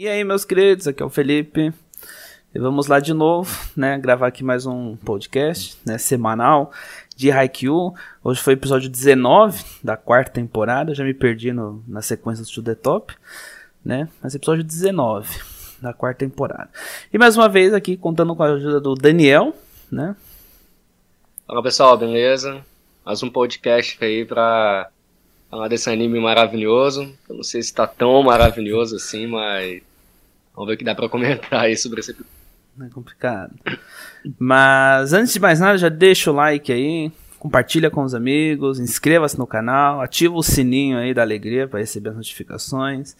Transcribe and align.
E 0.00 0.08
aí, 0.08 0.24
meus 0.24 0.46
queridos, 0.46 0.88
aqui 0.88 1.02
é 1.02 1.04
o 1.04 1.10
Felipe. 1.10 1.74
E 2.54 2.58
vamos 2.58 2.86
lá 2.86 3.00
de 3.00 3.12
novo, 3.12 3.54
né? 3.76 3.98
Gravar 3.98 4.28
aqui 4.28 4.42
mais 4.42 4.64
um 4.64 4.96
podcast, 4.96 5.76
né? 5.84 5.98
Semanal 5.98 6.72
de 7.14 7.30
Haikyuu. 7.30 7.94
Hoje 8.24 8.40
foi 8.40 8.54
o 8.54 8.56
episódio 8.56 8.88
19 8.88 9.62
da 9.84 9.98
quarta 9.98 10.30
temporada. 10.30 10.94
já 10.94 11.04
me 11.04 11.12
perdi 11.12 11.52
no, 11.52 11.84
na 11.86 12.00
sequência 12.00 12.42
do 12.42 12.62
The 12.62 12.74
Top, 12.76 13.14
né? 13.84 14.08
Mas 14.22 14.34
episódio 14.34 14.64
19 14.64 15.38
da 15.82 15.92
quarta 15.92 16.20
temporada. 16.20 16.70
E 17.12 17.18
mais 17.18 17.36
uma 17.36 17.46
vez 17.46 17.74
aqui 17.74 17.94
contando 17.94 18.34
com 18.34 18.42
a 18.42 18.54
ajuda 18.54 18.80
do 18.80 18.94
Daniel, 18.94 19.54
né? 19.92 20.16
Fala 21.46 21.62
pessoal, 21.62 21.98
beleza? 21.98 22.64
Mais 23.04 23.22
um 23.22 23.28
podcast 23.28 24.02
aí 24.02 24.24
pra 24.24 24.88
falar 25.50 25.68
desse 25.68 25.90
anime 25.90 26.18
maravilhoso. 26.18 27.02
Eu 27.28 27.36
não 27.36 27.42
sei 27.42 27.62
se 27.62 27.74
tá 27.74 27.86
tão 27.86 28.22
maravilhoso 28.22 28.96
assim, 28.96 29.26
mas 29.26 29.89
Vamos 30.60 30.72
ver 30.72 30.74
o 30.74 30.76
que 30.76 30.84
dá 30.84 30.94
pra 30.94 31.08
comentar 31.08 31.60
aí 31.62 31.74
sobre 31.74 32.00
esse. 32.00 32.14
É 32.82 32.88
complicado. 32.90 33.54
Mas 34.38 35.14
antes 35.14 35.32
de 35.32 35.40
mais 35.40 35.58
nada, 35.58 35.78
já 35.78 35.88
deixa 35.88 36.30
o 36.30 36.34
like 36.34 36.70
aí, 36.70 37.10
compartilha 37.38 37.90
com 37.90 38.02
os 38.02 38.14
amigos, 38.14 38.78
inscreva-se 38.78 39.38
no 39.38 39.46
canal, 39.46 40.02
ativa 40.02 40.34
o 40.34 40.42
sininho 40.42 40.98
aí 40.98 41.14
da 41.14 41.22
alegria 41.22 41.66
para 41.66 41.80
receber 41.80 42.10
as 42.10 42.16
notificações, 42.16 43.16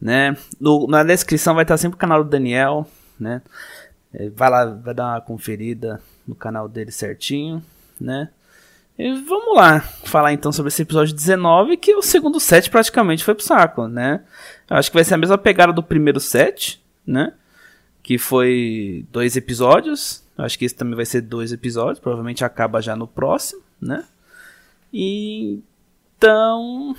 né? 0.00 0.36
No, 0.60 0.88
na 0.88 1.04
descrição 1.04 1.54
vai 1.54 1.62
estar 1.62 1.76
sempre 1.76 1.94
o 1.94 1.98
canal 1.98 2.24
do 2.24 2.30
Daniel, 2.30 2.90
né? 3.20 3.40
É, 4.12 4.28
vai 4.30 4.50
lá, 4.50 4.64
vai 4.64 4.94
dar 4.94 5.12
uma 5.12 5.20
conferida 5.20 6.00
no 6.26 6.34
canal 6.34 6.68
dele 6.68 6.90
certinho, 6.90 7.62
né? 8.00 8.30
E 8.96 9.12
vamos 9.12 9.56
lá 9.56 9.80
falar 9.80 10.32
então 10.32 10.52
sobre 10.52 10.68
esse 10.68 10.82
episódio 10.82 11.14
19, 11.14 11.76
que 11.76 11.94
o 11.96 12.02
segundo 12.02 12.38
set 12.38 12.70
praticamente 12.70 13.24
foi 13.24 13.34
pro 13.34 13.44
saco, 13.44 13.88
né? 13.88 14.22
Eu 14.70 14.76
acho 14.76 14.90
que 14.90 14.96
vai 14.96 15.04
ser 15.04 15.14
a 15.14 15.18
mesma 15.18 15.36
pegada 15.36 15.72
do 15.72 15.82
primeiro 15.82 16.20
set, 16.20 16.80
né? 17.04 17.32
Que 18.02 18.18
foi 18.18 19.04
dois 19.10 19.36
episódios. 19.36 20.22
Eu 20.38 20.44
acho 20.44 20.56
que 20.58 20.64
esse 20.64 20.74
também 20.74 20.94
vai 20.94 21.04
ser 21.04 21.22
dois 21.22 21.52
episódios, 21.52 21.98
provavelmente 21.98 22.44
acaba 22.44 22.80
já 22.80 22.94
no 22.94 23.08
próximo, 23.08 23.62
né? 23.80 24.04
E 24.92 25.60
então, 26.16 26.94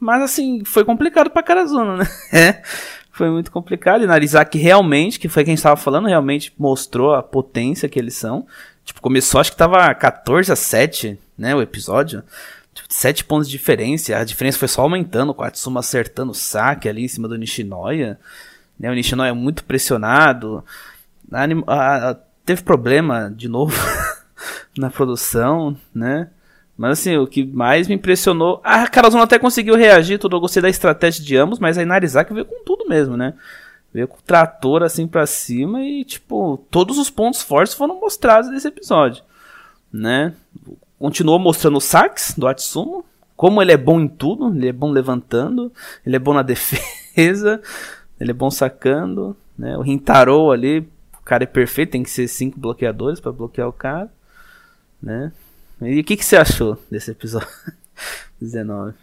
mas 0.00 0.22
assim, 0.22 0.64
foi 0.64 0.84
complicado 0.84 1.30
pra 1.30 1.42
Karazuna, 1.42 1.96
né? 1.96 2.04
É, 2.32 2.62
foi 3.12 3.30
muito 3.30 3.52
complicado. 3.52 4.02
E 4.02 4.06
Narizaki 4.06 4.58
realmente, 4.58 5.18
que 5.18 5.28
foi 5.28 5.44
quem 5.44 5.54
estava 5.54 5.76
falando, 5.76 6.08
realmente 6.08 6.52
mostrou 6.58 7.14
a 7.14 7.22
potência 7.22 7.88
que 7.88 7.98
eles 7.98 8.14
são. 8.14 8.46
Tipo, 8.84 9.00
começou, 9.00 9.40
acho 9.40 9.52
que 9.52 9.56
tava 9.56 9.94
14 9.94 10.52
a 10.52 10.56
7, 10.56 11.18
né, 11.36 11.54
o 11.54 11.62
episódio. 11.62 12.22
Tipo, 12.74 12.92
7 12.92 13.24
pontos 13.24 13.48
de 13.48 13.56
diferença. 13.56 14.16
A 14.16 14.24
diferença 14.24 14.58
foi 14.58 14.68
só 14.68 14.82
aumentando, 14.82 15.32
com 15.32 15.42
o 15.42 15.46
Atsuma 15.46 15.80
acertando 15.80 16.32
o 16.32 16.34
saque 16.34 16.88
ali 16.88 17.04
em 17.04 17.08
cima 17.08 17.26
do 17.28 17.36
Nishinoya. 17.36 18.18
Né, 18.78 18.90
o 18.90 18.94
Nishinoya 18.94 19.34
muito 19.34 19.64
pressionado. 19.64 20.64
A, 21.32 21.44
a, 21.66 22.10
a, 22.10 22.14
teve 22.44 22.62
problema, 22.62 23.32
de 23.34 23.48
novo, 23.48 23.74
na 24.76 24.90
produção, 24.90 25.76
né? 25.94 26.28
Mas 26.76 27.00
assim, 27.00 27.16
o 27.16 27.26
que 27.26 27.44
mais 27.44 27.88
me 27.88 27.94
impressionou. 27.94 28.60
A 28.62 28.86
Karozuna 28.86 29.22
até 29.22 29.38
conseguiu 29.38 29.74
reagir, 29.76 30.18
tudo. 30.18 30.36
Eu 30.36 30.40
gostei 30.40 30.60
da 30.60 30.68
estratégia 30.68 31.24
de 31.24 31.36
ambos, 31.36 31.58
mas 31.58 31.78
a 31.78 31.82
Inarizaki 31.82 32.34
veio 32.34 32.44
com 32.44 32.62
tudo 32.64 32.86
mesmo, 32.86 33.16
né? 33.16 33.32
Veio 33.94 34.06
com 34.06 34.18
o 34.18 34.22
trator 34.22 34.82
assim 34.82 35.06
pra 35.06 35.24
cima 35.26 35.82
e, 35.82 36.04
tipo, 36.04 36.62
todos 36.70 36.98
os 36.98 37.08
pontos 37.08 37.40
fortes 37.40 37.74
foram 37.74 37.98
mostrados 37.98 38.50
nesse 38.50 38.68
episódio, 38.68 39.22
né? 39.90 40.34
Continuou 40.98 41.38
mostrando 41.38 41.76
o 41.76 41.80
sax 41.80 42.34
do 42.36 42.46
Atsumo, 42.46 43.04
como 43.36 43.60
ele 43.60 43.72
é 43.72 43.76
bom 43.76 44.00
em 44.00 44.08
tudo, 44.08 44.54
ele 44.54 44.68
é 44.68 44.72
bom 44.72 44.90
levantando, 44.90 45.72
ele 46.04 46.16
é 46.16 46.18
bom 46.18 46.32
na 46.32 46.42
defesa, 46.42 47.60
ele 48.18 48.30
é 48.30 48.34
bom 48.34 48.50
sacando, 48.50 49.36
né? 49.58 49.76
O 49.76 49.82
Rintaro 49.82 50.50
ali, 50.50 50.80
o 51.18 51.22
cara 51.24 51.44
é 51.44 51.46
perfeito, 51.46 51.92
tem 51.92 52.02
que 52.02 52.10
ser 52.10 52.28
cinco 52.28 52.58
bloqueadores 52.58 53.20
para 53.20 53.32
bloquear 53.32 53.68
o 53.68 53.72
cara, 53.72 54.10
né? 55.02 55.32
E 55.82 56.00
o 56.00 56.04
que, 56.04 56.16
que 56.16 56.24
você 56.24 56.36
achou 56.36 56.78
desse 56.90 57.10
episódio 57.10 57.48
19? 58.40 58.94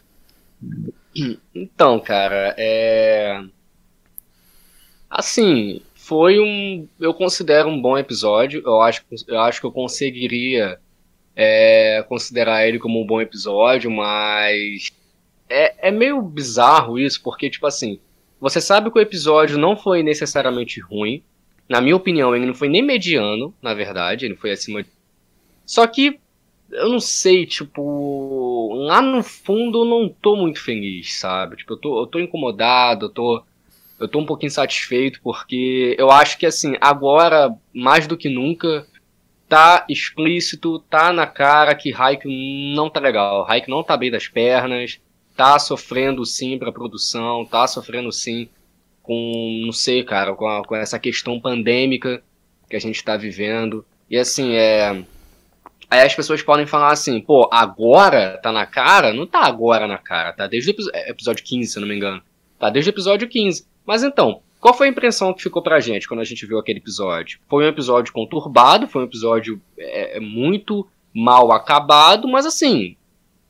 Então, 1.53 1.99
cara, 1.99 2.55
é 2.57 3.43
Assim, 5.13 5.79
foi 5.93 6.39
um. 6.39 6.87
Eu 6.99 7.13
considero 7.13 7.69
um 7.69 7.79
bom 7.79 7.95
episódio. 7.95 8.63
Eu 8.65 8.81
acho, 8.81 9.03
eu 9.27 9.39
acho 9.39 9.61
que 9.61 9.67
eu 9.67 9.71
conseguiria 9.71 10.79
é, 11.35 12.03
considerar 12.07 12.67
ele 12.67 12.79
como 12.79 13.01
um 13.01 13.05
bom 13.05 13.21
episódio, 13.21 13.89
mas. 13.89 14.91
É, 15.49 15.89
é 15.89 15.91
meio 15.91 16.21
bizarro 16.21 16.99
isso, 16.99 17.21
porque, 17.21 17.49
tipo 17.49 17.65
assim. 17.65 17.99
Você 18.39 18.59
sabe 18.59 18.91
que 18.91 18.97
o 18.97 19.01
episódio 19.01 19.57
não 19.57 19.75
foi 19.77 20.03
necessariamente 20.03 20.79
ruim. 20.81 21.23
Na 21.67 21.79
minha 21.79 21.95
opinião, 21.95 22.35
ele 22.35 22.45
não 22.45 22.53
foi 22.53 22.67
nem 22.67 22.83
mediano, 22.83 23.53
na 23.61 23.73
verdade. 23.73 24.25
Ele 24.25 24.35
foi 24.35 24.51
acima 24.51 24.83
de. 24.83 24.89
Só 25.65 25.85
que. 25.87 26.19
Eu 26.71 26.89
não 26.89 26.99
sei, 26.99 27.45
tipo. 27.45 28.73
Lá 28.85 29.01
no 29.01 29.23
fundo 29.23 29.81
eu 29.81 29.85
não 29.85 30.09
tô 30.09 30.35
muito 30.35 30.59
feliz, 30.59 31.13
sabe? 31.19 31.57
Tipo, 31.57 31.73
eu 31.73 31.77
tô, 31.77 32.01
eu 32.01 32.07
tô 32.07 32.19
incomodado, 32.19 33.05
eu 33.05 33.09
tô 33.09 33.43
eu 33.99 34.07
tô 34.07 34.19
um 34.19 34.25
pouquinho 34.25 34.51
satisfeito 34.51 35.21
porque 35.23 35.95
eu 35.97 36.11
acho 36.11 36.37
que 36.37 36.45
assim, 36.45 36.75
agora, 36.81 37.55
mais 37.73 38.05
do 38.05 38.17
que 38.17 38.27
nunca, 38.27 38.85
tá 39.53 39.85
explícito, 39.87 40.79
tá 40.89 41.13
na 41.13 41.27
cara 41.27 41.75
que 41.75 41.93
Haikyuu 41.93 42.73
não 42.75 42.89
tá 42.89 42.99
legal. 42.99 43.45
Haikyuu 43.47 43.77
não 43.77 43.83
tá 43.83 43.95
bem 43.95 44.09
das 44.09 44.27
pernas, 44.27 44.99
tá 45.37 45.59
sofrendo 45.59 46.25
sim 46.25 46.57
pra 46.57 46.71
produção, 46.71 47.45
tá 47.45 47.67
sofrendo 47.67 48.11
sim 48.11 48.49
com, 49.03 49.61
não 49.63 49.71
sei, 49.71 50.03
cara, 50.03 50.33
com, 50.33 50.47
a, 50.47 50.65
com 50.65 50.75
essa 50.75 50.97
questão 50.97 51.39
pandêmica 51.39 52.23
que 52.67 52.75
a 52.75 52.79
gente 52.79 53.03
tá 53.03 53.15
vivendo. 53.15 53.85
E 54.09 54.17
assim, 54.17 54.55
é. 54.55 55.03
Aí 55.87 56.01
as 56.01 56.15
pessoas 56.15 56.41
podem 56.41 56.65
falar 56.65 56.91
assim, 56.91 57.21
pô, 57.21 57.47
agora 57.53 58.39
tá 58.41 58.51
na 58.51 58.65
cara? 58.65 59.13
Não 59.13 59.27
tá 59.27 59.41
agora 59.41 59.85
na 59.85 59.99
cara, 59.99 60.33
tá 60.33 60.47
desde 60.47 60.71
o 60.71 60.75
episódio 61.07 61.45
15, 61.45 61.73
se 61.73 61.79
não 61.79 61.87
me 61.87 61.95
engano. 61.95 62.23
Tá 62.57 62.71
desde 62.71 62.89
o 62.89 62.93
episódio 62.93 63.29
15. 63.29 63.67
Mas 63.85 64.01
então, 64.01 64.41
qual 64.63 64.73
foi 64.73 64.87
a 64.87 64.89
impressão 64.89 65.33
que 65.33 65.43
ficou 65.43 65.61
pra 65.61 65.81
gente 65.81 66.07
quando 66.07 66.21
a 66.21 66.23
gente 66.23 66.45
viu 66.45 66.57
aquele 66.57 66.79
episódio? 66.79 67.37
Foi 67.49 67.65
um 67.65 67.67
episódio 67.67 68.13
conturbado, 68.13 68.87
foi 68.87 69.01
um 69.01 69.05
episódio 69.05 69.61
é, 69.77 70.15
é, 70.15 70.19
muito 70.21 70.87
mal 71.13 71.51
acabado, 71.51 72.29
mas 72.29 72.45
assim, 72.45 72.95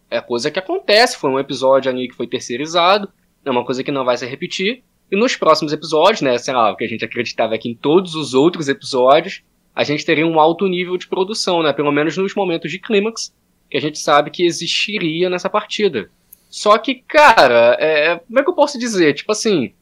é 0.10 0.20
coisa 0.20 0.50
que 0.50 0.58
acontece. 0.58 1.16
Foi 1.16 1.30
um 1.30 1.38
episódio 1.38 1.92
ali 1.92 2.08
que 2.08 2.16
foi 2.16 2.26
terceirizado, 2.26 3.08
é 3.46 3.52
uma 3.52 3.64
coisa 3.64 3.84
que 3.84 3.92
não 3.92 4.04
vai 4.04 4.18
se 4.18 4.26
repetir. 4.26 4.82
E 5.12 5.16
nos 5.16 5.36
próximos 5.36 5.72
episódios, 5.72 6.22
né, 6.22 6.36
sei 6.40 6.52
lá, 6.52 6.72
o 6.72 6.76
que 6.76 6.84
a 6.84 6.90
gente 6.90 7.06
acreditava 7.06 7.54
é 7.54 7.60
que 7.60 7.70
em 7.70 7.76
todos 7.76 8.16
os 8.16 8.34
outros 8.34 8.68
episódios, 8.68 9.44
a 9.76 9.84
gente 9.84 10.04
teria 10.04 10.26
um 10.26 10.40
alto 10.40 10.66
nível 10.66 10.98
de 10.98 11.08
produção, 11.08 11.62
né, 11.62 11.72
pelo 11.74 11.92
menos 11.92 12.18
nos 12.18 12.34
momentos 12.34 12.72
de 12.72 12.80
clímax, 12.80 13.32
que 13.70 13.78
a 13.78 13.82
gente 13.82 14.00
sabe 14.00 14.32
que 14.32 14.44
existiria 14.44 15.30
nessa 15.30 15.48
partida. 15.48 16.10
Só 16.50 16.76
que, 16.80 16.96
cara, 16.96 17.78
é, 17.80 18.18
como 18.18 18.40
é 18.40 18.44
que 18.44 18.50
eu 18.50 18.56
posso 18.56 18.80
dizer? 18.80 19.14
Tipo 19.14 19.32
assim, 19.32 19.76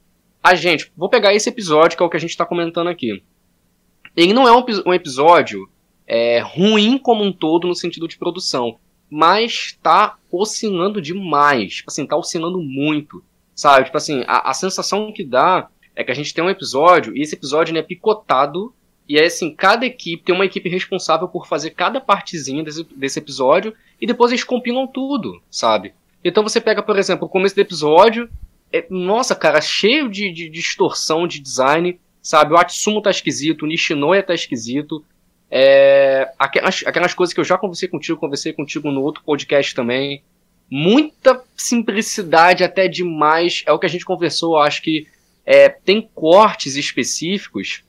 a 0.44 0.56
gente, 0.56 0.92
vou 0.96 1.10
pegar 1.10 1.34
esse 1.34 1.50
episódio 1.50 1.98
que 1.98 2.04
é 2.04 2.06
o 2.06 2.10
que 2.10 2.18
a 2.18 2.20
gente 2.20 2.32
está 2.32 2.46
comentando 2.46 2.88
aqui. 2.88 3.24
Ele 4.16 4.34
não 4.34 4.48
é 4.48 4.52
um, 4.52 4.66
um 4.88 4.94
episódio 4.94 5.70
é, 6.08 6.40
ruim 6.40 6.98
como 6.98 7.24
um 7.24 7.32
todo 7.32 7.68
no 7.68 7.76
sentido 7.76 8.08
de 8.08 8.18
produção, 8.18 8.78
mas 9.10 9.78
tá 9.82 10.18
oscilando 10.32 11.02
demais. 11.02 11.76
Tipo 11.76 11.92
assim, 11.92 12.06
tá 12.06 12.18
oscilando 12.18 12.60
muito, 12.62 13.24
sabe? 13.56 13.86
Tipo 13.86 13.98
assim, 13.98 14.24
a, 14.28 14.50
a 14.50 14.54
sensação 14.54 15.12
que 15.14 15.24
dá 15.24 15.70
é 15.96 16.04
que 16.04 16.12
a 16.12 16.16
gente 16.16 16.34
tem 16.34 16.44
um 16.44 16.50
episódio 16.50 17.16
e 17.16 17.22
esse 17.22 17.36
episódio 17.36 17.78
é 17.78 17.82
picotado 17.82 18.74
e 19.08 19.18
é 19.18 19.26
assim, 19.26 19.54
cada 19.54 19.86
equipe 19.86 20.24
tem 20.24 20.34
uma 20.34 20.46
equipe 20.46 20.70
responsável 20.70 21.28
por 21.28 21.46
fazer 21.46 21.72
cada 21.72 22.00
partezinha 22.00 22.64
desse, 22.64 22.84
desse 22.96 23.20
episódio 23.20 23.74
e 24.00 24.08
depois 24.08 24.32
eles 24.32 24.44
compilam 24.44 24.88
tudo, 24.88 25.42
sabe? 25.50 25.94
Então 26.24 26.44
você 26.44 26.62
pega, 26.62 26.82
por 26.82 26.98
exemplo, 26.98 27.26
o 27.26 27.30
começo 27.30 27.56
do 27.56 27.62
episódio, 27.62 28.30
é, 28.74 28.86
nossa, 28.90 29.36
cara, 29.36 29.62
cheio 29.62 30.10
de, 30.10 30.32
de, 30.32 30.50
distorção 30.50 31.28
de 31.28 31.40
design, 31.40 32.00
sabe? 32.22 32.54
O 32.54 32.58
Atsumo 32.58 33.02
tá 33.02 33.10
esquisito, 33.10 33.64
o 33.64 33.68
Nishinoya 33.68 34.24
tá 34.24 34.34
esquisito. 34.34 35.04
É, 35.50 36.32
aquelas, 36.40 36.84
aquelas 36.86 37.14
coisas 37.14 37.34
que 37.34 37.40
eu 37.40 37.44
já 37.44 37.58
conversei 37.58 37.90
contigo, 37.90 38.20
conversei 38.20 38.54
contigo 38.54 38.92
no 38.92 39.02
outro 39.02 39.24
podcast 39.24 39.76
também. 39.76 40.24
Muita 40.70 41.44
simplicidade 41.56 42.64
até 42.64 42.88
demais. 42.88 43.64
É 43.66 43.72
o 43.74 43.80
que 43.80 43.86
a 43.86 43.90
gente 43.90 44.06
conversou, 44.06 44.56
eu 44.56 44.62
acho 44.62 44.82
que 44.82 45.08
é, 45.46 45.68
tem 45.68 46.10
cortes 46.14 46.76
específicos 46.76 47.84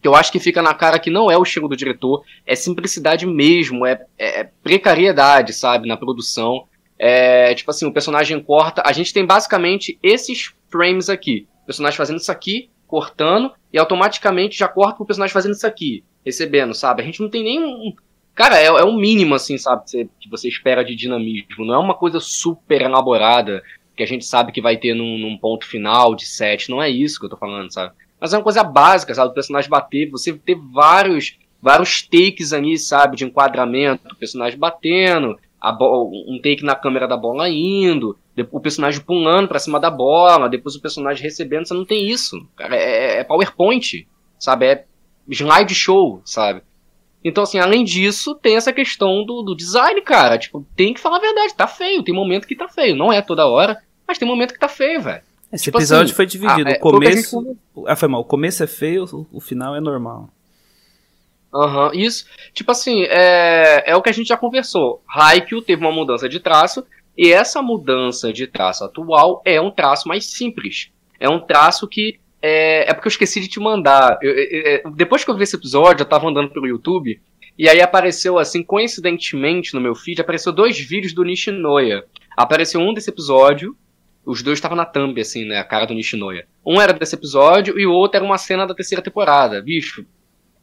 que 0.00 0.08
eu 0.08 0.14
acho 0.14 0.30
que 0.30 0.38
fica 0.38 0.62
na 0.62 0.74
cara 0.74 0.98
que 1.00 1.10
não 1.10 1.28
é 1.30 1.36
o 1.36 1.42
estilo 1.42 1.68
do 1.68 1.76
diretor, 1.76 2.22
é 2.46 2.54
simplicidade 2.54 3.26
mesmo, 3.26 3.84
é, 3.84 4.06
é 4.16 4.44
precariedade, 4.62 5.52
sabe, 5.52 5.88
na 5.88 5.96
produção. 5.96 6.68
É, 6.98 7.54
tipo 7.54 7.70
assim, 7.70 7.86
o 7.86 7.92
personagem 7.92 8.40
corta. 8.42 8.82
A 8.84 8.92
gente 8.92 9.12
tem 9.12 9.24
basicamente 9.24 9.98
esses 10.02 10.54
frames 10.68 11.08
aqui. 11.08 11.46
O 11.62 11.66
personagem 11.66 11.96
fazendo 11.96 12.18
isso 12.18 12.32
aqui, 12.32 12.70
cortando, 12.86 13.52
e 13.72 13.78
automaticamente 13.78 14.58
já 14.58 14.68
corta 14.68 15.02
o 15.02 15.06
personagem 15.06 15.32
fazendo 15.32 15.54
isso 15.54 15.66
aqui, 15.66 16.04
recebendo, 16.24 16.74
sabe? 16.74 17.02
A 17.02 17.04
gente 17.04 17.20
não 17.20 17.28
tem 17.28 17.42
nenhum. 17.42 17.94
Cara, 18.34 18.58
é, 18.60 18.66
é 18.66 18.84
o 18.84 18.92
mínimo, 18.92 19.34
assim, 19.34 19.58
sabe? 19.58 19.84
Que 19.84 19.90
você, 19.90 20.08
que 20.20 20.30
você 20.30 20.48
espera 20.48 20.84
de 20.84 20.94
dinamismo. 20.94 21.64
Não 21.64 21.74
é 21.74 21.78
uma 21.78 21.94
coisa 21.94 22.20
super 22.20 22.82
elaborada. 22.82 23.62
que 23.96 24.02
a 24.02 24.06
gente 24.06 24.26
sabe 24.26 24.52
que 24.52 24.60
vai 24.60 24.76
ter 24.76 24.94
num, 24.94 25.18
num 25.18 25.38
ponto 25.38 25.66
final 25.66 26.14
de 26.14 26.26
set. 26.26 26.70
Não 26.70 26.82
é 26.82 26.88
isso 26.88 27.18
que 27.18 27.26
eu 27.26 27.30
tô 27.30 27.36
falando, 27.36 27.72
sabe? 27.72 27.94
Mas 28.20 28.32
é 28.32 28.36
uma 28.36 28.44
coisa 28.44 28.62
básica, 28.62 29.14
sabe? 29.14 29.30
O 29.30 29.34
personagem 29.34 29.70
bater, 29.70 30.10
você 30.10 30.32
ter 30.32 30.54
vários, 30.54 31.38
vários 31.60 32.02
takes 32.02 32.52
ali, 32.52 32.78
sabe? 32.78 33.16
De 33.16 33.24
enquadramento, 33.24 34.08
o 34.12 34.16
personagem 34.16 34.58
batendo, 34.58 35.38
um 35.72 36.38
take 36.42 36.64
na 36.64 36.74
câmera 36.74 37.08
da 37.08 37.16
bola 37.16 37.48
indo, 37.48 38.16
o 38.50 38.60
personagem 38.60 39.00
pulando 39.00 39.48
para 39.48 39.58
cima 39.58 39.80
da 39.80 39.90
bola, 39.90 40.48
depois 40.48 40.74
o 40.74 40.80
personagem 40.80 41.22
recebendo, 41.22 41.66
você 41.66 41.74
não 41.74 41.84
tem 41.84 42.08
isso. 42.08 42.46
Cara, 42.56 42.76
é, 42.76 43.20
é 43.20 43.24
PowerPoint, 43.24 44.06
sabe? 44.38 44.66
É 44.66 44.84
slide 45.28 45.74
show, 45.74 46.20
sabe? 46.24 46.62
Então, 47.24 47.42
assim, 47.42 47.58
além 47.58 47.82
disso, 47.82 48.36
tem 48.36 48.56
essa 48.56 48.72
questão 48.72 49.24
do, 49.24 49.42
do 49.42 49.56
design, 49.56 50.00
cara. 50.02 50.38
Tipo, 50.38 50.64
tem 50.76 50.94
que 50.94 51.00
falar 51.00 51.16
a 51.16 51.20
verdade, 51.20 51.54
tá 51.54 51.66
feio. 51.66 52.04
Tem 52.04 52.14
momento 52.14 52.46
que 52.46 52.54
tá 52.54 52.68
feio. 52.68 52.94
Não 52.94 53.12
é 53.12 53.20
toda 53.20 53.48
hora, 53.48 53.82
mas 54.06 54.16
tem 54.16 54.28
momento 54.28 54.52
que 54.52 54.60
tá 54.60 54.68
feio, 54.68 55.00
velho. 55.00 55.22
Esse 55.52 55.64
tipo 55.64 55.78
episódio 55.78 56.04
assim, 56.04 56.14
foi 56.14 56.26
dividido. 56.26 56.68
Ah, 56.68 56.72
é, 56.72 56.76
o 56.76 56.80
começo. 56.80 57.42
Gente... 57.42 57.58
Ah, 57.86 57.96
foi 57.96 58.08
mal. 58.08 58.20
O 58.20 58.24
começo 58.24 58.62
é 58.62 58.66
feio, 58.68 59.26
o 59.32 59.40
final 59.40 59.74
é 59.74 59.80
normal. 59.80 60.28
Aham, 61.56 61.86
uhum, 61.86 61.94
isso. 61.94 62.26
Tipo 62.52 62.72
assim, 62.72 63.04
é, 63.04 63.84
é 63.86 63.96
o 63.96 64.02
que 64.02 64.10
a 64.10 64.12
gente 64.12 64.28
já 64.28 64.36
conversou. 64.36 65.02
Haikyuu 65.08 65.62
teve 65.62 65.82
uma 65.82 65.92
mudança 65.92 66.28
de 66.28 66.38
traço, 66.38 66.84
e 67.16 67.32
essa 67.32 67.62
mudança 67.62 68.32
de 68.32 68.46
traço 68.46 68.84
atual 68.84 69.40
é 69.44 69.60
um 69.60 69.70
traço 69.70 70.06
mais 70.06 70.26
simples. 70.26 70.90
É 71.18 71.28
um 71.28 71.40
traço 71.40 71.88
que. 71.88 72.20
É, 72.42 72.90
é 72.90 72.94
porque 72.94 73.08
eu 73.08 73.10
esqueci 73.10 73.40
de 73.40 73.48
te 73.48 73.58
mandar. 73.58 74.18
Eu, 74.20 74.34
eu, 74.34 74.90
depois 74.90 75.24
que 75.24 75.30
eu 75.30 75.36
vi 75.36 75.44
esse 75.44 75.56
episódio, 75.56 76.02
eu 76.02 76.08
tava 76.08 76.28
andando 76.28 76.50
pelo 76.50 76.66
YouTube, 76.66 77.18
e 77.58 77.68
aí 77.68 77.80
apareceu 77.80 78.38
assim, 78.38 78.62
coincidentemente 78.62 79.72
no 79.74 79.80
meu 79.80 79.94
feed, 79.94 80.20
apareceu 80.20 80.52
dois 80.52 80.78
vídeos 80.78 81.14
do 81.14 81.24
Nishinoya. 81.24 82.04
Apareceu 82.36 82.80
um 82.80 82.92
desse 82.92 83.08
episódio, 83.08 83.74
os 84.26 84.42
dois 84.42 84.58
estavam 84.58 84.76
na 84.76 84.84
thumb, 84.84 85.18
assim, 85.18 85.46
né? 85.46 85.58
A 85.58 85.64
cara 85.64 85.86
do 85.86 85.94
Nishinoya. 85.94 86.46
Um 86.64 86.80
era 86.80 86.92
desse 86.92 87.14
episódio 87.14 87.78
e 87.78 87.86
o 87.86 87.92
outro 87.92 88.18
era 88.18 88.26
uma 88.26 88.36
cena 88.36 88.66
da 88.66 88.74
terceira 88.74 89.00
temporada. 89.00 89.62
Bicho, 89.62 90.04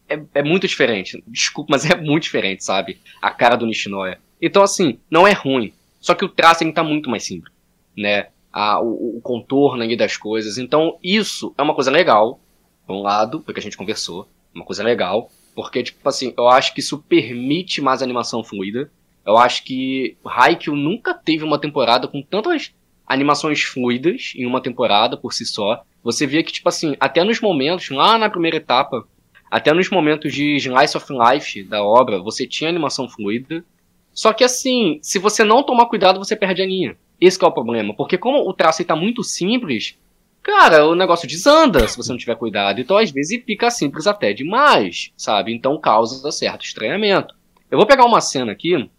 é, 0.08 0.22
é 0.36 0.44
muito 0.44 0.68
diferente. 0.68 1.24
Desculpa, 1.28 1.72
mas 1.72 1.90
é 1.90 1.96
muito 1.96 2.24
diferente, 2.24 2.64
sabe? 2.64 3.00
A 3.22 3.32
cara 3.32 3.56
do 3.56 3.66
Nishinoya. 3.66 4.20
Então, 4.42 4.64
assim, 4.64 5.00
não 5.10 5.28
é 5.28 5.32
ruim. 5.32 5.74
Só 6.00 6.14
que 6.14 6.26
o 6.26 6.30
traço 6.30 6.70
tá 6.74 6.84
muito 6.84 7.10
mais 7.10 7.24
simples, 7.24 7.54
né? 7.98 8.28
A, 8.52 8.82
o, 8.82 9.18
o, 9.18 9.22
contorno 9.22 9.82
ali 9.82 9.96
das 9.96 10.18
coisas. 10.18 10.58
Então, 10.58 10.98
isso 11.02 11.54
é 11.58 11.62
uma 11.64 11.74
coisa 11.74 11.90
legal, 11.90 12.40
por 12.86 12.96
um 12.96 13.02
lado, 13.02 13.40
porque 13.40 13.60
a 13.60 13.64
gente 13.64 13.78
conversou. 13.78 14.28
Uma 14.54 14.66
coisa 14.66 14.84
legal. 14.84 15.32
Porque, 15.56 15.82
tipo 15.82 16.08
assim, 16.08 16.34
eu 16.38 16.48
acho 16.48 16.74
que 16.74 16.82
isso 16.82 17.00
permite 17.00 17.82
mais 17.82 18.02
animação 18.02 18.44
fluida. 18.44 18.92
Eu 19.26 19.38
acho 19.38 19.64
que 19.64 20.18
Haikyuu 20.26 20.76
nunca 20.76 21.14
teve 21.14 21.44
uma 21.44 21.60
temporada 21.60 22.08
com 22.08 22.22
tantas 22.22 22.74
animações 23.08 23.62
fluidas 23.62 24.34
em 24.36 24.46
uma 24.46 24.62
temporada 24.62 25.16
por 25.16 25.34
si 25.34 25.46
só. 25.46 25.84
Você 26.04 26.28
via 26.28 26.44
que, 26.44 26.52
tipo 26.52 26.68
assim, 26.68 26.96
até 27.00 27.24
nos 27.24 27.40
momentos, 27.40 27.90
lá 27.90 28.18
na 28.18 28.30
primeira 28.30 28.58
etapa, 28.58 29.08
até 29.54 29.72
nos 29.72 29.88
momentos 29.88 30.34
de 30.34 30.56
Slice 30.56 30.98
of 30.98 31.06
Life 31.14 31.64
da 31.66 31.84
obra, 31.84 32.18
você 32.18 32.48
tinha 32.48 32.68
animação 32.68 33.08
fluida. 33.08 33.64
Só 34.12 34.34
que 34.34 34.44
assim, 34.44 34.98
se 35.04 35.20
você 35.20 35.44
não 35.44 35.62
tomar 35.62 35.86
cuidado, 35.86 36.18
você 36.18 36.36
perde 36.36 36.64
a 36.64 36.66
linha. 36.66 36.98
Esse 37.22 37.42
é 37.44 37.46
o 37.46 37.52
problema. 37.52 37.94
Porque 37.94 38.18
como 38.18 38.50
o 38.50 38.52
traço 38.52 38.82
está 38.82 38.96
muito 38.96 39.24
simples, 39.24 39.96
cara, 40.42 40.88
o 40.88 40.96
negócio 40.96 41.28
desanda 41.28 41.88
se 41.88 41.96
você 41.96 42.10
não 42.10 42.18
tiver 42.18 42.36
cuidado. 42.36 42.82
Então, 42.82 42.98
às 42.98 43.12
vezes, 43.12 43.44
fica 43.46 43.70
simples 43.70 44.08
até 44.08 44.34
demais, 44.34 45.12
sabe? 45.16 45.54
Então 45.54 45.80
causa 45.80 46.32
certo 46.32 46.66
estranhamento. 46.66 47.36
Eu 47.70 47.78
vou 47.78 47.86
pegar 47.86 48.06
uma 48.06 48.22
cena 48.22 48.54
aqui 48.54 48.90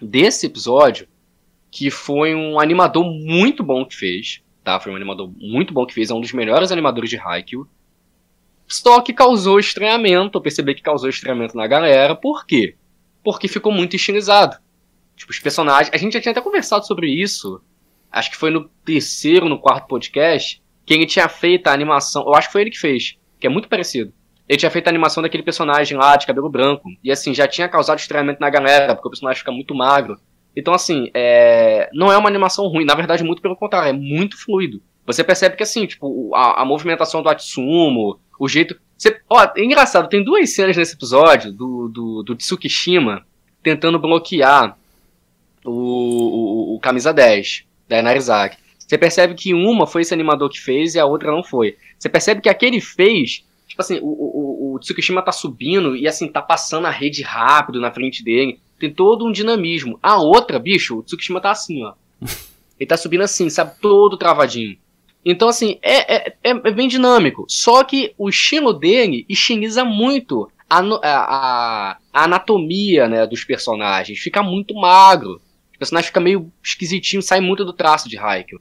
desse 0.00 0.46
episódio 0.46 1.06
que 1.70 1.90
foi 1.90 2.34
um 2.34 2.58
animador 2.58 3.04
muito 3.04 3.62
bom 3.62 3.84
que 3.84 3.94
fez, 3.94 4.40
tá? 4.64 4.80
Foi 4.80 4.90
um 4.90 4.96
animador 4.96 5.30
muito 5.36 5.74
bom 5.74 5.84
que 5.84 5.92
fez, 5.92 6.08
é 6.08 6.14
um 6.14 6.22
dos 6.22 6.32
melhores 6.32 6.72
animadores 6.72 7.10
de 7.10 7.18
Haikyuu. 7.18 7.68
Só 8.66 9.00
que 9.00 9.12
causou 9.12 9.58
estranhamento, 9.58 10.38
eu 10.38 10.42
percebi 10.42 10.74
que 10.74 10.82
causou 10.82 11.08
estranhamento 11.08 11.56
na 11.56 11.66
galera, 11.66 12.14
por 12.14 12.46
quê? 12.46 12.76
Porque 13.22 13.48
ficou 13.48 13.72
muito 13.72 13.96
estilizado. 13.96 14.56
Tipo, 15.16 15.32
os 15.32 15.38
personagens. 15.38 15.90
A 15.92 15.96
gente 15.96 16.14
já 16.14 16.20
tinha 16.20 16.32
até 16.32 16.40
conversado 16.40 16.86
sobre 16.86 17.08
isso. 17.08 17.60
Acho 18.10 18.30
que 18.30 18.36
foi 18.36 18.50
no 18.50 18.68
terceiro, 18.84 19.48
no 19.48 19.58
quarto 19.58 19.86
podcast. 19.86 20.62
Que 20.84 20.94
ele 20.94 21.06
tinha 21.06 21.28
feito 21.28 21.68
a 21.68 21.72
animação. 21.72 22.24
Eu 22.26 22.34
acho 22.34 22.48
que 22.48 22.52
foi 22.52 22.62
ele 22.62 22.70
que 22.70 22.78
fez. 22.78 23.16
Que 23.38 23.46
é 23.46 23.50
muito 23.50 23.68
parecido. 23.68 24.12
Ele 24.48 24.58
tinha 24.58 24.70
feito 24.70 24.86
a 24.86 24.90
animação 24.90 25.22
daquele 25.22 25.42
personagem 25.42 25.96
lá, 25.96 26.16
de 26.16 26.26
cabelo 26.26 26.50
branco. 26.50 26.90
E 27.02 27.10
assim, 27.10 27.32
já 27.32 27.48
tinha 27.48 27.68
causado 27.68 27.98
estranhamento 27.98 28.40
na 28.40 28.50
galera, 28.50 28.94
porque 28.94 29.08
o 29.08 29.10
personagem 29.10 29.38
fica 29.38 29.52
muito 29.52 29.74
magro. 29.74 30.18
Então, 30.54 30.74
assim, 30.74 31.10
é... 31.14 31.88
não 31.92 32.12
é 32.12 32.18
uma 32.18 32.28
animação 32.28 32.66
ruim, 32.68 32.84
na 32.84 32.94
verdade, 32.94 33.24
muito 33.24 33.42
pelo 33.42 33.56
contrário, 33.56 33.88
é 33.88 33.92
muito 33.92 34.36
fluido. 34.36 34.82
Você 35.06 35.24
percebe 35.24 35.56
que, 35.56 35.62
assim, 35.62 35.86
tipo, 35.86 36.34
a, 36.34 36.62
a 36.62 36.64
movimentação 36.64 37.22
do 37.22 37.28
Atsumo, 37.28 38.20
o 38.38 38.48
jeito. 38.48 38.76
Você... 38.96 39.20
Ó, 39.28 39.42
é 39.56 39.64
engraçado, 39.64 40.08
tem 40.08 40.22
duas 40.22 40.54
cenas 40.54 40.76
nesse 40.76 40.94
episódio 40.94 41.52
do, 41.52 41.88
do, 41.88 42.22
do 42.22 42.36
Tsukishima 42.36 43.24
tentando 43.62 43.98
bloquear 43.98 44.76
o, 45.64 45.70
o, 45.70 46.74
o 46.76 46.80
Camisa 46.80 47.12
10 47.12 47.64
da 47.88 47.98
Inarizaki. 47.98 48.58
Você 48.78 48.98
percebe 48.98 49.34
que 49.34 49.54
uma 49.54 49.86
foi 49.86 50.02
esse 50.02 50.12
animador 50.12 50.50
que 50.50 50.60
fez 50.60 50.94
e 50.94 51.00
a 51.00 51.06
outra 51.06 51.30
não 51.30 51.42
foi. 51.42 51.76
Você 51.98 52.08
percebe 52.08 52.42
que 52.42 52.48
aquele 52.48 52.80
fez. 52.80 53.44
Tipo 53.66 53.80
assim, 53.80 53.98
o, 54.00 54.06
o, 54.06 54.74
o 54.74 54.78
Tsukishima 54.78 55.22
tá 55.22 55.32
subindo 55.32 55.96
e 55.96 56.06
assim, 56.06 56.28
tá 56.28 56.42
passando 56.42 56.86
a 56.86 56.90
rede 56.90 57.22
rápido 57.22 57.80
na 57.80 57.90
frente 57.90 58.22
dele. 58.22 58.60
Tem 58.78 58.92
todo 58.92 59.26
um 59.26 59.32
dinamismo. 59.32 59.98
A 60.02 60.18
outra, 60.18 60.58
bicho, 60.58 60.98
o 60.98 61.02
Tsukishima 61.02 61.40
tá 61.40 61.50
assim, 61.50 61.82
ó. 61.82 61.94
Ele 62.78 62.88
tá 62.88 62.96
subindo 62.96 63.22
assim, 63.22 63.48
sabe? 63.48 63.72
Todo 63.80 64.16
travadinho. 64.16 64.76
Então, 65.24 65.48
assim, 65.48 65.78
é, 65.80 66.14
é, 66.14 66.36
é, 66.42 66.50
é 66.50 66.70
bem 66.70 66.86
dinâmico. 66.86 67.46
Só 67.48 67.82
que 67.82 68.14
o 68.18 68.28
estilo 68.28 68.72
dele 68.72 69.24
estiliza 69.28 69.84
muito 69.84 70.50
a, 70.68 70.80
a, 70.80 71.92
a, 72.12 72.24
anatomia 72.24 73.08
né, 73.08 73.26
dos 73.26 73.44
personagens. 73.44 74.18
Fica 74.18 74.42
muito 74.42 74.74
magro. 74.74 75.40
O 75.74 75.78
personagem 75.78 76.08
fica 76.08 76.20
meio 76.20 76.52
esquisitinho, 76.62 77.22
sai 77.22 77.40
muito 77.40 77.64
do 77.64 77.72
traço 77.72 78.08
de 78.08 78.18
Haikyuu. 78.18 78.60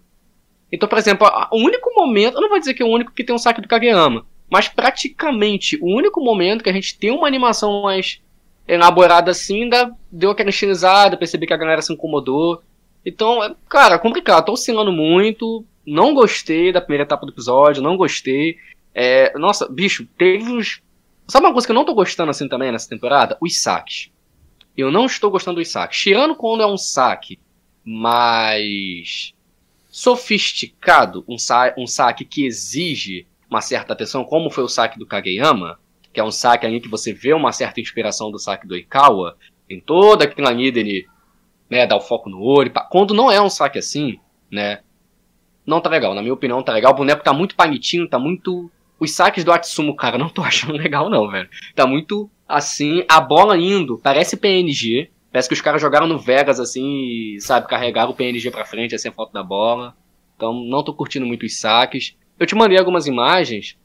Então, 0.72 0.90
por 0.90 0.98
exemplo, 0.98 1.28
o 1.52 1.58
único 1.58 1.94
momento, 1.96 2.36
eu 2.36 2.42
não 2.42 2.50
vou 2.50 2.60
dizer 2.60 2.74
que 2.74 2.82
é 2.82 2.86
o 2.86 2.90
único 2.90 3.12
que 3.12 3.24
tem 3.24 3.36
um 3.36 3.38
saque 3.38 3.62
do 3.62 3.68
Kageyama, 3.68 4.26
mas 4.50 4.68
praticamente 4.68 5.78
o 5.80 5.86
único 5.86 6.20
momento 6.20 6.64
que 6.64 6.70
a 6.70 6.74
gente 6.74 6.98
tem 6.98 7.12
uma 7.12 7.28
animação 7.28 7.84
mais 7.84 8.20
elaborada 8.68 9.30
assim, 9.30 9.64
ainda 9.64 9.96
deu 10.12 10.32
aquela 10.32 10.50
estilizada, 10.50 11.18
percebi 11.18 11.46
que 11.46 11.54
a 11.54 11.58
galera 11.58 11.82
se 11.82 11.94
incomodou. 11.94 12.64
Então, 13.06 13.44
é, 13.44 13.54
cara, 13.70 13.96
é 13.96 14.00
complicado, 14.00 14.46
tô 14.46 14.54
oscilando 14.54 14.92
muito, 14.92 15.64
não 15.86 16.14
gostei 16.14 16.72
da 16.72 16.82
primeira 16.82 17.04
etapa 17.04 17.26
do 17.26 17.32
episódio, 17.32 17.84
não 17.84 17.98
gostei. 17.98 18.58
É, 18.94 19.38
nossa, 19.38 19.68
bicho, 19.68 20.08
teve 20.18 20.52
uns. 20.52 20.82
Sabe 21.28 21.46
uma 21.46 21.54
coisa 21.54 21.68
que 21.68 21.72
eu 21.72 21.76
não 21.76 21.86
tô 21.86 21.94
gostando 21.94 22.30
assim 22.30 22.48
também 22.48 22.72
nessa 22.72 22.90
temporada? 22.90 23.38
Os 23.42 23.62
saques. 23.62 24.12
Eu 24.76 24.92
não 24.92 25.06
estou 25.06 25.30
gostando 25.30 25.60
dos 25.60 25.70
saques. 25.70 26.00
Tirando 26.00 26.36
quando 26.36 26.64
é 26.64 26.68
um 26.68 26.78
saque 26.78 27.40
mais 27.84 29.34
sofisticado, 29.90 31.24
um, 31.28 31.38
sa 31.38 31.74
um 31.78 31.86
saque 31.86 32.26
que 32.26 32.46
exige 32.46 33.28
uma 33.50 33.62
certa 33.62 33.94
atenção, 33.94 34.24
como 34.24 34.50
foi 34.50 34.64
o 34.64 34.68
saque 34.68 34.98
do 34.98 35.06
Kageyama, 35.06 35.78
que 36.12 36.20
é 36.20 36.24
um 36.24 36.32
saque 36.32 36.66
ali 36.66 36.82
que 36.82 36.90
você 36.90 37.14
vê 37.14 37.34
uma 37.34 37.52
certa 37.52 37.80
inspiração 37.80 38.32
do 38.32 38.40
saque 38.40 38.68
do 38.68 38.76
Ikawa, 38.76 39.38
tem 39.68 39.80
toda 39.80 40.24
aquela 40.24 40.52
ídene, 40.52 41.06
né, 41.70 41.86
dá 41.86 41.96
o 41.96 42.02
foco 42.02 42.30
no 42.30 42.42
olho, 42.42 42.72
quando 42.90 43.14
não 43.14 43.32
é 43.32 43.40
um 43.40 43.50
saque 43.50 43.78
assim, 43.78 44.20
né, 44.50 44.82
não 45.66 45.82
tá 45.82 45.90
legal, 45.90 46.14
na 46.14 46.22
minha 46.22 46.34
opinião 46.34 46.64
tá 46.64 46.74
legal, 46.74 46.92
o 46.92 46.96
boneco 46.96 47.24
tá 47.24 47.34
muito 47.34 47.56
panitinho, 47.56 48.08
tá 48.08 48.20
muito... 48.20 48.70
Os 49.00 49.12
saques 49.12 49.44
do 49.44 49.52
Atsumo, 49.52 49.96
cara, 49.96 50.18
não 50.18 50.30
tô 50.30 50.42
achando 50.44 50.78
legal 50.78 51.10
não, 51.10 51.30
velho. 51.30 51.50
Tá 51.76 51.86
muito 51.86 52.30
assim, 52.48 53.04
a 53.08 53.20
bola 53.20 53.58
indo, 53.58 53.98
parece 53.98 54.38
PNG, 54.38 55.10
parece 55.32 55.48
que 55.48 55.56
os 55.56 55.62
caras 55.62 55.82
jogaram 55.82 56.08
no 56.08 56.20
Vegas 56.20 56.60
assim 56.60 56.86
e, 56.86 57.42
sabe, 57.42 57.68
carregaram 57.68 58.12
o 58.12 58.16
PNG 58.16 58.52
pra 58.52 58.66
frente, 58.66 58.96
assim, 58.96 59.10
a 59.10 59.12
foto 59.12 59.34
da 59.34 59.44
bola. 59.44 59.96
Então, 60.36 60.54
não 60.54 60.84
tô 60.84 60.94
curtindo 60.94 61.26
muito 61.26 61.46
os 61.46 61.60
saques. 61.60 62.16
Eu 62.40 62.46
te 62.46 62.56
mandei 62.56 62.78
algumas 62.78 63.08
imagens, 63.08 63.78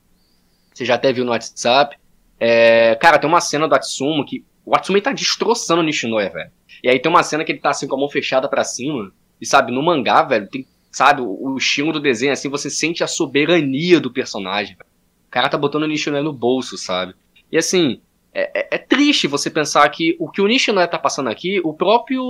você 0.72 0.84
já 0.84 0.94
até 0.94 1.12
viu 1.12 1.24
no 1.24 1.30
WhatsApp, 1.30 1.96
é, 2.38 2.94
cara, 2.96 3.18
tem 3.18 3.28
uma 3.28 3.40
cena 3.40 3.66
do 3.66 3.74
Atsumo 3.74 4.24
que 4.24 4.44
o 4.64 4.74
Atsumo 4.74 5.00
tá 5.00 5.12
destroçando 5.12 5.80
o 5.80 5.84
Nishinoya, 5.84 6.30
velho. 6.30 6.50
E 6.82 6.88
aí 6.88 6.98
tem 6.98 7.10
uma 7.10 7.22
cena 7.22 7.44
que 7.44 7.52
ele 7.52 7.58
tá 7.58 7.70
assim 7.70 7.88
com 7.88 7.96
a 7.96 7.98
mão 7.98 8.08
fechada 8.08 8.48
para 8.48 8.62
cima. 8.62 9.12
E 9.40 9.46
sabe, 9.46 9.72
no 9.72 9.82
mangá, 9.82 10.22
velho, 10.22 10.48
tem, 10.48 10.66
sabe, 10.90 11.22
o, 11.22 11.26
o 11.26 11.56
estilo 11.56 11.92
do 11.92 12.00
desenho, 12.00 12.32
assim, 12.32 12.48
você 12.48 12.70
sente 12.70 13.04
a 13.04 13.06
soberania 13.06 14.00
do 14.00 14.12
personagem. 14.12 14.76
O 15.26 15.30
cara 15.30 15.48
tá 15.48 15.58
botando 15.58 15.82
o 15.82 15.86
Nishinoya 15.86 16.22
no 16.22 16.32
bolso, 16.32 16.78
sabe? 16.78 17.14
E 17.50 17.58
assim, 17.58 18.00
é, 18.32 18.60
é, 18.60 18.68
é, 18.72 18.78
triste 18.78 19.26
você 19.26 19.50
pensar 19.50 19.88
que 19.90 20.16
o 20.18 20.30
que 20.30 20.40
o 20.40 20.46
Nishinoya 20.46 20.88
tá 20.88 20.98
passando 20.98 21.28
aqui, 21.28 21.60
o 21.64 21.72
próprio. 21.72 22.22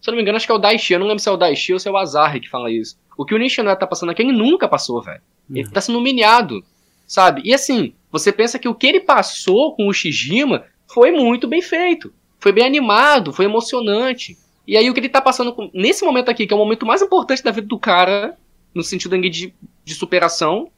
Se 0.00 0.08
eu 0.08 0.12
não 0.12 0.16
me 0.16 0.22
engano, 0.22 0.36
acho 0.36 0.46
que 0.46 0.52
é 0.52 0.54
o 0.54 0.58
Daishi. 0.58 0.92
Eu 0.92 0.98
não 0.98 1.06
lembro 1.06 1.22
se 1.22 1.28
é 1.28 1.32
o 1.32 1.36
Daishi 1.36 1.72
ou 1.72 1.78
se 1.78 1.88
é 1.88 1.90
o 1.90 1.96
Azar 1.96 2.40
que 2.40 2.48
fala 2.48 2.70
isso. 2.70 2.98
O 3.16 3.24
que 3.24 3.34
o 3.34 3.38
Nishinoya 3.38 3.76
tá 3.76 3.86
passando 3.86 4.10
aqui, 4.10 4.22
ele 4.22 4.32
nunca 4.32 4.68
passou, 4.68 5.02
velho. 5.02 5.20
Ele 5.50 5.64
uhum. 5.64 5.72
tá 5.72 5.80
sendo 5.80 5.98
humilhado, 5.98 6.62
sabe? 7.06 7.42
E 7.44 7.52
assim, 7.52 7.92
você 8.10 8.32
pensa 8.32 8.58
que 8.58 8.68
o 8.68 8.74
que 8.74 8.86
ele 8.86 9.00
passou 9.00 9.74
com 9.74 9.88
o 9.88 9.92
Shijima 9.92 10.64
foi 10.86 11.10
muito 11.10 11.46
bem 11.46 11.60
feito. 11.60 12.12
Foi 12.38 12.52
bem 12.52 12.64
animado, 12.64 13.32
foi 13.32 13.44
emocionante. 13.44 14.38
E 14.66 14.76
aí 14.76 14.88
o 14.88 14.94
que 14.94 15.00
ele 15.00 15.08
tá 15.08 15.20
passando 15.20 15.52
com, 15.52 15.70
nesse 15.72 16.04
momento 16.04 16.30
aqui, 16.30 16.46
que 16.46 16.52
é 16.52 16.56
o 16.56 16.58
momento 16.58 16.86
mais 16.86 17.02
importante 17.02 17.42
da 17.42 17.50
vida 17.50 17.66
do 17.66 17.78
cara, 17.78 18.36
no 18.74 18.82
sentido 18.82 19.18
de, 19.20 19.54
de 19.84 19.94
superação, 19.94 20.68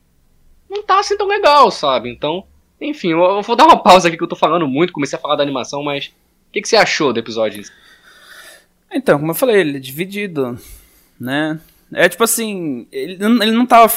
não 0.69 0.83
tá 0.83 0.99
assim 0.99 1.17
tão 1.17 1.27
legal, 1.27 1.71
sabe? 1.71 2.11
Então, 2.11 2.45
enfim, 2.81 3.13
eu, 3.13 3.23
eu, 3.23 3.43
vou 3.43 3.57
dar 3.57 3.65
uma 3.65 3.83
pausa 3.83 4.09
aqui 4.09 4.17
que 4.17 4.23
eu 4.23 4.29
tô 4.29 4.37
falando 4.37 4.67
muito, 4.67 4.93
comecei 4.93 5.19
a 5.19 5.21
falar 5.23 5.37
da 5.37 5.43
animação, 5.43 5.83
mas 5.83 6.07
o 6.07 6.53
que, 6.53 6.63
que 6.63 6.69
você 6.69 6.77
achou 6.77 7.13
do 7.13 7.21
episódio? 7.21 7.63
Então, 8.93 9.19
como 9.19 9.31
eu 9.31 9.37
falei, 9.37 9.61
ele 9.61 9.77
é 9.77 9.81
dividido, 9.81 10.59
né? 11.19 11.61
É 11.95 12.09
tipo 12.09 12.25
assim, 12.25 12.87
ele, 12.91 13.19
ele 13.23 13.53
não 13.53 13.67
tava. 13.67 13.93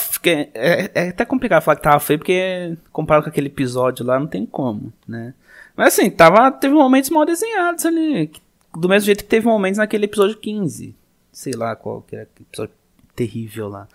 É, 0.53 0.91
é, 0.93 1.09
até 1.09 1.23
complicado 1.23 1.61
falar 1.61 1.77
que 1.77 1.83
tava 1.83 1.99
feio, 1.99 2.19
porque 2.19 2.77
comparado 2.91 3.23
com 3.23 3.29
aquele 3.29 3.47
episódio 3.47 4.05
lá, 4.05 4.19
não 4.19 4.27
tem 4.27 4.45
como, 4.45 4.91
né? 5.07 5.33
Mas 5.75 5.93
assim, 5.93 6.09
tava, 6.09 6.51
teve 6.51 6.73
momentos 6.73 7.09
mal 7.09 7.25
desenhados 7.25 7.85
ali. 7.85 8.31
Do 8.77 8.89
mesmo 8.89 9.05
jeito 9.05 9.23
que 9.23 9.29
teve 9.29 9.45
momentos 9.45 9.77
naquele 9.77 10.05
episódio 10.05 10.37
15. 10.37 10.95
Sei 11.31 11.53
lá 11.53 11.75
qual 11.75 12.01
que 12.01 12.15
era 12.15 12.27
episódio 12.39 12.73
terrível 13.15 13.69
lá, 13.69 13.87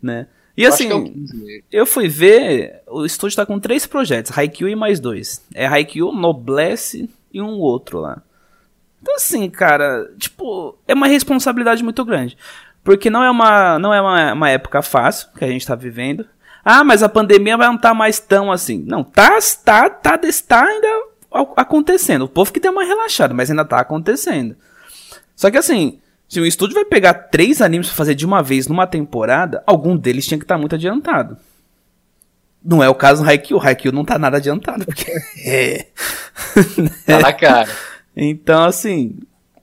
né? 0.00 0.26
E 0.56 0.66
assim, 0.66 0.90
eu, 0.90 1.04
eu 1.72 1.86
fui 1.86 2.08
ver, 2.08 2.82
o 2.86 3.04
estúdio 3.04 3.36
tá 3.36 3.46
com 3.46 3.58
três 3.58 3.86
projetos, 3.86 4.36
Haikyuu 4.36 4.68
e 4.68 4.76
mais 4.76 5.00
dois. 5.00 5.42
É 5.54 5.66
Haikyuu, 5.66 6.12
Noblesse 6.12 7.08
e 7.32 7.40
um 7.40 7.58
outro 7.58 8.00
lá. 8.00 8.20
Então 9.00 9.14
assim, 9.14 9.48
cara, 9.48 10.10
tipo, 10.18 10.76
é 10.86 10.92
uma 10.92 11.06
responsabilidade 11.06 11.82
muito 11.82 12.04
grande. 12.04 12.36
Porque 12.82 13.10
não 13.10 13.22
é 13.22 13.30
uma, 13.30 13.78
não 13.78 13.94
é 13.94 14.00
uma, 14.00 14.32
uma 14.32 14.50
época 14.50 14.82
fácil 14.82 15.28
que 15.36 15.44
a 15.44 15.48
gente 15.48 15.66
tá 15.66 15.74
vivendo. 15.74 16.26
Ah, 16.64 16.84
mas 16.84 17.02
a 17.02 17.08
pandemia 17.08 17.56
vai 17.56 17.66
não 17.66 17.76
estar 17.76 17.90
tá 17.90 17.94
mais 17.94 18.18
tão 18.18 18.52
assim. 18.52 18.84
Não, 18.86 19.02
tá, 19.02 19.38
tá, 19.64 19.88
tá, 19.88 20.18
tá 20.18 20.64
ainda 20.64 21.09
acontecendo. 21.56 22.22
O 22.22 22.28
povo 22.28 22.52
que 22.52 22.60
deu 22.60 22.72
uma 22.72 22.84
relaxada, 22.84 23.32
mas 23.32 23.50
ainda 23.50 23.64
tá 23.64 23.78
acontecendo. 23.80 24.56
Só 25.36 25.50
que 25.50 25.58
assim, 25.58 26.00
se 26.28 26.40
o 26.40 26.46
estúdio 26.46 26.74
vai 26.74 26.84
pegar 26.84 27.14
três 27.14 27.60
animes 27.60 27.88
pra 27.88 27.96
fazer 27.96 28.14
de 28.14 28.26
uma 28.26 28.42
vez 28.42 28.66
numa 28.68 28.86
temporada, 28.86 29.62
algum 29.66 29.96
deles 29.96 30.26
tinha 30.26 30.38
que 30.38 30.44
estar 30.44 30.54
tá 30.54 30.58
muito 30.60 30.74
adiantado. 30.74 31.36
Não 32.62 32.82
é 32.82 32.88
o 32.88 32.94
caso 32.94 33.22
do 33.22 33.28
Haikyuu. 33.28 33.58
O 33.58 33.62
Haikyuu 33.62 33.92
não 33.92 34.04
tá 34.04 34.18
nada 34.18 34.36
adiantado, 34.36 34.84
porque... 34.84 35.10
é... 35.44 35.86
Tá 37.06 37.18
na 37.20 37.32
cara. 37.32 37.70
Então, 38.14 38.64
assim, 38.64 39.18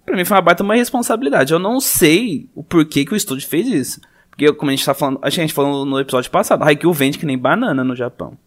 pra 0.05 0.15
mim 0.15 0.25
foi 0.25 0.35
uma 0.35 0.41
baita 0.41 0.63
uma 0.63 0.75
responsabilidade. 0.75 1.53
Eu 1.53 1.59
não 1.59 1.79
sei 1.79 2.49
o 2.55 2.63
porquê 2.63 3.05
que 3.05 3.13
o 3.13 3.15
estúdio 3.15 3.47
fez 3.47 3.67
isso. 3.67 4.01
Porque, 4.29 4.51
como 4.53 4.71
a 4.71 4.75
gente 4.75 4.85
tá 4.85 4.93
falando, 4.93 5.19
a 5.21 5.29
gente 5.29 5.53
falou 5.53 5.85
no 5.85 5.99
episódio 5.99 6.29
passado, 6.29 6.63
Haikyuu 6.63 6.93
vende 6.93 7.17
que 7.17 7.25
nem 7.25 7.37
banana 7.37 7.83
no 7.83 7.95
Japão. 7.95 8.37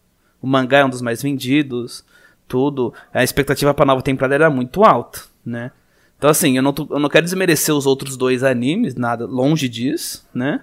O 0.41 0.47
mangá 0.47 0.79
é 0.79 0.85
um 0.85 0.89
dos 0.89 1.01
mais 1.01 1.21
vendidos, 1.21 2.03
tudo. 2.51 2.93
A 3.13 3.23
expectativa 3.23 3.73
pra 3.73 3.85
nova 3.85 4.01
temporada 4.01 4.35
era 4.35 4.49
muito 4.49 4.83
alta, 4.83 5.21
né? 5.45 5.71
Então, 6.17 6.29
assim, 6.29 6.57
eu 6.57 6.61
não, 6.61 6.73
tô, 6.73 6.85
eu 6.91 6.99
não 6.99 7.09
quero 7.09 7.23
desmerecer 7.23 7.73
os 7.73 7.85
outros 7.85 8.17
dois 8.17 8.43
animes, 8.43 8.93
nada, 8.93 9.25
longe 9.25 9.69
disso, 9.69 10.27
né? 10.33 10.61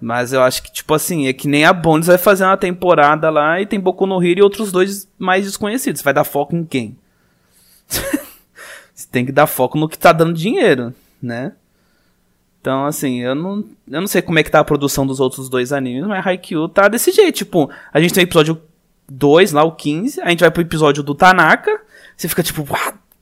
Mas 0.00 0.32
eu 0.32 0.42
acho 0.42 0.62
que, 0.62 0.72
tipo 0.72 0.94
assim, 0.94 1.26
é 1.26 1.32
que 1.34 1.46
nem 1.46 1.64
a 1.64 1.72
Bones 1.72 2.06
vai 2.06 2.18
fazer 2.18 2.44
uma 2.44 2.56
temporada 2.56 3.30
lá 3.30 3.60
e 3.60 3.66
tem 3.66 3.78
Boku 3.78 4.06
no 4.06 4.22
Hero 4.22 4.40
e 4.40 4.42
outros 4.42 4.72
dois 4.72 5.08
mais 5.18 5.44
desconhecidos. 5.44 6.02
Vai 6.02 6.12
dar 6.12 6.24
foco 6.24 6.56
em 6.56 6.64
quem? 6.64 6.96
Você 7.86 9.06
tem 9.12 9.24
que 9.24 9.32
dar 9.32 9.46
foco 9.46 9.78
no 9.78 9.88
que 9.88 9.98
tá 9.98 10.12
dando 10.12 10.32
dinheiro, 10.32 10.92
né? 11.22 11.52
Então, 12.60 12.84
assim, 12.84 13.20
eu 13.20 13.34
não, 13.34 13.64
eu 13.88 14.00
não 14.00 14.08
sei 14.08 14.20
como 14.20 14.38
é 14.38 14.42
que 14.42 14.50
tá 14.50 14.60
a 14.60 14.64
produção 14.64 15.06
dos 15.06 15.20
outros 15.20 15.48
dois 15.48 15.72
animes, 15.72 16.06
mas 16.06 16.26
Haikyuu 16.26 16.68
tá 16.68 16.88
desse 16.88 17.12
jeito. 17.12 17.36
Tipo, 17.36 17.70
a 17.92 18.00
gente 18.00 18.12
tem 18.12 18.24
o 18.24 18.26
episódio 18.26 18.60
2, 19.08 19.52
lá 19.52 19.62
o 19.62 19.72
15, 19.72 20.20
a 20.20 20.30
gente 20.30 20.40
vai 20.40 20.50
pro 20.50 20.62
episódio 20.62 21.02
do 21.02 21.14
Tanaka, 21.14 21.80
você 22.16 22.28
fica 22.28 22.42
tipo, 22.42 22.66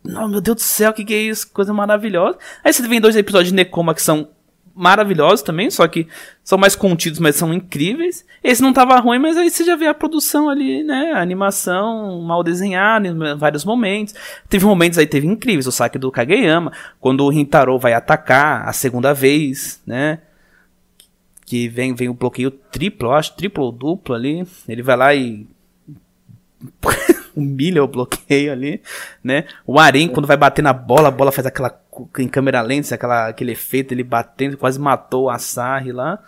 não, 0.05 0.29
meu 0.29 0.41
Deus 0.41 0.57
do 0.57 0.63
céu, 0.63 0.91
o 0.91 0.95
que, 0.95 1.05
que 1.05 1.15
é 1.15 1.23
isso? 1.23 1.51
Coisa 1.51 1.73
maravilhosa. 1.73 2.39
Aí 2.63 2.73
você 2.73 2.87
vem 2.87 3.01
dois 3.01 3.17
episódios 3.17 3.49
de 3.49 3.55
Nekoma 3.55 3.95
que 3.95 4.03
são 4.03 4.29
maravilhosos 4.75 5.41
também, 5.41 5.71
só 5.71 5.87
que 5.87 6.09
são 6.43 6.59
mais 6.59 6.75
contidos, 6.75 7.19
mas 7.21 7.37
são 7.37 7.55
incríveis. 7.55 8.25
Esse 8.43 8.61
não 8.61 8.73
tava 8.73 8.99
ruim, 8.99 9.19
mas 9.19 9.37
aí 9.37 9.49
você 9.49 9.65
já 9.65 9.77
vê 9.77 9.87
a 9.87 9.95
produção 9.95 10.51
ali, 10.51 10.83
né? 10.83 11.13
A 11.15 11.23
animação 11.23 12.21
mal 12.21 12.43
desenhada 12.43 13.09
em 13.09 13.37
vários 13.37 13.65
momentos. 13.65 14.15
Teve 14.49 14.67
momentos 14.67 14.99
aí, 14.99 15.07
teve 15.07 15.27
incríveis, 15.27 15.67
o 15.67 15.73
saque 15.73 15.99
do 15.99 16.11
Kageyama, 16.11 16.73
quando 17.01 17.25
o 17.25 17.31
Rintaro 17.31 17.79
vai 17.79 17.95
atacar 17.95 18.69
a 18.69 18.73
segunda 18.73 19.15
vez, 19.15 19.81
né? 19.87 20.19
Que 21.47 21.69
vem, 21.69 21.95
vem 21.95 22.09
o 22.09 22.15
bloqueio 22.15 22.51
triplo, 22.51 23.09
eu 23.09 23.13
acho, 23.13 23.37
triplo 23.37 23.65
ou 23.65 23.73
duplo 23.73 24.15
ali. 24.15 24.45
Ele 24.69 24.83
vai 24.83 24.97
lá 24.97 25.15
e 25.15 25.47
humilha 27.37 27.83
o 27.83 27.89
bloqueio 27.89 28.53
ali, 28.53 28.83
né? 29.23 29.47
O 29.67 29.79
Aren, 29.79 30.09
quando 30.09 30.27
vai 30.27 30.37
bater 30.37 30.63
na 30.63 30.73
bola, 30.73 31.09
a 31.09 31.11
bola 31.11 31.33
faz 31.33 31.47
aquela 31.47 31.83
em 32.19 32.29
câmera 32.29 32.61
lenta, 32.61 32.95
aquela, 32.95 33.29
aquele 33.29 33.53
efeito, 33.53 33.93
ele 33.93 34.03
batendo, 34.03 34.57
quase 34.57 34.81
matou 34.81 35.25
o 35.25 35.31
Asahi 35.31 35.93
lá, 35.93 36.23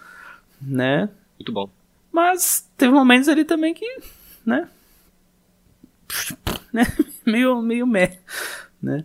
né? 0.61 1.09
Muito 1.39 1.53
bom. 1.53 1.69
Mas 2.13 2.69
teve 2.77 2.93
momentos 2.93 3.29
ali 3.29 3.45
também 3.45 3.75
que, 3.75 3.87
né? 4.45 4.69
né? 6.73 6.87
meio, 7.27 7.61
meio 7.61 7.87
meh, 7.87 8.19
né? 8.83 9.05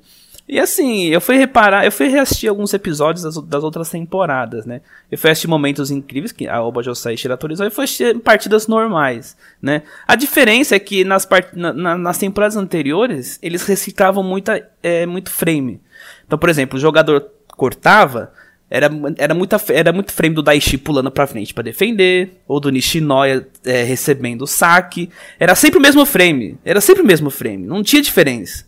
E 0.51 0.59
assim, 0.59 1.05
eu 1.05 1.21
fui 1.21 1.37
reparar, 1.37 1.85
eu 1.85 1.91
fui 1.93 2.09
reassistir 2.09 2.49
alguns 2.49 2.73
episódios 2.73 3.23
das, 3.23 3.37
das 3.37 3.63
outras 3.63 3.89
temporadas, 3.89 4.65
né? 4.65 4.81
Eu 5.09 5.17
fui 5.17 5.29
assistir 5.29 5.47
momentos 5.47 5.89
incríveis 5.89 6.33
que 6.33 6.45
a 6.45 6.61
Oba 6.61 6.83
Josai 6.83 7.15
tiratorizou 7.15 7.65
e 7.65 7.69
fui 7.69 7.85
assistir 7.85 8.19
partidas 8.19 8.67
normais, 8.67 9.37
né? 9.61 9.83
A 10.05 10.13
diferença 10.13 10.75
é 10.75 10.79
que 10.79 11.05
nas, 11.05 11.25
part... 11.25 11.57
Na, 11.57 11.71
na, 11.71 11.97
nas 11.97 12.17
temporadas 12.17 12.57
anteriores, 12.57 13.39
eles 13.41 13.65
reciclavam 13.65 14.21
muita, 14.21 14.69
é, 14.83 15.05
muito 15.05 15.31
frame. 15.31 15.79
Então, 16.27 16.37
por 16.37 16.49
exemplo, 16.49 16.77
o 16.77 16.81
jogador 16.81 17.31
cortava, 17.55 18.33
era, 18.69 18.89
era, 19.17 19.33
muita, 19.33 19.55
era 19.69 19.93
muito 19.93 20.11
frame 20.11 20.35
do 20.35 20.43
Daishi 20.43 20.77
pulando 20.77 21.09
pra 21.09 21.27
frente 21.27 21.53
para 21.53 21.63
defender, 21.63 22.41
ou 22.45 22.59
do 22.59 22.69
Nishinoya 22.69 23.47
é, 23.63 23.83
recebendo 23.83 24.41
o 24.41 24.47
saque. 24.47 25.09
Era 25.39 25.55
sempre 25.55 25.79
o 25.79 25.81
mesmo 25.81 26.05
frame, 26.05 26.57
era 26.65 26.81
sempre 26.81 27.03
o 27.03 27.05
mesmo 27.05 27.29
frame, 27.29 27.65
não 27.65 27.81
tinha 27.81 28.01
diferença. 28.01 28.65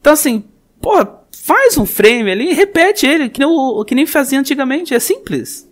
Então, 0.00 0.14
assim, 0.14 0.42
Pô, 0.80 1.06
faz 1.44 1.76
um 1.76 1.86
frame 1.86 2.30
ali 2.30 2.50
e 2.50 2.54
repete 2.54 3.06
ele, 3.06 3.28
que 3.28 3.38
nem, 3.38 3.48
o, 3.48 3.84
que 3.84 3.94
nem 3.94 4.06
fazia 4.06 4.38
antigamente. 4.38 4.94
É 4.94 5.00
simples. 5.00 5.68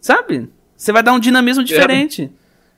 Sabe? 0.00 0.48
Você 0.76 0.92
vai 0.92 1.02
dar 1.02 1.12
um 1.12 1.20
dinamismo 1.20 1.64
diferente. 1.64 2.30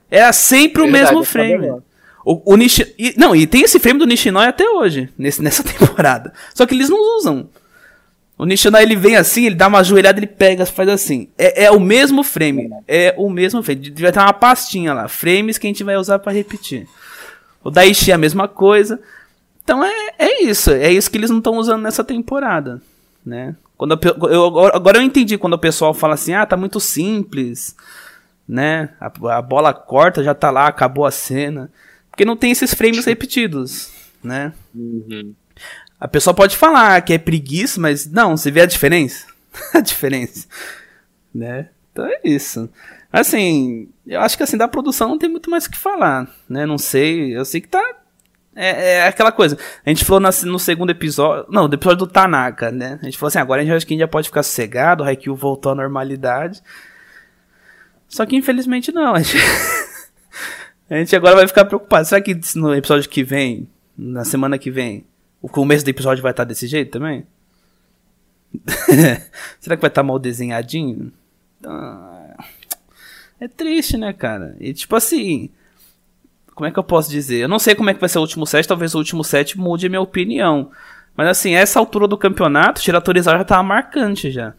É 0.09 0.31
sempre 0.31 0.81
o 0.81 0.85
Verdade, 0.85 1.05
mesmo 1.05 1.23
frame. 1.23 1.81
O, 2.25 2.53
o 2.53 2.55
Nishi... 2.57 2.93
E, 2.97 3.13
não, 3.17 3.35
e 3.35 3.47
tem 3.47 3.61
esse 3.61 3.79
frame 3.79 3.99
do 3.99 4.05
Nishinoi 4.05 4.45
até 4.45 4.67
hoje, 4.69 5.09
nesse, 5.17 5.41
nessa 5.43 5.63
temporada. 5.63 6.33
Só 6.53 6.65
que 6.65 6.75
eles 6.75 6.89
não 6.89 7.17
usam. 7.17 7.49
O 8.37 8.45
Nishinoi 8.45 8.81
ele 8.81 8.95
vem 8.95 9.15
assim, 9.15 9.45
ele 9.45 9.55
dá 9.55 9.67
uma 9.67 9.83
joelhada, 9.83 10.19
ele 10.19 10.27
pega, 10.27 10.65
faz 10.65 10.89
assim. 10.89 11.29
É, 11.37 11.65
é 11.65 11.71
o 11.71 11.79
mesmo 11.79 12.23
frame. 12.23 12.69
É 12.87 13.13
o 13.17 13.29
mesmo 13.29 13.61
frame. 13.61 13.93
Vai 13.97 14.11
ter 14.11 14.19
uma 14.19 14.33
pastinha 14.33 14.93
lá. 14.93 15.07
Frames 15.07 15.57
que 15.57 15.67
a 15.67 15.69
gente 15.69 15.83
vai 15.83 15.95
usar 15.95 16.19
para 16.19 16.31
repetir. 16.31 16.87
O 17.63 17.69
Daishi 17.69 18.11
é 18.11 18.15
a 18.15 18.17
mesma 18.17 18.47
coisa. 18.47 18.99
Então 19.63 19.83
é, 19.83 20.13
é 20.17 20.43
isso, 20.43 20.71
é 20.71 20.91
isso 20.91 21.09
que 21.09 21.17
eles 21.17 21.29
não 21.29 21.37
estão 21.37 21.57
usando 21.57 21.81
nessa 21.81 22.03
temporada, 22.03 22.81
né? 23.25 23.55
Quando 23.77 23.99
eu, 24.03 24.29
eu, 24.29 24.59
agora 24.75 24.99
eu 24.99 25.01
entendi 25.01 25.37
quando 25.37 25.53
o 25.53 25.59
pessoal 25.59 25.93
fala 25.93 26.13
assim, 26.13 26.33
ah, 26.33 26.45
tá 26.45 26.55
muito 26.55 26.79
simples, 26.79 27.75
né? 28.47 28.89
A, 28.99 29.37
a 29.37 29.41
bola 29.41 29.73
corta, 29.73 30.23
já 30.23 30.35
tá 30.35 30.51
lá, 30.51 30.67
acabou 30.67 31.05
a 31.05 31.11
cena. 31.11 31.71
Porque 32.09 32.25
não 32.25 32.35
tem 32.35 32.51
esses 32.51 32.73
frames 32.73 33.05
repetidos, 33.05 33.91
né? 34.23 34.53
Uhum. 34.75 35.33
A 35.99 36.07
pessoa 36.07 36.33
pode 36.33 36.57
falar 36.57 37.01
que 37.01 37.13
é 37.13 37.17
preguiça, 37.17 37.79
mas 37.79 38.05
não, 38.05 38.35
você 38.35 38.51
vê 38.51 38.61
a 38.61 38.65
diferença? 38.65 39.25
a 39.73 39.79
diferença, 39.79 40.47
né? 41.33 41.69
Então 41.91 42.05
é 42.05 42.19
isso. 42.23 42.69
Assim, 43.11 43.89
eu 44.05 44.21
acho 44.21 44.37
que 44.37 44.43
assim, 44.43 44.57
da 44.57 44.67
produção 44.67 45.09
não 45.09 45.17
tem 45.17 45.29
muito 45.29 45.49
mais 45.49 45.65
o 45.65 45.71
que 45.71 45.77
falar, 45.77 46.29
né? 46.47 46.65
Não 46.65 46.77
sei, 46.77 47.35
eu 47.35 47.43
sei 47.45 47.61
que 47.61 47.67
tá 47.67 48.00
é, 48.55 48.95
é, 48.95 49.07
aquela 49.07 49.31
coisa. 49.31 49.57
A 49.85 49.89
gente 49.89 50.03
falou 50.03 50.29
no 50.45 50.59
segundo 50.59 50.89
episódio. 50.89 51.45
Não, 51.49 51.67
no 51.67 51.73
episódio 51.73 52.05
do 52.05 52.07
Tanaka, 52.07 52.69
né? 52.71 52.99
A 53.01 53.05
gente 53.05 53.17
falou 53.17 53.29
assim: 53.29 53.39
agora 53.39 53.61
a 53.61 53.65
gente 53.65 53.73
acha 53.73 53.85
que 53.85 53.93
a 53.93 53.95
gente 53.95 54.01
já 54.01 54.07
pode 54.07 54.27
ficar 54.27 54.43
sossegado. 54.43 55.03
O 55.03 55.05
Haikyuu 55.07 55.35
voltou 55.35 55.71
à 55.71 55.75
normalidade. 55.75 56.61
Só 58.09 58.25
que 58.25 58.35
infelizmente 58.35 58.91
não. 58.91 59.15
A 59.21 59.21
gente, 59.21 59.37
a 60.89 60.95
gente 60.97 61.15
agora 61.15 61.37
vai 61.37 61.47
ficar 61.47 61.63
preocupado. 61.63 62.05
Será 62.05 62.19
que 62.19 62.37
no 62.55 62.75
episódio 62.75 63.09
que 63.09 63.23
vem, 63.23 63.69
na 63.97 64.25
semana 64.25 64.57
que 64.57 64.69
vem, 64.69 65.05
o 65.41 65.47
começo 65.47 65.85
do 65.85 65.89
episódio 65.89 66.21
vai 66.21 66.31
estar 66.31 66.43
desse 66.43 66.67
jeito 66.67 66.91
também? 66.91 67.25
Será 69.61 69.77
que 69.77 69.81
vai 69.81 69.87
estar 69.87 70.03
mal 70.03 70.19
desenhadinho? 70.19 71.13
Ah, 71.65 72.43
é 73.39 73.47
triste, 73.47 73.95
né, 73.95 74.11
cara? 74.11 74.57
E 74.59 74.73
tipo 74.73 74.93
assim 74.93 75.49
como 76.53 76.67
é 76.67 76.71
que 76.71 76.79
eu 76.79 76.83
posso 76.83 77.09
dizer? 77.09 77.39
Eu 77.39 77.47
não 77.47 77.59
sei 77.59 77.75
como 77.75 77.89
é 77.89 77.93
que 77.93 77.99
vai 77.99 78.09
ser 78.09 78.17
o 78.17 78.21
último 78.21 78.45
set, 78.45 78.67
talvez 78.67 78.93
o 78.93 78.97
último 78.97 79.23
set 79.23 79.57
mude 79.57 79.87
a 79.87 79.89
minha 79.89 80.01
opinião. 80.01 80.71
Mas 81.15 81.27
assim, 81.27 81.53
essa 81.53 81.79
altura 81.79 82.07
do 82.07 82.17
campeonato, 82.17 82.81
Shiratorizar 82.81 83.37
já 83.37 83.43
tava 83.43 83.63
marcante 83.63 84.31
já. 84.31 84.53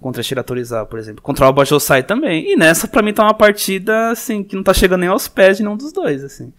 Contra 0.00 0.22
Shiratorizar, 0.22 0.86
por 0.86 0.98
exemplo. 0.98 1.22
Contra 1.22 1.48
o 1.48 1.52
Bajosai 1.52 2.02
também. 2.02 2.52
E 2.52 2.56
nessa, 2.56 2.86
pra 2.86 3.02
mim, 3.02 3.12
tá 3.12 3.24
uma 3.24 3.34
partida, 3.34 4.10
assim, 4.10 4.44
que 4.44 4.54
não 4.54 4.62
tá 4.62 4.72
chegando 4.72 5.00
nem 5.00 5.08
aos 5.08 5.26
pés 5.26 5.56
de 5.56 5.64
nenhum 5.64 5.76
dos 5.76 5.92
dois, 5.92 6.22
assim. 6.22 6.52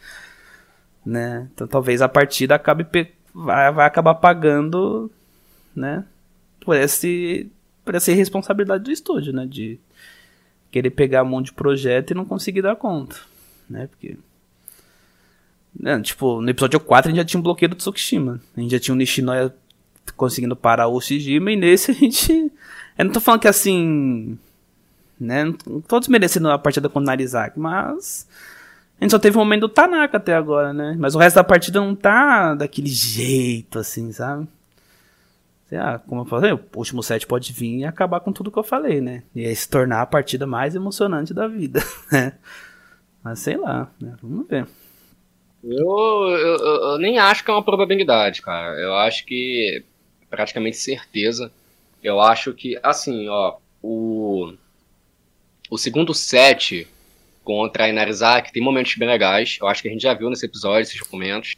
Né? 1.05 1.47
Então 1.53 1.67
talvez 1.67 2.01
a 2.01 2.09
partida 2.09 2.55
acabe... 2.55 2.83
Pe... 2.83 3.13
Vai, 3.33 3.71
vai 3.71 3.85
acabar 3.85 4.15
pagando, 4.15 5.09
né? 5.75 6.03
parece, 6.69 7.51
parece 7.83 8.07
ser 8.07 8.13
responsabilidade 8.13 8.83
do 8.83 8.91
estúdio, 8.91 9.33
né? 9.33 9.45
De 9.45 9.79
querer 10.71 10.91
pegar 10.91 11.23
um 11.23 11.27
monte 11.27 11.47
de 11.47 11.53
projeto 11.53 12.11
e 12.11 12.15
não 12.15 12.25
conseguir 12.25 12.61
dar 12.61 12.75
conta, 12.75 13.15
né? 13.69 13.87
Porque. 13.87 14.17
Né, 15.79 16.01
tipo, 16.01 16.41
no 16.41 16.49
episódio 16.49 16.79
4 16.79 17.09
a 17.09 17.11
gente 17.11 17.21
já 17.21 17.25
tinha 17.25 17.39
um 17.39 17.43
bloqueio 17.43 17.69
do 17.69 17.75
Tsukishima. 17.75 18.41
A 18.57 18.59
gente 18.59 18.71
já 18.71 18.79
tinha 18.79 18.93
o 18.93 18.97
Nishinoya 18.97 19.53
conseguindo 20.15 20.55
parar 20.55 20.87
o 20.87 20.99
Shijima, 20.99 21.51
e 21.51 21.55
nesse 21.55 21.91
a 21.91 21.93
gente. 21.93 22.51
Eu 22.97 23.05
não 23.05 23.11
tô 23.11 23.19
falando 23.19 23.41
que 23.41 23.47
assim. 23.47 24.37
Né? 25.19 25.45
Não 25.45 25.81
tô 25.81 25.99
desmerecendo 25.99 26.49
a 26.49 26.57
partida 26.57 26.89
com 26.89 26.99
o 26.99 27.03
Narizaki, 27.03 27.59
mas. 27.59 28.27
A 28.99 29.05
gente 29.05 29.11
só 29.11 29.19
teve 29.19 29.37
o 29.37 29.39
momento 29.39 29.61
do 29.61 29.69
Tanaka 29.69 30.17
até 30.17 30.35
agora, 30.35 30.73
né? 30.73 30.95
Mas 30.99 31.15
o 31.15 31.19
resto 31.19 31.37
da 31.37 31.43
partida 31.43 31.79
não 31.79 31.95
tá 31.95 32.53
daquele 32.53 32.89
jeito, 32.89 33.79
assim, 33.79 34.11
sabe? 34.11 34.45
Ah, 35.71 35.99
como 35.99 36.21
eu 36.21 36.25
falei, 36.25 36.51
o 36.51 36.59
último 36.75 37.03
set 37.03 37.27
pode 37.27 37.53
vir 37.53 37.79
e 37.79 37.85
acabar 37.85 38.19
com 38.19 38.31
tudo 38.31 38.51
que 38.51 38.57
eu 38.57 38.63
falei, 38.63 39.01
né? 39.01 39.23
E 39.35 39.45
aí 39.45 39.55
se 39.55 39.69
tornar 39.69 40.01
a 40.01 40.05
partida 40.05 40.47
mais 40.47 40.75
emocionante 40.75 41.33
da 41.33 41.47
vida, 41.47 41.83
né? 42.11 42.33
Mas 43.23 43.39
sei 43.39 43.57
lá, 43.57 43.91
né? 44.01 44.15
Vamos 44.21 44.47
ver. 44.47 44.67
Eu, 45.63 46.29
eu, 46.29 46.57
eu, 46.57 46.97
nem 46.97 47.19
acho 47.19 47.43
que 47.43 47.51
é 47.51 47.53
uma 47.53 47.63
probabilidade, 47.63 48.41
cara. 48.41 48.79
Eu 48.79 48.95
acho 48.95 49.25
que 49.25 49.83
praticamente 50.29 50.77
certeza. 50.77 51.51
Eu 52.01 52.19
acho 52.21 52.53
que, 52.53 52.79
assim, 52.81 53.27
ó, 53.27 53.57
o, 53.81 54.53
o 55.69 55.77
segundo 55.77 56.13
set 56.13 56.87
contra 57.43 57.85
a 57.85 57.89
Inarizaki 57.89 58.53
tem 58.53 58.63
momentos 58.63 58.95
bem 58.95 59.07
legais. 59.07 59.57
Eu 59.59 59.67
acho 59.67 59.81
que 59.81 59.89
a 59.89 59.91
gente 59.91 60.03
já 60.03 60.13
viu 60.13 60.29
nesse 60.29 60.45
episódio 60.45 60.81
esses 60.81 61.01
momentos. 61.11 61.55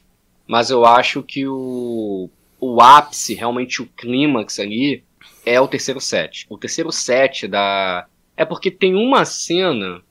Mas 0.47 0.69
eu 0.69 0.85
acho 0.85 1.21
que 1.21 1.47
o, 1.47 2.29
o 2.59 2.81
ápice, 2.81 3.33
realmente 3.33 3.81
o 3.81 3.85
clímax 3.85 4.59
ali, 4.59 5.03
é 5.45 5.59
o 5.61 5.67
terceiro 5.67 6.01
set. 6.01 6.45
O 6.49 6.57
terceiro 6.57 6.91
set 6.91 7.47
da. 7.47 8.07
É 8.35 8.45
porque 8.45 8.71
tem 8.71 8.95
uma 8.95 9.25
cena. 9.25 10.01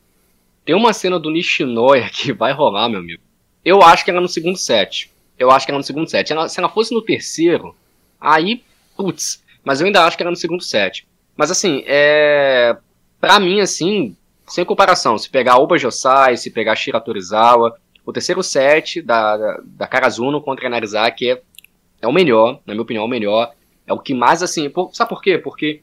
Tem 0.70 0.76
uma 0.76 0.92
cena 0.92 1.18
do 1.18 1.32
Nishinoya 1.32 2.08
que 2.08 2.30
vai 2.32 2.52
rolar, 2.52 2.88
meu 2.88 3.00
amigo. 3.00 3.20
Eu 3.64 3.82
acho 3.82 4.04
que 4.04 4.10
era 4.12 4.20
no 4.20 4.28
segundo 4.28 4.56
set. 4.56 5.10
Eu 5.36 5.50
acho 5.50 5.66
que 5.66 5.72
era 5.72 5.78
no 5.78 5.82
segundo 5.82 6.08
set. 6.08 6.28
Se 6.48 6.60
ela 6.60 6.68
fosse 6.68 6.94
no 6.94 7.02
terceiro, 7.02 7.74
Aí, 8.20 8.62
putz, 8.96 9.42
mas 9.64 9.80
eu 9.80 9.86
ainda 9.88 10.04
acho 10.04 10.16
que 10.16 10.22
era 10.22 10.30
no 10.30 10.36
segundo 10.36 10.62
set. 10.62 11.08
Mas 11.36 11.50
assim, 11.50 11.82
é. 11.88 12.76
Pra 13.20 13.40
mim, 13.40 13.58
assim, 13.58 14.16
sem 14.46 14.64
comparação, 14.64 15.18
se 15.18 15.28
pegar 15.28 15.58
Oba 15.58 15.76
Josai, 15.76 16.36
se 16.36 16.52
pegar 16.52 16.76
Shira 16.76 17.00
Torizawa, 17.00 17.76
o 18.06 18.12
terceiro 18.12 18.40
set 18.40 19.02
da, 19.02 19.36
da, 19.36 19.60
da 19.64 19.86
Karazuno 19.88 20.40
contra 20.40 20.68
a 20.68 20.70
Narizaki 20.70 21.32
é, 21.32 21.42
é 22.00 22.06
o 22.06 22.12
melhor, 22.12 22.60
na 22.64 22.74
minha 22.74 22.82
opinião, 22.82 23.02
é 23.02 23.06
o 23.06 23.10
melhor. 23.10 23.52
É 23.88 23.92
o 23.92 23.98
que 23.98 24.14
mais, 24.14 24.40
assim. 24.40 24.70
Por, 24.70 24.94
sabe 24.94 25.08
por 25.08 25.20
quê? 25.20 25.36
Porque 25.36 25.82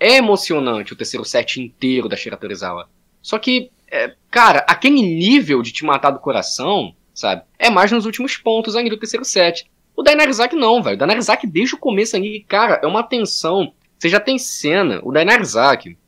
é 0.00 0.16
emocionante 0.16 0.94
o 0.94 0.96
terceiro 0.96 1.22
set 1.22 1.60
inteiro 1.60 2.08
da 2.08 2.16
Shira 2.16 2.38
Torizawa. 2.38 2.88
Só 3.20 3.38
que, 3.38 3.70
é, 3.92 4.14
cara, 4.30 4.64
aquele 4.66 5.02
nível 5.02 5.60
de 5.60 5.70
te 5.70 5.84
matar 5.84 6.10
do 6.12 6.18
coração, 6.18 6.96
sabe? 7.14 7.42
É 7.58 7.68
mais 7.68 7.92
nos 7.92 8.06
últimos 8.06 8.38
pontos 8.38 8.74
ainda 8.74 8.88
do 8.88 8.96
terceiro 8.96 9.22
set. 9.22 9.70
O 9.94 10.02
Dainarizaki 10.02 10.56
não, 10.56 10.82
velho. 10.82 10.96
O 10.96 10.98
Dainarizaki 10.98 11.46
desde 11.46 11.74
o 11.74 11.78
começo 11.78 12.16
ali, 12.16 12.42
cara, 12.48 12.80
é 12.82 12.86
uma 12.86 13.02
tensão. 13.02 13.74
Você 13.98 14.08
já 14.08 14.18
tem 14.18 14.38
cena, 14.38 14.98
o 15.04 15.12
Dainarizaki, 15.12 15.98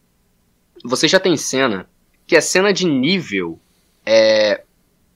você 0.83 1.07
já 1.07 1.21
tem 1.21 1.37
cena 1.37 1.87
que 2.27 2.35
é 2.35 2.41
cena 2.41 2.73
de 2.73 2.87
nível 2.87 3.61
é, 4.07 4.65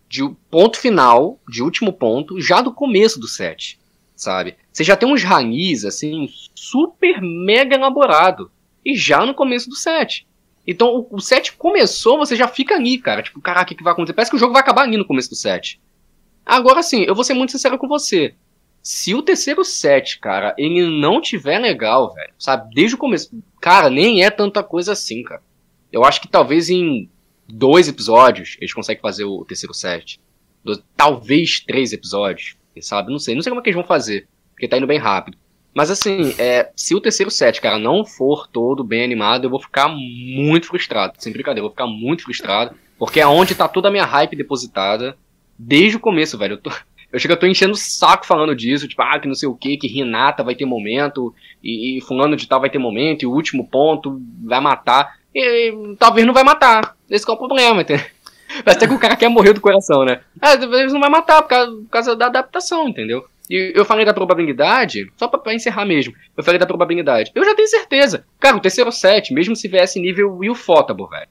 de 0.07 0.29
ponto 0.51 0.79
final, 0.79 1.41
de 1.49 1.63
último 1.63 1.91
ponto, 1.91 2.39
já 2.39 2.61
do 2.61 2.73
começo 2.73 3.19
do 3.19 3.27
set, 3.27 3.79
sabe? 4.15 4.57
Você 4.71 4.85
já 4.85 4.95
tem 4.95 5.11
uns 5.11 5.23
ranis, 5.23 5.87
assim, 5.87 6.29
super 6.55 7.23
mega 7.23 7.75
elaborado, 7.75 8.51
e 8.85 8.95
já 8.95 9.25
no 9.25 9.33
começo 9.33 9.71
do 9.71 9.75
set. 9.75 10.28
Então, 10.71 10.99
o, 11.11 11.17
o 11.17 11.21
set 11.21 11.55
começou, 11.55 12.19
você 12.19 12.37
já 12.37 12.47
fica 12.47 12.75
ali, 12.75 12.99
cara. 12.99 13.23
Tipo, 13.23 13.41
caraca, 13.41 13.73
o 13.73 13.77
que 13.77 13.83
vai 13.83 13.95
acontecer? 13.95 14.13
Parece 14.13 14.31
que 14.31 14.37
o 14.37 14.39
jogo 14.39 14.53
vai 14.53 14.61
acabar 14.61 14.83
ali 14.83 14.99
no 14.99 15.07
começo 15.07 15.31
do 15.31 15.35
set. 15.35 15.81
Agora 16.45 16.83
sim, 16.83 17.05
eu 17.05 17.15
vou 17.15 17.25
ser 17.25 17.33
muito 17.33 17.53
sincero 17.53 17.79
com 17.79 17.89
você. 17.89 18.35
Se 18.83 19.15
o 19.15 19.23
terceiro 19.23 19.65
set, 19.65 20.19
cara, 20.19 20.55
ele 20.59 21.01
não 21.01 21.23
tiver 21.23 21.59
legal, 21.59 22.13
velho, 22.13 22.35
sabe? 22.39 22.75
Desde 22.75 22.95
o 22.95 22.99
começo. 22.99 23.31
Cara, 23.63 23.89
nem 23.89 24.23
é 24.23 24.31
tanta 24.31 24.63
coisa 24.63 24.93
assim, 24.93 25.23
cara. 25.23 25.43
Eu 25.91 26.05
acho 26.05 26.21
que 26.21 26.29
talvez 26.29 26.69
em 26.69 27.09
dois 27.49 27.89
episódios 27.89 28.59
eles 28.61 28.75
conseguem 28.75 29.01
fazer 29.01 29.25
o 29.25 29.47
terceiro 29.47 29.73
set. 29.73 30.21
talvez 30.95 31.61
três 31.61 31.95
episódios, 31.95 32.57
sabe? 32.83 33.11
Não 33.11 33.19
sei. 33.19 33.35
Não 33.35 33.41
sei 33.41 33.51
como 33.51 33.61
é 33.61 33.63
que 33.63 33.71
eles 33.71 33.81
vão 33.81 33.87
fazer, 33.87 34.29
porque 34.51 34.69
tá 34.69 34.77
indo 34.77 34.87
bem 34.87 34.99
rápido. 34.99 35.39
Mas 35.79 35.93
assim, 35.93 36.35
é, 36.41 36.73
se 36.75 36.93
o 36.93 37.01
terceiro 37.01 37.31
set, 37.31 37.61
cara, 37.61 37.79
não 37.79 38.05
for 38.05 38.49
todo 38.49 38.83
bem 38.83 39.05
animado, 39.05 39.45
eu 39.45 39.51
vou 39.51 39.61
ficar 39.61 39.87
muito 39.87 40.67
frustrado. 40.67 41.13
Sem 41.19 41.33
brincadeira, 41.33 41.61
eu 41.61 41.69
vou 41.69 41.71
ficar 41.71 41.87
muito 41.87 42.25
frustrado. 42.25 42.75
Porque 42.99 43.21
é 43.21 43.27
onde 43.29 43.55
tá 43.55 43.69
toda 43.69 43.87
a 43.87 43.91
minha 43.93 44.05
hype 44.05 44.35
depositada. 44.35 45.17
Desde 45.57 45.97
o 45.97 46.01
começo, 46.01 46.37
velho. 46.37 46.55
Eu 46.55 46.59
tô, 46.59 46.73
eu 47.13 47.19
chego, 47.21 47.35
eu 47.35 47.39
tô 47.39 47.47
enchendo 47.47 47.75
o 47.75 47.77
saco 47.77 48.27
falando 48.27 48.57
disso, 48.57 48.89
tipo, 48.89 49.01
ah, 49.03 49.21
que 49.21 49.29
não 49.29 49.37
sei 49.37 49.49
o 49.49 49.55
que, 49.55 49.77
que 49.77 49.87
Renata 49.87 50.43
vai 50.43 50.57
ter 50.57 50.65
momento, 50.65 51.33
e, 51.63 51.99
e 51.99 52.01
fulano 52.01 52.35
de 52.35 52.49
tal 52.49 52.59
vai 52.59 52.71
ter 52.71 52.81
momento, 52.81 53.23
e 53.23 53.27
o 53.27 53.33
último 53.33 53.65
ponto 53.65 54.21
vai 54.43 54.61
matar. 54.61 55.15
E, 55.33 55.71
e 55.71 55.97
talvez 55.97 56.27
não 56.27 56.35
vai 56.35 56.43
matar. 56.43 56.97
Esse 57.09 57.31
é 57.31 57.33
o 57.33 57.37
problema, 57.37 57.83
entendeu? 57.83 58.05
Parece 58.65 58.79
até 58.79 58.89
que 58.89 58.95
o 58.95 58.99
cara 58.99 59.15
quer 59.15 59.29
morrer 59.29 59.53
do 59.53 59.61
coração, 59.61 60.05
né? 60.05 60.23
Ah, 60.41 60.57
talvez 60.59 60.93
não 60.93 60.99
vai 60.99 61.09
matar 61.09 61.41
por 61.41 61.49
causa, 61.51 61.71
por 61.71 61.89
causa 61.89 62.17
da 62.17 62.27
adaptação, 62.27 62.89
entendeu? 62.89 63.25
E 63.49 63.73
eu 63.75 63.85
falei 63.85 64.05
da 64.05 64.13
probabilidade, 64.13 65.11
só 65.17 65.27
pra, 65.27 65.39
pra, 65.39 65.55
encerrar 65.55 65.87
mesmo, 65.87 66.15
eu 66.37 66.45
falei 66.45 66.59
da 66.59 66.67
probabilidade. 66.67 67.31
Eu 67.35 67.45
já 67.45 67.55
tenho 67.55 67.69
certeza. 67.69 68.27
Cara, 68.39 68.57
o 68.57 68.61
terceiro 68.61 68.93
set, 68.93 69.33
mesmo 69.33 69.57
se 69.57 69.69
viesse 69.69 69.99
nível 69.99 70.37
Will 70.37 70.55
Fotable, 70.55 71.09
velho. 71.09 71.29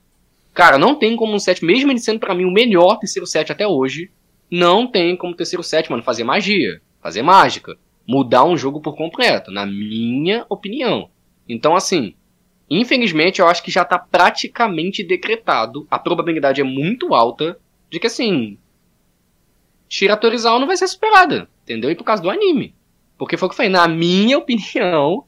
Cara, 0.53 0.79
não 0.79 0.95
tem 0.95 1.15
como 1.15 1.33
um 1.33 1.39
set, 1.39 1.63
mesmo 1.63 1.91
ele 1.91 1.99
sendo 1.99 2.19
para 2.19 2.33
mim 2.33 2.45
o 2.45 2.51
melhor 2.51 2.97
terceiro 2.97 3.27
set 3.27 3.51
até 3.51 3.67
hoje, 3.67 4.09
não 4.49 4.87
tem 4.87 5.15
como 5.15 5.35
terceiro 5.35 5.61
set, 5.61 5.91
mano, 5.91 6.01
fazer 6.01 6.23
magia, 6.23 6.81
fazer 6.99 7.21
mágica, 7.21 7.77
mudar 8.07 8.43
um 8.43 8.57
jogo 8.57 8.81
por 8.81 8.95
completo, 8.95 9.51
na 9.51 9.65
minha 9.65 10.45
opinião. 10.49 11.11
Então, 11.47 11.75
assim, 11.75 12.15
infelizmente 12.67 13.39
eu 13.39 13.47
acho 13.47 13.61
que 13.61 13.69
já 13.69 13.85
tá 13.85 13.99
praticamente 13.99 15.03
decretado, 15.03 15.85
a 15.91 15.99
probabilidade 15.99 16.61
é 16.61 16.63
muito 16.63 17.13
alta 17.13 17.59
de 17.89 17.99
que, 17.99 18.07
assim, 18.07 18.57
Shira 19.87 20.17
Torizawa 20.17 20.59
não 20.59 20.67
vai 20.67 20.75
ser 20.75 20.87
superada, 20.87 21.47
entendeu? 21.67 21.91
E 21.91 21.95
por 21.95 22.05
causa 22.05 22.23
do 22.23 22.29
anime. 22.29 22.73
Porque 23.17 23.35
foi 23.35 23.47
o 23.47 23.49
que 23.49 23.53
eu 23.53 23.57
falei, 23.57 23.71
na 23.71 23.87
minha 23.87 24.37
opinião, 24.37 25.25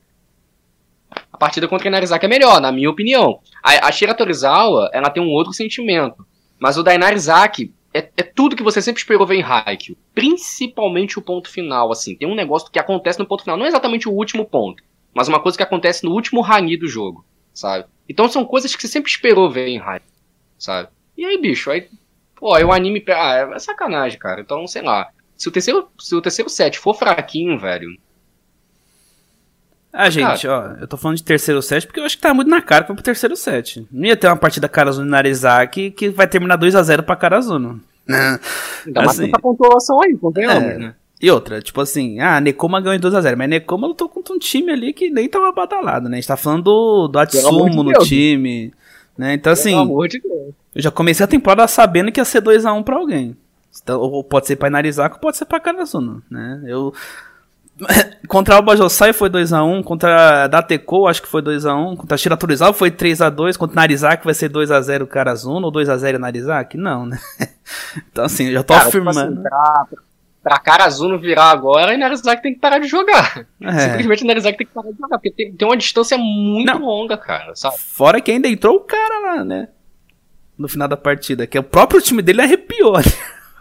a 1.31 1.37
partida 1.37 1.67
contra 1.67 1.87
a 1.87 1.89
Inarizaki 1.89 2.25
é 2.25 2.29
melhor, 2.29 2.61
na 2.61 2.71
minha 2.71 2.89
opinião. 2.89 3.41
A, 3.61 3.87
a 3.87 3.91
Shira 3.91 4.13
Torizawa, 4.13 4.89
ela 4.93 5.09
tem 5.09 5.21
um 5.21 5.29
outro 5.29 5.51
sentimento. 5.51 6.25
Mas 6.57 6.77
o 6.77 6.83
da 6.83 6.95
Inarizaki, 6.95 7.73
é, 7.93 7.99
é, 7.99 8.23
tudo 8.23 8.55
que 8.55 8.63
você 8.63 8.81
sempre 8.81 9.01
esperou 9.01 9.27
ver 9.27 9.35
em 9.35 9.43
Haikyuu. 9.43 9.97
Principalmente 10.13 11.19
o 11.19 11.21
ponto 11.21 11.49
final, 11.49 11.91
assim. 11.91 12.15
Tem 12.15 12.27
um 12.27 12.35
negócio 12.35 12.71
que 12.71 12.79
acontece 12.79 13.19
no 13.19 13.25
ponto 13.25 13.43
final. 13.43 13.57
Não 13.57 13.65
é 13.65 13.69
exatamente 13.69 14.07
o 14.07 14.13
último 14.13 14.45
ponto, 14.45 14.83
mas 15.13 15.27
uma 15.27 15.39
coisa 15.39 15.57
que 15.57 15.63
acontece 15.63 16.05
no 16.05 16.11
último 16.11 16.43
Hani 16.43 16.77
do 16.77 16.87
jogo, 16.87 17.25
sabe? 17.53 17.85
Então 18.07 18.29
são 18.29 18.45
coisas 18.45 18.75
que 18.75 18.81
você 18.81 18.87
sempre 18.87 19.09
esperou 19.09 19.49
ver 19.49 19.67
em 19.67 19.79
Haikyuu, 19.79 20.13
sabe? 20.57 20.89
E 21.17 21.25
aí, 21.25 21.37
bicho, 21.37 21.71
aí... 21.71 21.89
Pô, 22.35 22.53
aí 22.53 22.63
o 22.63 22.71
anime... 22.71 23.03
Ah, 23.09 23.51
é 23.55 23.59
sacanagem, 23.59 24.17
cara. 24.17 24.39
Então, 24.39 24.65
sei 24.67 24.81
lá. 24.81 25.09
Se 25.39 25.47
o 25.47 25.51
terceiro, 25.51 25.87
se 25.97 26.13
o 26.13 26.21
terceiro 26.21 26.49
set 26.49 26.77
for 26.77 26.93
fraquinho, 26.93 27.57
velho... 27.57 27.87
Ah, 29.91 30.09
gente, 30.09 30.45
cara, 30.45 30.75
ó, 30.77 30.81
eu 30.81 30.87
tô 30.87 30.97
falando 30.97 31.17
de 31.17 31.23
terceiro 31.23 31.61
set 31.61 31.87
porque 31.87 31.99
eu 31.99 32.03
acho 32.03 32.17
que 32.17 32.21
tá 32.21 32.33
muito 32.33 32.49
na 32.49 32.61
cara 32.61 32.83
pra 32.83 32.93
pro 32.93 33.03
terceiro 33.03 33.35
set. 33.37 33.87
Não 33.89 34.05
ia 34.05 34.17
ter 34.17 34.27
uma 34.27 34.35
partida 34.35 34.67
Karazuno 34.67 35.07
e 35.07 35.09
Narizaki 35.09 35.91
que 35.91 36.09
vai 36.09 36.27
terminar 36.27 36.57
2 36.57 36.75
a 36.75 36.83
0 36.83 37.03
pra 37.03 37.15
Karazuno. 37.15 37.81
Ainda 38.85 39.01
mais 39.01 39.11
assim, 39.11 39.29
essa 39.29 39.39
pontuação 39.39 40.01
aí, 40.03 40.15
convenhamos, 40.17 40.63
é, 40.63 40.77
né? 40.77 40.95
E 41.21 41.31
outra, 41.31 41.61
tipo 41.61 41.79
assim, 41.79 42.19
ah, 42.19 42.39
Nekoma 42.39 42.81
ganhou 42.81 42.95
em 42.95 42.99
2x0, 42.99 43.35
mas 43.35 43.49
Nekoma 43.49 43.87
lutou 43.87 44.09
contra 44.09 44.33
um 44.33 44.39
time 44.39 44.71
ali 44.71 44.93
que 44.93 45.09
nem 45.09 45.27
tava 45.29 45.51
badalado, 45.51 46.09
né? 46.09 46.17
A 46.17 46.19
gente 46.19 46.27
tá 46.27 46.37
falando 46.37 46.63
do, 46.63 47.07
do 47.07 47.19
Atsumo 47.19 47.69
de 47.69 47.75
no 47.75 47.83
Deus. 47.85 48.07
time, 48.07 48.73
né? 49.17 49.33
Então 49.33 49.53
assim, 49.53 49.71
Pelo 49.71 49.81
amor 49.81 50.07
de 50.07 50.19
Deus. 50.19 50.53
eu 50.75 50.81
já 50.81 50.91
comecei 50.91 51.23
a 51.23 51.27
temporada 51.27 51.67
sabendo 51.67 52.11
que 52.11 52.19
ia 52.19 52.25
ser 52.25 52.41
2x1 52.41 52.83
pra 52.83 52.97
alguém. 52.97 53.35
Então, 53.81 53.99
ou 53.99 54.23
pode 54.23 54.47
ser 54.47 54.55
pra 54.55 54.69
ou 54.69 55.19
pode 55.19 55.37
ser 55.37 55.45
pra 55.45 55.59
Karazuno, 55.59 56.23
né? 56.29 56.61
Eu 56.65 56.93
contra 58.27 58.57
o 58.57 58.61
Bajosai 58.61 59.13
foi 59.13 59.29
2x1, 59.29 59.83
contra 59.83 60.43
a 60.43 60.47
Dateco 60.47 61.07
acho 61.07 61.21
que 61.21 61.27
foi 61.27 61.41
2x1, 61.41 61.97
contra 61.97 62.15
a 62.15 62.17
Shiraturizal 62.17 62.73
foi 62.73 62.91
3x2, 62.91 63.57
contra 63.57 63.75
Narizaki 63.75 64.25
vai 64.25 64.33
ser 64.33 64.49
2x0 64.49 65.07
Karazuno 65.07 65.67
ou 65.67 65.71
2x0 65.71 66.17
Narizaki? 66.17 66.77
Não, 66.77 67.05
né? 67.05 67.19
Então 68.11 68.25
assim, 68.25 68.47
eu 68.47 68.53
já 68.53 68.63
tô 68.63 68.73
Cara, 68.73 68.87
afirmando. 68.87 69.19
Tipo 69.19 69.31
assim, 69.31 69.43
pra, 69.43 69.87
pra 70.43 70.59
Karazuno 70.59 71.19
virar 71.19 71.51
agora, 71.51 71.93
o 71.93 71.97
Narizaki 71.97 72.41
tem 72.41 72.53
que 72.53 72.59
parar 72.59 72.79
de 72.79 72.87
jogar. 72.87 73.45
É. 73.61 73.79
Simplesmente 73.79 74.23
o 74.23 74.27
Narizaki 74.27 74.57
tem 74.57 74.67
que 74.67 74.73
parar 74.73 74.91
de 74.91 74.97
jogar, 74.97 75.17
porque 75.17 75.31
tem, 75.31 75.53
tem 75.53 75.67
uma 75.67 75.77
distância 75.77 76.17
muito 76.17 76.73
Não. 76.73 76.81
longa, 76.81 77.17
cara, 77.17 77.55
sabe? 77.55 77.77
Fora 77.77 78.19
que 78.19 78.31
ainda 78.31 78.47
entrou 78.47 78.75
o 78.77 78.81
cara 78.81 79.19
lá, 79.19 79.45
né? 79.45 79.69
No 80.57 80.67
final 80.67 80.87
da 80.87 80.97
partida, 80.97 81.47
que 81.47 81.57
é 81.57 81.61
o 81.61 81.63
próprio 81.63 82.01
time 82.01 82.21
dele 82.21 82.41
arrepiou. 82.41 82.95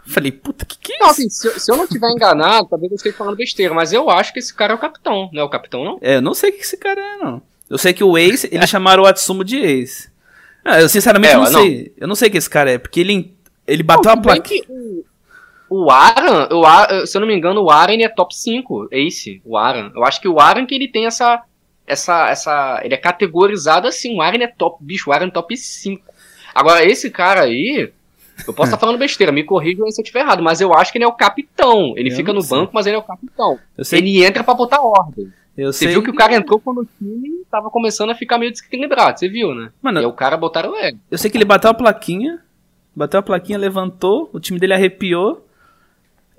Falei, 0.09 0.31
puta, 0.31 0.65
que 0.65 0.77
que 0.79 0.93
é 0.93 0.97
Não, 0.99 1.11
isso? 1.11 1.21
assim, 1.21 1.29
se, 1.29 1.59
se 1.59 1.71
eu 1.71 1.77
não 1.77 1.87
tiver 1.87 2.09
enganado, 2.11 2.67
talvez 2.69 2.91
eu 2.91 2.95
esteja 2.95 3.15
falando 3.17 3.35
besteira, 3.37 3.73
mas 3.73 3.93
eu 3.93 4.09
acho 4.09 4.33
que 4.33 4.39
esse 4.39 4.53
cara 4.53 4.73
é 4.73 4.75
o 4.75 4.79
capitão, 4.79 5.29
não 5.31 5.41
é 5.41 5.45
o 5.45 5.49
capitão, 5.49 5.83
não? 5.83 5.97
É, 6.01 6.15
eu 6.15 6.21
não 6.21 6.33
sei 6.33 6.49
o 6.49 6.53
que 6.53 6.61
esse 6.61 6.77
cara 6.77 6.99
é, 6.99 7.17
não. 7.17 7.41
Eu 7.69 7.77
sei 7.77 7.93
que 7.93 8.03
o 8.03 8.17
Ace, 8.17 8.49
eles 8.51 8.69
chamaram 8.69 9.03
o 9.03 9.05
Atsumo 9.05 9.43
de 9.43 9.57
Ace. 9.59 10.09
Ah, 10.65 10.81
eu 10.81 10.89
sinceramente 10.89 11.33
É, 11.33 11.37
não, 11.37 11.43
não. 11.43 11.61
sei. 11.61 11.93
Eu 11.97 12.07
não 12.07 12.15
sei 12.15 12.27
o 12.27 12.31
que 12.31 12.37
esse 12.37 12.49
cara 12.49 12.71
é, 12.71 12.77
porque 12.79 12.99
ele, 12.99 13.33
ele 13.67 13.83
bateu 13.83 14.11
Não, 14.11 14.17
a 14.19 14.21
placa. 14.21 14.41
que 14.41 14.63
o, 14.67 15.05
o 15.69 15.91
Aran, 15.91 16.49
o 16.51 16.65
Aran, 16.65 17.05
se 17.05 17.15
eu 17.15 17.21
não 17.21 17.27
me 17.27 17.35
engano, 17.35 17.61
o 17.61 17.69
Aran 17.69 18.01
é 18.01 18.09
top 18.09 18.35
5, 18.35 18.87
Ace, 18.91 19.41
o 19.45 19.55
Aran. 19.57 19.91
Eu 19.95 20.03
acho 20.03 20.19
que 20.19 20.27
o 20.27 20.39
Aran 20.39 20.65
que 20.65 20.73
ele 20.73 20.87
tem 20.87 21.05
essa, 21.05 21.43
essa, 21.85 22.29
essa, 22.29 22.81
ele 22.83 22.95
é 22.95 22.97
categorizado 22.97 23.87
assim, 23.87 24.15
o 24.17 24.21
Aran 24.21 24.43
é 24.43 24.47
top, 24.47 24.83
bicho, 24.83 25.09
o 25.09 25.13
Aran 25.13 25.27
é 25.27 25.31
top 25.31 25.55
5. 25.55 26.03
Agora, 26.55 26.83
esse 26.83 27.11
cara 27.11 27.41
aí, 27.43 27.91
eu 28.47 28.53
posso 28.53 28.67
estar 28.69 28.77
falando 28.77 28.97
besteira, 28.97 29.31
me 29.31 29.43
corrijam 29.43 29.89
se 29.91 29.99
eu 30.01 30.03
estiver 30.03 30.21
errado, 30.21 30.41
mas 30.43 30.59
eu 30.61 30.73
acho 30.73 30.91
que 30.91 30.97
ele 30.97 31.05
é 31.05 31.07
o 31.07 31.13
capitão. 31.13 31.93
Ele 31.97 32.11
Eu 32.11 32.15
fica 32.15 32.31
no 32.33 32.41
sei. 32.41 32.57
banco, 32.57 32.71
mas 32.73 32.85
ele 32.87 32.95
é 32.95 32.99
o 32.99 33.03
capitão. 33.03 33.59
Ele 33.91 34.23
entra 34.23 34.43
pra 34.43 34.53
botar 34.53 34.81
ordem. 34.81 35.31
eu 35.57 35.71
Você 35.73 35.79
sei. 35.85 35.87
viu 35.89 36.03
que 36.03 36.09
o 36.09 36.15
cara 36.15 36.33
entrou 36.35 36.59
quando 36.59 36.81
o 36.81 36.85
time 36.85 37.43
tava 37.51 37.69
começando 37.69 38.09
a 38.11 38.15
ficar 38.15 38.37
meio 38.37 38.51
desequilibrado, 38.51 39.19
você 39.19 39.27
viu, 39.27 39.53
né? 39.53 39.71
Mano, 39.81 40.01
E 40.01 40.05
o 40.05 40.13
cara 40.13 40.37
botaram 40.37 40.75
ele. 40.75 40.97
eu 41.11 41.17
sei 41.17 41.29
que 41.29 41.37
ele 41.37 41.45
bateu 41.45 41.69
a 41.69 41.73
plaquinha, 41.73 42.39
bateu 42.95 43.19
a 43.19 43.23
plaquinha, 43.23 43.57
levantou, 43.57 44.29
o 44.33 44.39
time 44.39 44.59
dele 44.59 44.73
arrepiou 44.73 45.45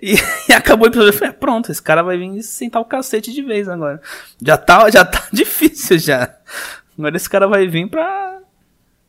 e, 0.03 0.15
e 0.49 0.53
acabou 0.53 0.87
o 0.87 0.91
episódio. 0.91 1.11
Eu 1.11 1.15
falei, 1.19 1.31
"Ah, 1.31 1.37
pronto, 1.39 1.71
esse 1.71 1.83
cara 1.83 2.03
vai 2.03 2.17
vir 2.17 2.43
sentar 2.43 2.81
o 2.81 2.85
cacete 2.85 3.33
de 3.33 3.43
vez 3.43 3.69
agora. 3.69 4.01
Já 4.43 4.57
tá, 4.57 4.89
já 4.91 5.05
tá 5.05 5.27
difícil 5.33 5.99
já. 5.99 6.35
Agora 6.99 7.17
esse 7.17 7.29
cara 7.29 7.47
vai 7.47 7.67
vir 7.67 7.89
pra 7.89 8.39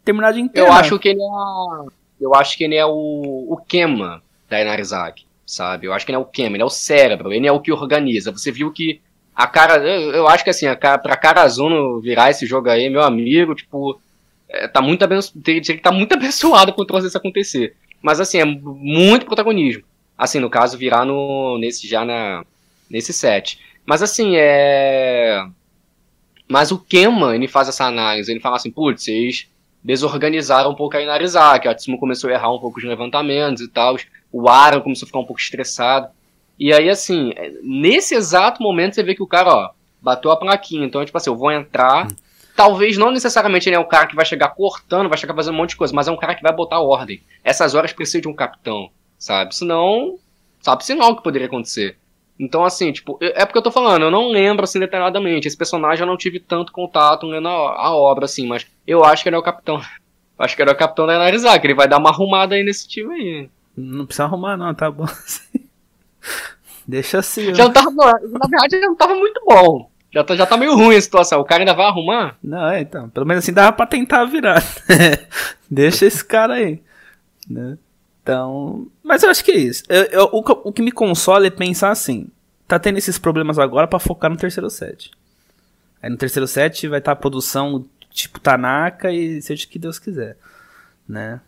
terminar 0.03 0.31
de 0.33 0.39
enterrar. 0.41 0.67
Eu 0.67 0.73
acho 0.73 0.99
que 0.99 1.09
ele 1.09 1.21
é. 1.21 2.00
Eu 2.21 2.35
acho 2.35 2.55
que 2.57 2.63
ele 2.63 2.75
é 2.75 2.85
o, 2.85 3.47
o 3.49 3.57
Kema 3.67 4.21
da 4.47 4.61
Inarizaki, 4.61 5.25
sabe? 5.45 5.87
Eu 5.87 5.93
acho 5.93 6.05
que 6.05 6.11
ele 6.11 6.17
é 6.17 6.19
o 6.19 6.25
Kema, 6.25 6.55
ele 6.55 6.63
é 6.63 6.65
o 6.65 6.69
cérebro, 6.69 7.33
ele 7.33 7.47
é 7.47 7.51
o 7.51 7.59
que 7.59 7.71
organiza. 7.71 8.31
Você 8.31 8.51
viu 8.51 8.71
que 8.71 9.01
a 9.35 9.47
cara. 9.47 9.77
Eu, 9.77 10.11
eu 10.11 10.27
acho 10.27 10.43
que 10.43 10.49
assim, 10.49 10.67
a 10.67 10.75
cara, 10.75 10.97
pra 10.97 11.17
Karazuno 11.17 11.99
virar 11.99 12.29
esse 12.29 12.45
jogo 12.45 12.69
aí, 12.69 12.89
meu 12.89 13.01
amigo, 13.01 13.55
tipo. 13.55 13.99
é, 14.47 14.67
tá 14.67 14.81
muito 14.81 15.03
abençoado. 15.03 15.41
Teria 15.41 15.61
que 15.61 15.77
tá 15.77 15.91
muito 15.91 16.13
abençoado 16.15 16.73
por 16.73 16.85
troço 16.85 17.07
isso 17.07 17.17
acontecer. 17.17 17.75
Mas 18.01 18.19
assim, 18.19 18.39
é 18.39 18.45
muito 18.45 19.25
protagonismo. 19.25 19.83
Assim, 20.17 20.39
no 20.39 20.49
caso, 20.49 20.77
virar 20.77 21.05
no. 21.05 21.57
nesse 21.57 21.87
já 21.87 22.05
na. 22.05 22.45
nesse 22.89 23.13
set. 23.13 23.59
Mas 23.85 24.03
assim, 24.03 24.35
é. 24.35 25.43
Mas 26.47 26.71
o 26.71 26.77
Kema, 26.77 27.33
ele 27.33 27.47
faz 27.47 27.69
essa 27.69 27.85
análise, 27.85 28.29
ele 28.29 28.41
fala 28.41 28.57
assim, 28.57 28.69
putz, 28.69 29.05
vocês 29.05 29.49
desorganizaram 29.83 30.71
um 30.71 30.75
pouco 30.75 30.95
a 30.95 31.01
Inarizaki, 31.01 31.67
a 31.67 31.75
Tsumu 31.75 31.97
começou 31.97 32.29
a 32.29 32.33
errar 32.33 32.53
um 32.53 32.59
pouco 32.59 32.79
os 32.79 32.85
levantamentos 32.85 33.61
e 33.61 33.67
tal, 33.67 33.97
o 34.31 34.49
Aaron 34.49 34.81
começou 34.81 35.05
a 35.05 35.07
ficar 35.07 35.19
um 35.19 35.25
pouco 35.25 35.41
estressado. 35.41 36.09
E 36.59 36.71
aí, 36.71 36.89
assim, 36.89 37.33
é, 37.35 37.51
nesse 37.63 38.13
exato 38.13 38.61
momento 38.61 38.95
você 38.95 39.03
vê 39.03 39.15
que 39.15 39.23
o 39.23 39.27
cara, 39.27 39.53
ó, 39.53 39.69
bateu 40.01 40.31
a 40.31 40.37
plaquinha, 40.37 40.85
então, 40.85 41.03
tipo 41.03 41.17
assim, 41.17 41.29
eu 41.29 41.35
vou 41.35 41.51
entrar, 41.51 42.07
talvez 42.55 42.97
não 42.97 43.11
necessariamente 43.11 43.67
ele 43.67 43.75
é 43.75 43.79
o 43.79 43.87
cara 43.87 44.07
que 44.07 44.15
vai 44.15 44.25
chegar 44.25 44.49
cortando, 44.49 45.09
vai 45.09 45.17
chegar 45.17 45.33
fazendo 45.33 45.55
um 45.55 45.57
monte 45.57 45.71
de 45.71 45.77
coisa, 45.77 45.93
mas 45.93 46.07
é 46.07 46.11
um 46.11 46.17
cara 46.17 46.35
que 46.35 46.43
vai 46.43 46.53
botar 46.53 46.79
ordem. 46.79 47.21
Essas 47.43 47.73
horas 47.73 47.93
precisa 47.93 48.21
de 48.21 48.27
um 48.27 48.35
capitão, 48.35 48.89
sabe? 49.17 49.55
Senão, 49.55 50.19
sabe-se 50.61 50.93
não 50.93 51.11
o 51.11 51.15
que 51.15 51.23
poderia 51.23 51.47
acontecer. 51.47 51.97
Então, 52.41 52.65
assim, 52.65 52.91
tipo, 52.91 53.19
é 53.21 53.45
porque 53.45 53.59
eu 53.59 53.61
tô 53.61 53.69
falando, 53.69 54.01
eu 54.01 54.09
não 54.09 54.29
lembro, 54.29 54.63
assim, 54.63 54.79
detalhadamente. 54.79 55.47
Esse 55.47 55.55
personagem 55.55 56.01
eu 56.01 56.07
não 56.07 56.17
tive 56.17 56.39
tanto 56.39 56.71
contato 56.71 57.27
lendo 57.27 57.47
a, 57.47 57.51
a 57.51 57.95
obra, 57.95 58.25
assim, 58.25 58.47
mas 58.47 58.65
eu 58.87 59.05
acho 59.05 59.21
que 59.21 59.29
ele 59.29 59.35
é 59.35 59.39
o 59.39 59.43
capitão. 59.43 59.79
Eu 60.39 60.45
acho 60.45 60.55
que 60.55 60.61
ele 60.63 60.71
é 60.71 60.73
o 60.73 60.77
capitão 60.77 61.05
da 61.05 61.13
Inarizaki, 61.13 61.67
ele 61.67 61.75
vai 61.75 61.87
dar 61.87 61.99
uma 61.99 62.09
arrumada 62.09 62.55
aí 62.55 62.63
nesse 62.63 62.87
time 62.87 63.13
aí. 63.13 63.49
Não 63.77 64.07
precisa 64.07 64.23
arrumar, 64.23 64.57
não, 64.57 64.73
tá 64.73 64.89
bom 64.89 65.03
assim. 65.03 65.69
Deixa 66.87 67.19
assim. 67.19 67.53
Já 67.53 67.65
não 67.65 67.71
tava, 67.71 67.91
na 67.91 68.47
verdade, 68.47 68.79
já 68.79 68.87
não 68.87 68.95
tava 68.95 69.13
muito 69.13 69.39
bom. 69.45 69.87
Já 70.11 70.23
tá, 70.23 70.35
já 70.35 70.47
tá 70.47 70.57
meio 70.57 70.75
ruim 70.75 70.95
a 70.95 71.01
situação. 71.01 71.41
O 71.41 71.45
cara 71.45 71.61
ainda 71.61 71.75
vai 71.75 71.85
arrumar? 71.85 72.37
Não, 72.43 72.69
é, 72.69 72.81
então. 72.81 73.07
Pelo 73.09 73.27
menos 73.27 73.43
assim 73.43 73.53
dava 73.53 73.71
pra 73.71 73.85
tentar 73.85 74.25
virar. 74.25 74.63
Deixa 75.69 76.07
esse 76.07 76.25
cara 76.25 76.55
aí. 76.55 76.81
Né? 77.47 77.77
Então. 78.23 78.87
Mas 79.03 79.23
eu 79.23 79.29
acho 79.29 79.43
que 79.43 79.51
é 79.51 79.57
isso. 79.57 79.83
Eu- 79.89 80.03
eu- 80.05 80.29
o, 80.31 80.43
que- 80.43 80.61
o 80.65 80.71
que 80.71 80.81
me 80.81 80.91
consola 80.91 81.47
é 81.47 81.49
pensar 81.49 81.89
assim: 81.91 82.27
tá 82.67 82.77
tendo 82.79 82.97
esses 82.97 83.17
problemas 83.17 83.57
agora 83.57 83.87
pra 83.87 83.99
focar 83.99 84.29
no 84.29 84.37
terceiro 84.37 84.69
set. 84.69 85.11
Aí 86.01 86.09
no 86.09 86.17
terceiro 86.17 86.47
set 86.47 86.87
vai 86.87 86.99
estar 86.99 87.11
a 87.11 87.15
produção 87.15 87.85
tipo 88.11 88.39
Tanaka 88.39 89.11
e 89.11 89.41
seja 89.41 89.65
o 89.65 89.67
que 89.67 89.79
Deus 89.79 89.97
quiser. 89.99 90.37
Né? 91.07 91.39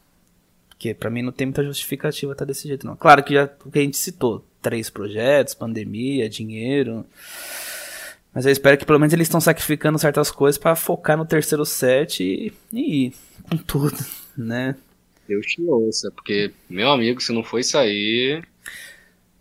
Porque 0.69 0.93
pra 0.93 1.09
mim 1.09 1.21
não 1.21 1.31
tem 1.31 1.47
muita 1.47 1.63
justificativa 1.63 2.35
tá 2.35 2.43
desse 2.45 2.67
jeito, 2.67 2.85
não. 2.85 2.95
Claro 2.95 3.23
que 3.23 3.33
já 3.33 3.49
o 3.65 3.71
que 3.71 3.79
a 3.79 3.81
gente 3.81 3.97
citou: 3.97 4.43
três 4.61 4.89
projetos, 4.89 5.53
pandemia, 5.53 6.27
dinheiro. 6.29 7.05
Mas 8.33 8.47
eu 8.47 8.51
espero 8.51 8.77
que 8.79 8.85
pelo 8.85 8.99
menos 8.99 9.13
eles 9.13 9.27
estão 9.27 9.39
sacrificando 9.39 9.99
certas 9.99 10.31
coisas 10.31 10.57
pra 10.57 10.75
focar 10.75 11.15
no 11.15 11.23
terceiro 11.25 11.63
set 11.65 12.23
e, 12.23 12.51
e 12.73 13.05
ir 13.07 13.13
com 13.47 13.57
tudo, 13.57 13.95
né? 14.35 14.75
Deus 15.27 15.45
te 15.45 15.61
ouça, 15.61 16.11
porque, 16.11 16.51
meu 16.69 16.91
amigo, 16.91 17.21
se 17.21 17.31
não 17.31 17.43
isso 17.59 17.77
aí. 17.77 18.41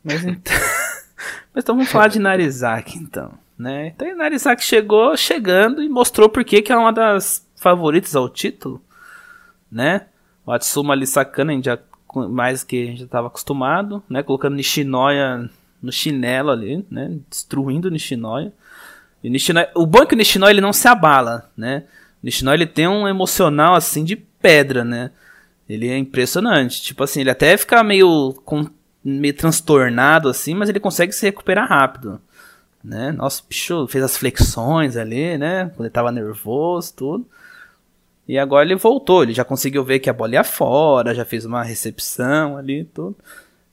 Mas 0.03 0.25
então, 0.25 0.55
mas 1.55 1.65
então 1.65 1.77
vamos 1.77 1.91
falar 1.91 2.09
de 2.09 2.19
Narizaki 2.19 2.99
então, 2.99 3.33
né? 3.59 3.89
Então 3.89 4.17
Narizaki 4.17 4.65
chegou 4.65 5.17
chegando 5.17 5.83
e 5.83 5.89
mostrou 5.89 6.29
por 6.29 6.45
que 6.45 6.73
é 6.73 6.77
uma 6.77 6.93
das 6.93 7.47
favoritas 7.57 8.17
ao 8.17 8.29
título, 8.29 8.83
né? 9.71 10.07
O 10.45 10.53
Atsuma 10.53 10.95
ali 10.95 11.07
sacando, 11.07 11.53
a 11.53 11.55
gente 11.55 11.67
já 11.67 11.79
mais 12.29 12.63
que 12.63 12.83
a 12.83 12.87
gente 12.87 12.99
já 12.99 13.05
estava 13.07 13.29
acostumado, 13.29 14.03
né? 14.09 14.23
Colocando 14.23 14.57
Nishinoya 14.57 15.49
no 15.81 15.91
chinelo 15.91 16.51
ali, 16.51 16.85
né? 16.91 17.19
Destruindo 17.29 17.91
Nishinoya. 17.91 18.53
E 19.23 19.31
Nishinoya, 19.31 19.71
o 19.75 19.87
bom 19.87 20.03
é 20.03 20.07
que 20.07 20.15
o 20.15 20.19
Nishinoya 20.19 20.51
ele 20.51 20.61
não 20.61 20.73
se 20.73 20.87
abala, 20.89 21.51
né? 21.57 21.85
O 22.23 22.27
Nishinoya 22.27 22.57
ele 22.57 22.67
tem 22.67 22.87
um 22.87 23.09
emocional 23.09 23.75
assim 23.75 24.05
de 24.05 24.17
pedra, 24.17 24.85
né? 24.85 25.11
Ele 25.73 25.89
é 25.89 25.97
impressionante. 25.97 26.83
Tipo 26.83 27.05
assim, 27.05 27.21
ele 27.21 27.31
até 27.31 27.57
fica 27.57 27.83
meio, 27.83 28.35
com, 28.45 28.67
meio 29.05 29.35
transtornado 29.35 30.29
assim, 30.29 30.55
mas 30.55 30.69
ele 30.69 30.81
consegue 30.81 31.13
se 31.13 31.25
recuperar 31.27 31.69
rápido. 31.69 32.21
Né? 32.83 33.13
Nossa, 33.13 33.43
bicho, 33.49 33.87
fez 33.87 34.03
as 34.03 34.17
flexões 34.17 34.97
ali, 34.97 35.39
né? 35.39 35.67
Quando 35.71 35.87
ele 35.87 35.91
tava 35.91 36.11
nervoso, 36.11 36.95
tudo. 36.95 37.27
E 38.27 38.39
agora 38.39 38.65
ele 38.65 38.77
voltou, 38.77 39.23
ele 39.23 39.33
já 39.33 39.45
conseguiu 39.45 39.85
ver 39.85 39.99
que 39.99 40.09
a 40.09 40.13
bola 40.13 40.35
ia 40.35 40.45
fora, 40.45 41.15
já 41.15 41.25
fez 41.25 41.45
uma 41.45 41.63
recepção 41.63 42.57
ali, 42.57 42.85
tudo, 42.85 43.17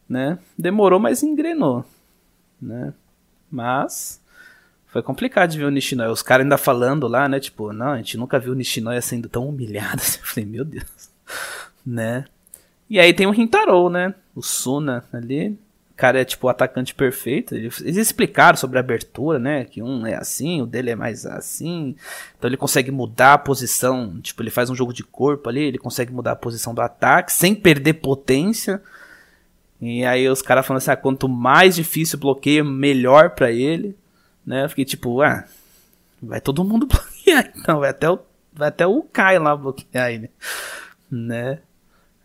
né? 0.08 0.40
Demorou, 0.58 1.00
mas 1.00 1.24
engrenou, 1.24 1.86
né? 2.62 2.94
Mas 3.50 4.22
foi 4.88 5.04
complicado 5.04 5.52
de 5.52 5.60
ver 5.60 5.66
o 5.66 5.72
Nishinoya. 5.72 6.12
Os 6.12 6.24
caras 6.24 6.44
ainda 6.44 6.58
falando 6.58 7.08
lá, 7.08 7.30
né? 7.30 7.40
Tipo, 7.40 7.72
não, 7.72 7.92
a 7.92 7.98
gente 7.98 8.18
nunca 8.18 8.40
viu 8.40 8.54
o 8.54 8.56
Nishinoya 8.56 9.02
sendo 9.02 9.30
tão 9.30 9.48
humilhado. 9.48 10.02
Eu 10.18 10.26
falei, 10.26 10.50
meu 10.50 10.66
Deus, 10.66 11.09
né? 11.90 12.26
E 12.90 13.00
aí 13.00 13.14
tem 13.14 13.26
o 13.26 13.32
Rintaro, 13.32 13.90
né? 13.90 14.14
O 14.36 14.42
Suna 14.42 15.04
ali. 15.12 15.58
O 15.92 15.96
cara 16.00 16.22
é 16.22 16.26
tipo 16.26 16.48
o 16.48 16.50
atacante 16.50 16.96
perfeito. 16.96 17.54
Eles 17.56 17.82
explicaram 17.82 18.58
sobre 18.58 18.78
a 18.78 18.80
abertura, 18.80 19.38
né? 19.38 19.66
Que 19.66 19.82
um 19.84 20.06
é 20.06 20.16
assim, 20.16 20.62
o 20.62 20.66
dele 20.66 20.92
é 20.92 20.96
mais 20.96 21.26
assim. 21.26 21.96
Então 22.38 22.50
ele 22.50 22.56
consegue 22.56 22.90
mudar 22.90 23.34
a 23.34 23.38
posição. 23.38 24.20
Tipo, 24.22 24.42
ele 24.42 24.50
faz 24.50 24.70
um 24.70 24.76
jogo 24.76 24.94
de 24.94 25.04
corpo 25.04 25.50
ali. 25.50 25.62
Ele 25.62 25.78
consegue 25.78 26.14
mudar 26.14 26.32
a 26.32 26.38
posição 26.38 26.74
do 26.74 26.82
ataque 26.82 27.34
sem 27.34 27.54
perder 27.54 27.96
potência. 27.96 28.82
E 29.82 30.06
aí 30.06 30.28
os 30.30 30.42
caras 30.42 30.66
falando 30.66 30.78
assim: 30.78 30.92
ah, 30.92 30.96
quanto 30.96 31.28
mais 31.28 31.76
difícil 31.76 32.18
o 32.18 32.22
bloqueio, 32.22 32.64
melhor 32.64 33.32
pra 33.32 33.52
ele. 33.52 33.96
Né? 34.46 34.64
Eu 34.64 34.70
fiquei 34.70 34.86
tipo, 34.86 35.22
ah, 35.22 35.44
vai 36.22 36.40
todo 36.40 36.64
mundo 36.64 36.88
bloquear. 36.88 37.52
Então 37.56 37.80
vai 37.80 37.90
até 37.90 38.10
o, 38.10 38.20
vai 38.54 38.70
até 38.70 38.88
o 38.88 39.04
Kai 39.04 39.38
lá 39.38 39.56
bloquear 39.56 40.12
ele. 40.12 40.32
Né? 41.12 41.60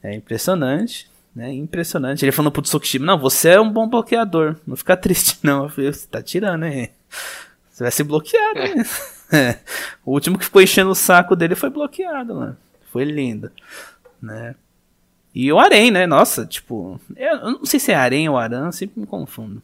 É 0.05 0.15
impressionante, 0.15 1.11
né? 1.35 1.51
Impressionante. 1.51 2.23
Ele 2.23 2.31
falando 2.31 2.53
pro 2.53 2.61
Tsukishima, 2.61 3.07
não, 3.07 3.19
você 3.19 3.49
é 3.49 3.61
um 3.61 3.71
bom 3.71 3.89
bloqueador. 3.89 4.57
Não 4.67 4.77
fica 4.77 4.95
triste, 4.99 5.39
não. 5.43 5.65
Eu 5.65 5.71
falei, 5.71 5.91
você 5.91 6.07
tá 6.07 6.23
tirando, 6.23 6.67
hein? 6.67 6.91
Você 7.71 7.83
vai 7.83 7.91
ser 7.91 8.05
bloqueado, 8.05 8.61
né? 8.61 8.85
É. 9.33 9.59
O 10.05 10.13
último 10.13 10.39
que 10.39 10.45
ficou 10.45 10.63
enchendo 10.63 10.91
o 10.91 10.95
saco 10.95 11.35
dele 11.35 11.57
foi 11.57 11.71
bloqueado, 11.71 12.35
mano. 12.35 12.57
Foi 12.93 13.05
lindo, 13.05 13.51
né? 14.23 14.55
E 15.35 15.51
o 15.51 15.59
Arém, 15.59 15.91
né? 15.91 16.07
Nossa, 16.07 16.47
tipo, 16.47 17.01
eu 17.17 17.41
não 17.41 17.65
sei 17.65 17.81
se 17.81 17.91
é 17.91 17.97
Arém 17.97 18.29
ou 18.29 18.37
Aran, 18.37 18.71
sempre 18.71 19.01
me 19.01 19.07
confundo. 19.07 19.61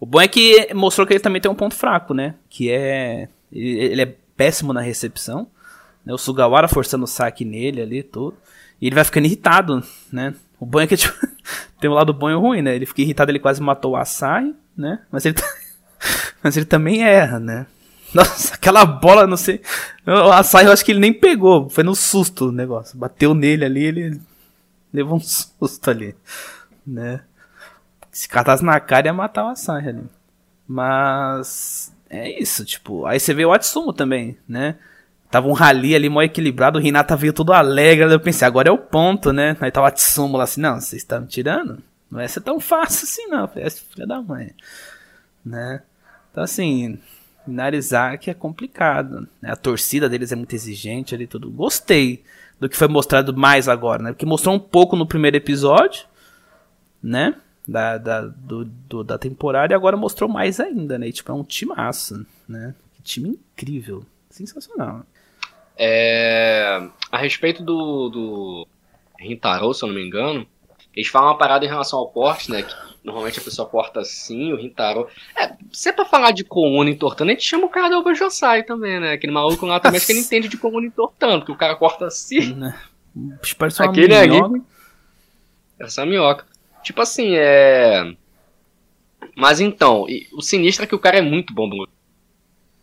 O 0.00 0.06
bom 0.06 0.20
é 0.20 0.28
que 0.28 0.72
mostrou 0.72 1.06
que 1.06 1.12
ele 1.12 1.20
também 1.20 1.42
tem 1.42 1.50
um 1.50 1.54
ponto 1.54 1.74
fraco, 1.74 2.14
né? 2.14 2.36
Que 2.48 2.70
é. 2.70 3.28
Ele, 3.52 3.78
ele 3.78 4.02
é 4.02 4.14
péssimo 4.36 4.72
na 4.72 4.80
recepção. 4.80 5.48
Né? 6.06 6.14
O 6.14 6.18
Sugawara 6.18 6.68
forçando 6.68 7.04
o 7.04 7.08
saque 7.08 7.44
nele 7.44 7.82
ali 7.82 8.02
tudo. 8.02 8.36
E 8.82 8.88
ele 8.88 8.96
vai 8.96 9.04
ficando 9.04 9.26
irritado, 9.26 9.80
né? 10.12 10.34
O 10.58 10.66
bom 10.66 10.80
é 10.80 10.88
que 10.88 10.96
tipo, 10.98 11.14
tem 11.80 11.88
um 11.88 11.94
lado 11.94 12.12
bom 12.12 12.28
e 12.28 12.34
ruim, 12.34 12.62
né? 12.62 12.74
Ele 12.74 12.84
fica 12.84 13.00
irritado, 13.00 13.30
ele 13.30 13.38
quase 13.38 13.62
matou 13.62 13.92
o 13.92 13.96
Asai, 13.96 14.52
né? 14.76 15.00
Mas 15.08 15.24
ele, 15.24 15.36
mas 16.42 16.56
ele 16.56 16.66
também 16.66 17.04
erra, 17.04 17.38
né? 17.38 17.66
Nossa, 18.12 18.56
aquela 18.56 18.84
bola, 18.84 19.24
não 19.24 19.36
sei. 19.36 19.62
O 20.04 20.32
Asai 20.32 20.66
eu 20.66 20.72
acho 20.72 20.84
que 20.84 20.90
ele 20.90 20.98
nem 20.98 21.14
pegou. 21.14 21.70
Foi 21.70 21.84
no 21.84 21.94
susto 21.94 22.48
o 22.48 22.52
negócio. 22.52 22.98
Bateu 22.98 23.34
nele 23.34 23.64
ali, 23.64 23.84
ele 23.84 24.20
levou 24.92 25.16
um 25.16 25.20
susto 25.22 25.88
ali. 25.88 26.16
né? 26.84 27.20
Se 28.10 28.28
catasse 28.28 28.64
na 28.64 28.78
cara 28.80 29.06
ia 29.06 29.12
matar 29.12 29.44
o 29.44 29.48
Asahi 29.48 29.88
ali. 29.88 30.04
Mas 30.66 31.94
é 32.10 32.28
isso, 32.40 32.64
tipo. 32.64 33.06
Aí 33.06 33.20
você 33.20 33.32
vê 33.32 33.46
o 33.46 33.52
Atsumo 33.52 33.92
também, 33.92 34.36
né? 34.46 34.76
Tava 35.32 35.48
um 35.48 35.52
rally 35.52 35.94
ali 35.94 36.10
mó 36.10 36.20
equilibrado, 36.20 36.78
o 36.78 36.82
Hinata 36.82 37.16
veio 37.16 37.32
todo 37.32 37.54
alegre. 37.54 38.04
Eu 38.04 38.20
pensei, 38.20 38.46
agora 38.46 38.68
é 38.68 38.70
o 38.70 38.76
ponto, 38.76 39.32
né? 39.32 39.56
Aí 39.62 39.70
tava 39.70 39.86
o 39.86 39.88
Atsumo 39.88 40.36
lá 40.36 40.44
assim, 40.44 40.60
não, 40.60 40.78
vocês 40.78 41.00
estão 41.00 41.22
me 41.22 41.26
tirando? 41.26 41.82
Não 42.10 42.18
vai 42.18 42.28
ser 42.28 42.42
tão 42.42 42.60
fácil 42.60 43.04
assim, 43.04 43.26
não. 43.28 43.48
É 43.56 43.70
filha 43.70 44.06
da 44.06 44.20
mãe. 44.20 44.54
Né? 45.42 45.80
Então, 46.30 46.44
assim, 46.44 46.98
que 48.20 48.30
é 48.30 48.34
complicado. 48.34 49.26
Né? 49.40 49.50
A 49.50 49.56
torcida 49.56 50.06
deles 50.06 50.32
é 50.32 50.36
muito 50.36 50.54
exigente 50.54 51.14
ali, 51.14 51.26
tudo. 51.26 51.50
Gostei 51.50 52.22
do 52.60 52.68
que 52.68 52.76
foi 52.76 52.88
mostrado 52.88 53.34
mais 53.34 53.70
agora, 53.70 54.02
né? 54.02 54.12
Porque 54.12 54.26
mostrou 54.26 54.54
um 54.54 54.60
pouco 54.60 54.96
no 54.96 55.06
primeiro 55.06 55.38
episódio, 55.38 56.04
né? 57.02 57.36
Da, 57.66 57.96
da, 57.96 58.20
do, 58.20 58.66
do, 58.66 59.02
da 59.02 59.16
temporada 59.16 59.72
e 59.72 59.76
agora 59.76 59.96
mostrou 59.96 60.28
mais 60.28 60.60
ainda, 60.60 60.98
né? 60.98 61.08
E, 61.08 61.12
tipo, 61.12 61.32
é 61.32 61.34
um 61.34 61.46
massa, 61.74 62.22
né? 62.46 62.74
Que 62.96 63.02
time 63.02 63.30
incrível. 63.30 64.04
Sensacional. 64.28 65.06
É, 65.76 66.80
a 67.10 67.18
respeito 67.18 67.62
do, 67.62 68.08
do 68.08 68.68
Rintaro, 69.18 69.72
se 69.72 69.84
eu 69.84 69.88
não 69.88 69.94
me 69.94 70.04
engano, 70.04 70.46
eles 70.94 71.08
falam 71.08 71.30
uma 71.30 71.38
parada 71.38 71.64
em 71.64 71.68
relação 71.68 71.98
ao 71.98 72.08
porte, 72.08 72.50
né? 72.50 72.62
Que 72.62 72.74
normalmente 73.04 73.38
a 73.38 73.42
pessoa 73.42 73.68
porta 73.68 74.00
assim, 74.00 74.52
o 74.52 74.56
Rintaro. 74.56 75.08
É, 75.36 75.52
se 75.72 75.88
é 75.88 75.92
pra 75.92 76.04
falar 76.04 76.32
de 76.32 76.44
Kouna 76.44 76.90
entortando, 76.90 77.30
a 77.30 77.34
gente 77.34 77.46
chama 77.46 77.66
o 77.66 77.70
cara 77.70 77.88
do 77.88 77.98
Obajosai 77.98 78.62
também, 78.62 79.00
né? 79.00 79.12
Aquele 79.12 79.32
maluco 79.32 79.66
lá 79.66 79.80
também, 79.80 79.96
acho 79.96 80.06
que 80.06 80.12
ele 80.12 80.20
entende 80.24 80.48
de 80.48 80.56
Kouna 80.56 80.86
entortando, 80.86 81.44
que 81.44 81.52
o 81.52 81.56
cara 81.56 81.74
corta 81.74 82.06
assim. 82.06 82.54
Né? 82.54 82.78
Parece 83.58 83.82
uma 83.82 83.90
Aquele 83.90 84.08
minhoca. 84.26 84.54
Ali, 84.54 84.62
essa 85.78 86.06
minhoca. 86.06 86.46
Tipo 86.82 87.02
assim, 87.02 87.34
é. 87.34 88.14
Mas 89.36 89.60
então, 89.60 90.06
o 90.32 90.42
sinistro 90.42 90.84
é 90.84 90.86
que 90.86 90.94
o 90.94 90.98
cara 90.98 91.18
é 91.18 91.22
muito 91.22 91.54
bom 91.54 91.68
do 91.68 91.88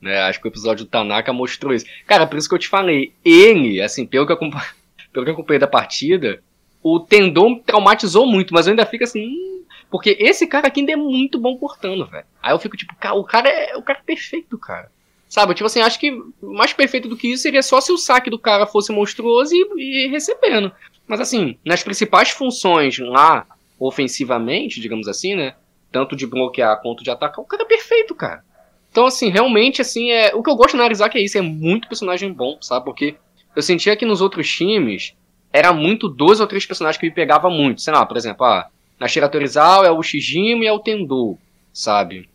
né? 0.01 0.21
Acho 0.21 0.39
que 0.39 0.47
o 0.47 0.49
episódio 0.49 0.85
do 0.85 0.89
Tanaka 0.89 1.33
mostrou 1.33 1.73
isso. 1.73 1.85
Cara, 2.05 2.25
por 2.25 2.38
isso 2.38 2.47
que 2.47 2.55
eu 2.55 2.59
te 2.59 2.67
falei, 2.67 3.13
ele, 3.23 3.81
assim, 3.81 4.05
pelo 4.05 4.25
que 4.25 4.31
eu, 4.31 4.38
pelo 5.12 5.25
que 5.25 5.29
eu 5.29 5.33
acompanhei 5.33 5.59
da 5.59 5.67
partida, 5.67 6.41
o 6.81 6.99
tendão 6.99 7.59
traumatizou 7.59 8.25
muito, 8.25 8.53
mas 8.53 8.67
eu 8.67 8.71
ainda 8.71 8.85
fico 8.85 9.03
assim, 9.03 9.27
hum, 9.27 9.63
porque 9.89 10.15
esse 10.19 10.47
cara 10.47 10.67
aqui 10.67 10.81
ainda 10.81 10.93
é 10.93 10.95
muito 10.95 11.39
bom 11.39 11.57
cortando, 11.57 12.05
velho. 12.05 12.25
Aí 12.41 12.53
eu 12.53 12.59
fico 12.59 12.77
tipo, 12.77 12.95
cara, 12.95 13.15
o 13.15 13.23
cara 13.23 13.49
é 13.49 13.75
o 13.75 13.81
cara 13.81 13.99
é 13.99 14.03
perfeito, 14.03 14.57
cara. 14.57 14.91
Sabe, 15.27 15.53
tipo 15.53 15.67
assim, 15.67 15.81
acho 15.81 15.99
que 15.99 16.12
mais 16.41 16.73
perfeito 16.73 17.07
do 17.07 17.15
que 17.15 17.31
isso 17.31 17.43
seria 17.43 17.62
só 17.62 17.79
se 17.79 17.91
o 17.91 17.97
saque 17.97 18.31
do 18.31 18.39
cara 18.39 18.65
fosse 18.65 18.91
monstruoso 18.91 19.53
e, 19.53 20.05
e 20.05 20.07
recebendo. 20.07 20.71
Mas 21.07 21.19
assim, 21.19 21.57
nas 21.63 21.83
principais 21.83 22.29
funções 22.29 22.97
lá, 22.97 23.45
ofensivamente, 23.79 24.81
digamos 24.81 25.07
assim, 25.07 25.35
né? 25.35 25.55
Tanto 25.91 26.15
de 26.15 26.27
bloquear 26.27 26.81
quanto 26.81 27.03
de 27.03 27.09
atacar, 27.09 27.43
o 27.43 27.47
cara 27.47 27.63
é 27.63 27.65
perfeito, 27.65 28.13
cara. 28.13 28.43
Então, 28.91 29.06
assim, 29.06 29.30
realmente, 29.30 29.82
assim, 29.82 30.12
é. 30.12 30.34
O 30.34 30.41
que 30.41 30.49
eu 30.49 30.56
gosto 30.56 30.71
de 30.71 30.78
analisar 30.78 31.10
que 31.10 31.17
é 31.17 31.21
isso, 31.21 31.38
é 31.38 31.41
muito 31.41 31.88
personagem 31.88 32.32
bom, 32.32 32.58
sabe? 32.62 32.86
Porque 32.86 33.15
eu 33.56 33.62
sentia 33.62 33.95
que 33.95 34.06
nos 34.06 34.21
outros 34.21 34.49
times 34.49 35.13
era 35.52 35.73
muito 35.73 36.08
dois 36.08 36.39
ou 36.39 36.47
três 36.47 36.65
personagens 36.65 36.99
que 36.99 37.06
me 37.06 37.13
pegava 37.13 37.49
muito. 37.49 37.82
Sei 37.82 37.93
lá, 37.93 38.06
por 38.06 38.17
exemplo, 38.17 38.45
ah, 38.45 38.67
na 38.99 39.08
Shiratorizawa 39.08 39.86
é 39.88 39.91
o 39.91 40.04
Shijimi 40.04 40.65
e 40.65 40.67
é 40.67 40.71
o 40.71 40.80
Tendo, 40.80 41.38
sabe? 41.73 42.30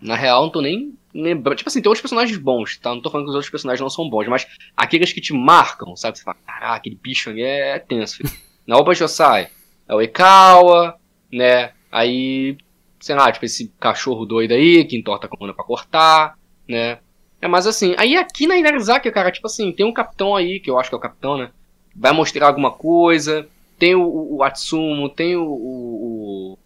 Na 0.00 0.14
real, 0.14 0.42
não 0.42 0.50
tô 0.50 0.60
nem 0.60 0.94
lembrando. 1.14 1.56
Tipo 1.56 1.68
assim, 1.68 1.80
tem 1.80 1.88
outros 1.88 2.02
personagens 2.02 2.38
bons, 2.38 2.76
tá? 2.76 2.90
Não 2.90 3.00
tô 3.00 3.10
falando 3.10 3.26
que 3.26 3.30
os 3.30 3.34
outros 3.34 3.50
personagens 3.50 3.80
não 3.80 3.90
são 3.90 4.08
bons, 4.08 4.28
mas 4.28 4.46
aqueles 4.76 5.12
que 5.12 5.20
te 5.20 5.32
marcam, 5.32 5.96
sabe? 5.96 6.18
Você 6.18 6.24
fala, 6.24 6.36
caraca, 6.46 6.76
aquele 6.76 6.96
bicho 6.96 7.30
ali 7.30 7.42
é, 7.42 7.76
é 7.76 7.78
tenso. 7.78 8.16
Filho. 8.18 8.30
Na 8.66 8.76
Oba 8.76 8.94
Josai 8.94 9.48
é 9.88 9.94
o 9.94 10.00
Ekawa, 10.00 10.98
né? 11.32 11.72
Aí 11.90 12.58
sei 13.00 13.14
lá, 13.14 13.30
tipo 13.30 13.44
esse 13.44 13.72
cachorro 13.78 14.24
doido 14.24 14.52
aí 14.52 14.84
que 14.84 14.96
entorta 14.96 15.26
a 15.26 15.30
coluna 15.30 15.54
pra 15.54 15.64
cortar, 15.64 16.36
né? 16.68 16.98
É, 17.40 17.48
mas 17.48 17.66
assim, 17.66 17.94
aí 17.98 18.16
aqui 18.16 18.46
na 18.46 18.56
Inarizaki, 18.56 19.10
cara, 19.10 19.30
tipo 19.30 19.46
assim, 19.46 19.72
tem 19.72 19.84
um 19.84 19.92
capitão 19.92 20.34
aí, 20.34 20.58
que 20.58 20.70
eu 20.70 20.78
acho 20.78 20.88
que 20.88 20.94
é 20.94 20.98
o 20.98 21.00
capitão, 21.00 21.36
né? 21.36 21.50
Vai 21.94 22.12
mostrar 22.12 22.48
alguma 22.48 22.70
coisa, 22.70 23.48
tem 23.78 23.94
o, 23.94 24.36
o 24.36 24.42
Atsumo, 24.42 25.08
tem 25.08 25.36
o, 25.36 25.44
o, 25.44 26.58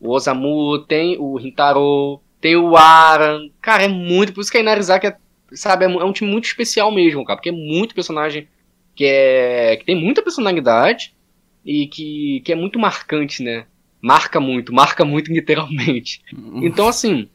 o, 0.00 0.10
Osamu, 0.10 0.78
tem 0.80 1.16
o 1.18 1.38
Hintaro, 1.40 2.20
tem 2.40 2.56
o 2.56 2.76
Aran. 2.76 3.48
Cara, 3.60 3.84
é 3.84 3.88
muito, 3.88 4.32
por 4.32 4.42
isso 4.42 4.50
que 4.50 4.58
a 4.58 4.60
Inarizaki 4.60 5.06
é, 5.06 5.16
sabe, 5.52 5.86
é, 5.86 5.88
é 5.88 6.04
um 6.04 6.12
time 6.12 6.30
muito 6.30 6.44
especial 6.44 6.92
mesmo, 6.92 7.24
cara, 7.24 7.36
porque 7.36 7.48
é 7.48 7.52
muito 7.52 7.94
personagem 7.94 8.48
que 8.94 9.04
é 9.04 9.76
que 9.78 9.84
tem 9.84 9.96
muita 9.96 10.22
personalidade 10.22 11.14
e 11.64 11.86
que, 11.86 12.42
que 12.44 12.52
é 12.52 12.54
muito 12.54 12.78
marcante, 12.78 13.42
né? 13.42 13.66
Marca 14.00 14.40
muito, 14.40 14.72
marca 14.72 15.04
muito 15.04 15.30
literalmente. 15.32 16.22
Uhum. 16.32 16.64
Então, 16.64 16.88
assim, 16.88 17.28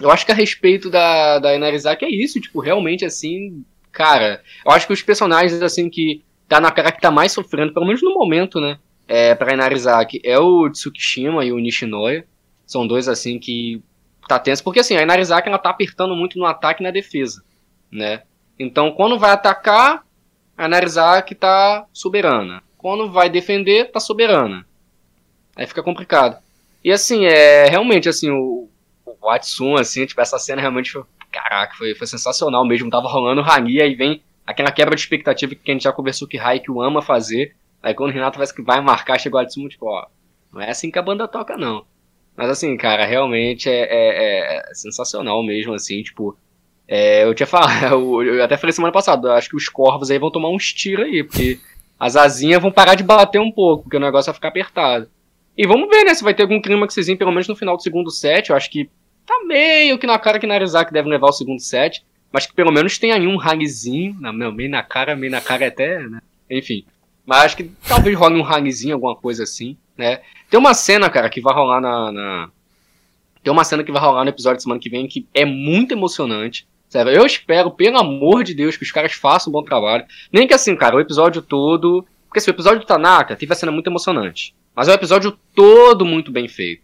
eu 0.00 0.10
acho 0.10 0.24
que 0.24 0.32
a 0.32 0.34
respeito 0.34 0.90
da, 0.90 1.38
da 1.38 1.54
Inarizaki 1.54 2.04
é 2.04 2.10
isso, 2.10 2.40
tipo, 2.40 2.60
realmente, 2.60 3.04
assim, 3.04 3.64
cara, 3.90 4.42
eu 4.64 4.72
acho 4.72 4.86
que 4.86 4.92
os 4.92 5.02
personagens, 5.02 5.60
assim, 5.62 5.88
que 5.90 6.22
tá 6.48 6.60
na 6.60 6.70
cara 6.70 6.92
que 6.92 7.00
tá 7.00 7.10
mais 7.10 7.32
sofrendo, 7.32 7.72
pelo 7.72 7.86
menos 7.86 8.02
no 8.02 8.14
momento, 8.14 8.60
né, 8.60 8.78
é, 9.06 9.34
pra 9.34 9.52
Inarizaki, 9.52 10.20
é 10.24 10.38
o 10.38 10.68
Tsukishima 10.70 11.44
e 11.44 11.52
o 11.52 11.58
Nishinoya. 11.58 12.26
São 12.66 12.86
dois, 12.86 13.08
assim, 13.08 13.38
que 13.38 13.82
tá 14.26 14.38
tenso, 14.38 14.64
porque, 14.64 14.80
assim, 14.80 14.96
a 14.96 15.02
Inarizaki, 15.02 15.48
ela 15.48 15.58
tá 15.58 15.70
apertando 15.70 16.16
muito 16.16 16.38
no 16.38 16.46
ataque 16.46 16.82
e 16.82 16.84
na 16.84 16.90
defesa, 16.90 17.42
né. 17.90 18.22
Então, 18.58 18.92
quando 18.92 19.18
vai 19.18 19.30
atacar, 19.30 20.04
a 20.56 20.66
Inarizaki 20.66 21.34
tá 21.34 21.86
soberana. 21.92 22.62
Quando 22.78 23.10
vai 23.10 23.28
defender, 23.28 23.90
tá 23.90 24.00
soberana. 24.00 24.66
Aí 25.56 25.66
fica 25.66 25.82
complicado. 25.82 26.40
E 26.84 26.90
assim, 26.90 27.24
é 27.24 27.68
realmente 27.68 28.08
assim, 28.08 28.30
o, 28.30 28.68
o 29.06 29.26
Watsun, 29.26 29.76
assim, 29.76 30.06
tipo, 30.06 30.20
essa 30.20 30.38
cena 30.38 30.60
realmente 30.60 30.90
foi. 30.90 31.04
Caraca, 31.30 31.74
foi, 31.76 31.94
foi 31.94 32.06
sensacional 32.06 32.66
mesmo. 32.66 32.90
Tava 32.90 33.08
rolando 33.08 33.40
o 33.40 33.44
Rani, 33.44 33.80
aí 33.80 33.94
vem 33.94 34.22
aquela 34.46 34.72
quebra 34.72 34.94
de 34.94 35.00
expectativa 35.00 35.54
que 35.54 35.70
a 35.70 35.74
gente 35.74 35.84
já 35.84 35.92
conversou 35.92 36.28
que 36.28 36.38
Haikyuu 36.38 36.82
ama 36.82 37.00
fazer. 37.00 37.54
Aí 37.82 37.94
quando 37.94 38.10
o 38.10 38.12
Renato 38.12 38.38
vai, 38.38 38.46
vai 38.64 38.80
marcar, 38.80 39.18
chegou 39.18 39.40
o 39.40 39.42
Watsun, 39.42 39.68
tipo, 39.68 39.86
ó, 39.86 40.06
não 40.52 40.60
é 40.60 40.70
assim 40.70 40.90
que 40.90 40.98
a 40.98 41.02
banda 41.02 41.26
toca, 41.26 41.56
não. 41.56 41.84
Mas 42.36 42.50
assim, 42.50 42.76
cara, 42.76 43.04
realmente 43.04 43.68
é, 43.68 43.82
é, 43.82 44.58
é 44.70 44.74
sensacional 44.74 45.42
mesmo, 45.42 45.74
assim, 45.74 46.02
tipo. 46.02 46.36
É, 46.86 47.24
eu 47.24 47.34
tinha 47.34 47.46
falado, 47.46 48.22
eu 48.22 48.44
até 48.44 48.56
falei 48.56 48.72
semana 48.72 48.92
passada, 48.92 49.34
acho 49.34 49.48
que 49.48 49.56
os 49.56 49.68
corvos 49.68 50.10
aí 50.10 50.18
vão 50.18 50.30
tomar 50.30 50.50
uns 50.50 50.72
tiros 50.72 51.06
aí, 51.06 51.22
porque 51.22 51.58
as 51.98 52.16
asinhas 52.16 52.60
vão 52.60 52.72
parar 52.72 52.94
de 52.96 53.04
bater 53.04 53.40
um 53.40 53.50
pouco, 53.50 53.84
porque 53.84 53.96
o 53.96 54.00
negócio 54.00 54.26
vai 54.26 54.34
ficar 54.34 54.48
apertado. 54.48 55.08
E 55.56 55.66
vamos 55.66 55.88
ver, 55.88 56.04
né, 56.04 56.14
se 56.14 56.24
vai 56.24 56.34
ter 56.34 56.42
algum 56.42 56.60
clímaxzinho, 56.60 57.18
pelo 57.18 57.30
menos 57.30 57.46
no 57.46 57.56
final 57.56 57.76
do 57.76 57.82
segundo 57.82 58.10
set. 58.10 58.50
Eu 58.50 58.56
acho 58.56 58.70
que 58.70 58.88
tá 59.26 59.40
meio 59.44 59.98
que 59.98 60.06
na 60.06 60.18
cara 60.18 60.38
que 60.38 60.46
Narizaki 60.46 60.92
deve 60.92 61.08
levar 61.08 61.28
o 61.28 61.32
segundo 61.32 61.60
set. 61.60 62.02
Mas 62.32 62.46
que 62.46 62.54
pelo 62.54 62.72
menos 62.72 62.98
tenha 62.98 63.14
aí 63.14 63.26
um 63.26 63.38
hangzinho. 63.38 64.16
meio 64.54 64.70
na 64.70 64.82
cara, 64.82 65.14
meio 65.14 65.30
na 65.30 65.40
cara 65.40 65.66
até, 65.66 65.98
né? 65.98 66.20
Enfim. 66.50 66.84
Mas 67.26 67.44
acho 67.44 67.56
que 67.56 67.70
talvez 67.86 68.16
role 68.16 68.40
um 68.40 68.44
hangzinho, 68.44 68.94
alguma 68.94 69.14
coisa 69.14 69.42
assim, 69.42 69.76
né? 69.96 70.22
Tem 70.50 70.58
uma 70.58 70.74
cena, 70.74 71.08
cara, 71.10 71.28
que 71.28 71.40
vai 71.40 71.54
rolar 71.54 71.80
na, 71.80 72.10
na... 72.10 72.50
Tem 73.42 73.52
uma 73.52 73.64
cena 73.64 73.84
que 73.84 73.92
vai 73.92 74.00
rolar 74.00 74.24
no 74.24 74.30
episódio 74.30 74.56
de 74.56 74.62
semana 74.62 74.80
que 74.80 74.88
vem 74.88 75.06
que 75.06 75.26
é 75.34 75.44
muito 75.44 75.92
emocionante. 75.92 76.66
Sério, 76.88 77.12
eu 77.12 77.24
espero, 77.24 77.70
pelo 77.70 77.98
amor 77.98 78.44
de 78.44 78.54
Deus, 78.54 78.76
que 78.76 78.82
os 78.82 78.90
caras 78.90 79.12
façam 79.12 79.50
um 79.50 79.52
bom 79.52 79.62
trabalho. 79.62 80.04
Nem 80.32 80.46
que 80.46 80.54
assim, 80.54 80.74
cara, 80.74 80.96
o 80.96 81.00
episódio 81.00 81.40
todo. 81.42 82.04
Porque 82.26 82.38
assim, 82.38 82.50
o 82.50 82.54
episódio 82.54 82.80
do 82.80 82.86
Tanaka 82.86 83.36
teve 83.36 83.52
a 83.52 83.56
cena 83.56 83.72
muito 83.72 83.86
emocionante. 83.86 84.54
Mas 84.74 84.88
é 84.88 84.92
um 84.92 84.94
episódio 84.94 85.38
todo 85.54 86.04
muito 86.04 86.30
bem 86.30 86.48
feito. 86.48 86.82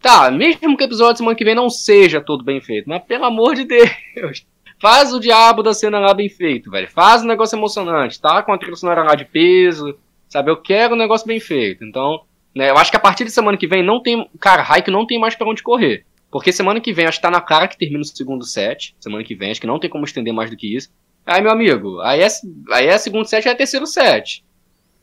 Tá, 0.00 0.30
mesmo 0.30 0.76
que 0.76 0.82
o 0.82 0.86
episódio 0.86 1.12
de 1.12 1.18
semana 1.18 1.36
que 1.36 1.44
vem 1.44 1.54
não 1.54 1.70
seja 1.70 2.20
todo 2.20 2.42
bem 2.42 2.60
feito, 2.60 2.88
mas 2.88 3.04
pelo 3.04 3.24
amor 3.24 3.54
de 3.54 3.64
Deus, 3.64 4.44
faz 4.80 5.14
o 5.14 5.20
diabo 5.20 5.62
da 5.62 5.72
cena 5.72 6.00
lá 6.00 6.12
bem 6.12 6.28
feito, 6.28 6.70
velho. 6.70 6.90
Faz 6.90 7.22
um 7.22 7.28
negócio 7.28 7.56
emocionante, 7.56 8.20
tá? 8.20 8.42
Com 8.42 8.52
a 8.52 8.58
trilha 8.58 8.74
sonora 8.74 9.04
lá 9.04 9.14
de 9.14 9.24
peso, 9.24 9.96
sabe? 10.28 10.50
Eu 10.50 10.56
quero 10.56 10.94
um 10.94 10.98
negócio 10.98 11.26
bem 11.26 11.38
feito. 11.38 11.84
Então, 11.84 12.22
né, 12.52 12.70
eu 12.70 12.76
acho 12.76 12.90
que 12.90 12.96
a 12.96 13.00
partir 13.00 13.24
de 13.24 13.30
semana 13.30 13.56
que 13.56 13.68
vem 13.68 13.82
não 13.82 14.02
tem. 14.02 14.28
Cara, 14.40 14.66
Hike 14.76 14.90
não 14.90 15.06
tem 15.06 15.20
mais 15.20 15.36
para 15.36 15.48
onde 15.48 15.62
correr. 15.62 16.04
Porque 16.32 16.50
semana 16.50 16.80
que 16.80 16.92
vem 16.92 17.06
acho 17.06 17.18
que 17.18 17.22
tá 17.22 17.30
na 17.30 17.40
cara 17.40 17.68
que 17.68 17.78
termina 17.78 18.00
o 18.00 18.04
segundo 18.04 18.44
set. 18.44 18.96
Semana 18.98 19.22
que 19.22 19.34
vem, 19.34 19.50
acho 19.50 19.60
que 19.60 19.66
não 19.66 19.78
tem 19.78 19.90
como 19.90 20.04
estender 20.04 20.32
mais 20.32 20.50
do 20.50 20.56
que 20.56 20.74
isso. 20.74 20.90
Aí, 21.24 21.40
meu 21.40 21.52
amigo, 21.52 22.00
aí 22.00 22.20
é, 22.20 22.26
aí 22.72 22.86
é 22.86 22.98
segundo 22.98 23.26
set 23.26 23.44
e 23.44 23.48
é 23.48 23.54
terceiro 23.54 23.86
set. 23.86 24.44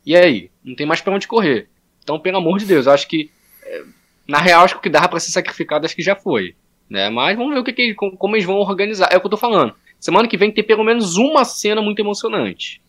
E 0.06 0.16
aí? 0.16 0.52
Não 0.64 0.76
tem 0.76 0.86
mais 0.86 1.00
para 1.00 1.14
onde 1.14 1.28
correr. 1.28 1.70
Então, 2.04 2.20
pelo 2.20 2.38
amor 2.38 2.60
de 2.60 2.66
Deus, 2.66 2.86
eu 2.86 2.94
acho 2.94 3.08
que. 3.08 3.30
É, 3.64 3.84
na 4.28 4.40
real, 4.40 4.64
acho 4.64 4.76
que 4.76 4.80
o 4.80 4.84
que 4.84 4.90
dava 4.90 5.08
pra 5.08 5.20
ser 5.20 5.32
sacrificado, 5.32 5.86
acho 5.86 5.96
que 5.96 6.02
já 6.02 6.16
foi. 6.16 6.56
Né? 6.90 7.10
Mas 7.10 7.38
vamos 7.38 7.54
ver 7.54 7.60
o 7.60 7.64
que, 7.64 7.74
que 7.74 7.94
como, 7.94 8.18
como 8.18 8.36
eles 8.36 8.46
vão 8.46 8.58
organizar. 8.58 9.10
É 9.12 9.18
o 9.18 9.20
que 9.20 9.28
eu 9.28 9.32
tô 9.32 9.38
falando. 9.38 9.74
Semana 10.00 10.28
que 10.28 10.38
vem 10.38 10.52
tem 10.52 10.64
pelo 10.64 10.84
menos 10.84 11.18
uma 11.18 11.44
cena 11.44 11.82
muito 11.82 12.00
emocionante. 12.00 12.82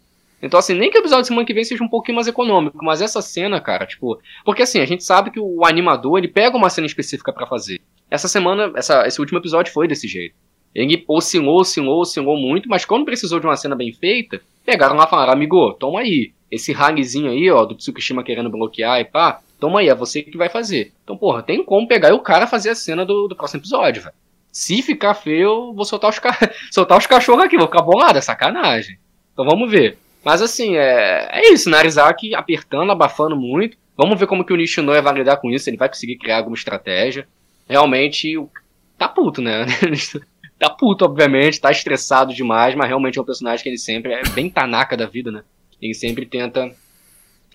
Então, 0.42 0.58
assim, 0.58 0.74
nem 0.74 0.90
que 0.90 0.96
o 0.96 1.00
episódio 1.00 1.22
de 1.22 1.28
semana 1.28 1.46
que 1.46 1.52
vem 1.52 1.64
seja 1.64 1.84
um 1.84 1.88
pouquinho 1.88 2.16
mais 2.16 2.26
econômico, 2.26 2.82
mas 2.82 3.02
essa 3.02 3.20
cena, 3.20 3.60
cara, 3.60 3.84
tipo. 3.84 4.18
Porque 4.44 4.62
assim, 4.62 4.80
a 4.80 4.86
gente 4.86 5.04
sabe 5.04 5.30
que 5.30 5.40
o 5.40 5.64
animador, 5.66 6.18
ele 6.18 6.28
pega 6.28 6.56
uma 6.56 6.70
cena 6.70 6.86
específica 6.86 7.32
para 7.32 7.46
fazer. 7.46 7.80
Essa 8.10 8.26
semana, 8.26 8.72
essa, 8.74 9.06
esse 9.06 9.20
último 9.20 9.38
episódio 9.38 9.72
foi 9.72 9.86
desse 9.86 10.08
jeito. 10.08 10.34
Ele 10.74 11.04
oscilou, 11.06 11.60
oscilou, 11.60 12.00
oscilou 12.00 12.36
muito, 12.36 12.68
mas 12.68 12.84
quando 12.84 13.04
precisou 13.04 13.40
de 13.40 13.46
uma 13.46 13.56
cena 13.56 13.74
bem 13.74 13.92
feita, 13.92 14.40
pegaram 14.64 14.96
lá 14.96 15.04
e 15.04 15.10
falaram, 15.10 15.32
amigo, 15.32 15.74
toma 15.74 16.00
aí. 16.00 16.32
Esse 16.50 16.72
hackzinho 16.72 17.30
aí, 17.30 17.50
ó, 17.50 17.64
do 17.64 17.74
Tsukishima 17.74 18.24
querendo 18.24 18.50
bloquear 18.50 19.00
e 19.00 19.04
pá, 19.04 19.40
toma 19.58 19.80
aí, 19.80 19.88
é 19.88 19.94
você 19.94 20.22
que 20.22 20.36
vai 20.36 20.48
fazer. 20.48 20.92
Então, 21.04 21.16
porra, 21.16 21.42
tem 21.42 21.62
como 21.64 21.86
pegar 21.86 22.08
e 22.08 22.12
o 22.12 22.20
cara 22.20 22.46
fazer 22.46 22.70
a 22.70 22.74
cena 22.74 23.04
do, 23.04 23.28
do 23.28 23.36
próximo 23.36 23.60
episódio, 23.60 24.02
velho. 24.02 24.14
Se 24.50 24.82
ficar 24.82 25.14
feio, 25.14 25.72
vou 25.72 25.84
soltar 25.84 26.10
os, 26.10 26.18
ca... 26.18 26.36
soltar 26.72 26.98
os 26.98 27.06
cachorros 27.06 27.44
aqui, 27.44 27.56
vou 27.56 27.66
ficar 27.66 27.82
bolado, 27.82 28.18
é 28.18 28.20
sacanagem. 28.20 28.98
Então 29.32 29.44
vamos 29.44 29.70
ver. 29.70 29.96
Mas 30.24 30.42
assim, 30.42 30.76
é, 30.76 31.28
é 31.30 31.52
isso, 31.52 31.70
Narizaki 31.70 32.34
apertando, 32.34 32.90
abafando 32.90 33.36
muito. 33.36 33.78
Vamos 33.96 34.18
ver 34.18 34.26
como 34.26 34.44
que 34.44 34.52
o 34.52 34.56
Nishinoya 34.56 35.02
vai 35.02 35.14
lidar 35.14 35.36
com 35.36 35.50
isso, 35.50 35.70
ele 35.70 35.76
vai 35.76 35.88
conseguir 35.88 36.16
criar 36.16 36.38
alguma 36.38 36.56
estratégia. 36.56 37.28
Realmente, 37.68 38.34
tá 38.98 39.08
puto, 39.08 39.40
né? 39.40 39.66
tá 40.58 40.68
puto, 40.68 41.04
obviamente, 41.04 41.60
tá 41.60 41.70
estressado 41.70 42.34
demais, 42.34 42.74
mas 42.74 42.88
realmente 42.88 43.18
é 43.18 43.22
um 43.22 43.24
personagem 43.24 43.62
que 43.62 43.68
ele 43.68 43.78
sempre 43.78 44.12
é 44.12 44.22
bem 44.34 44.50
Tanaka 44.50 44.96
da 44.96 45.06
vida, 45.06 45.30
né? 45.30 45.44
Ele 45.80 45.94
sempre 45.94 46.26
tenta 46.26 46.74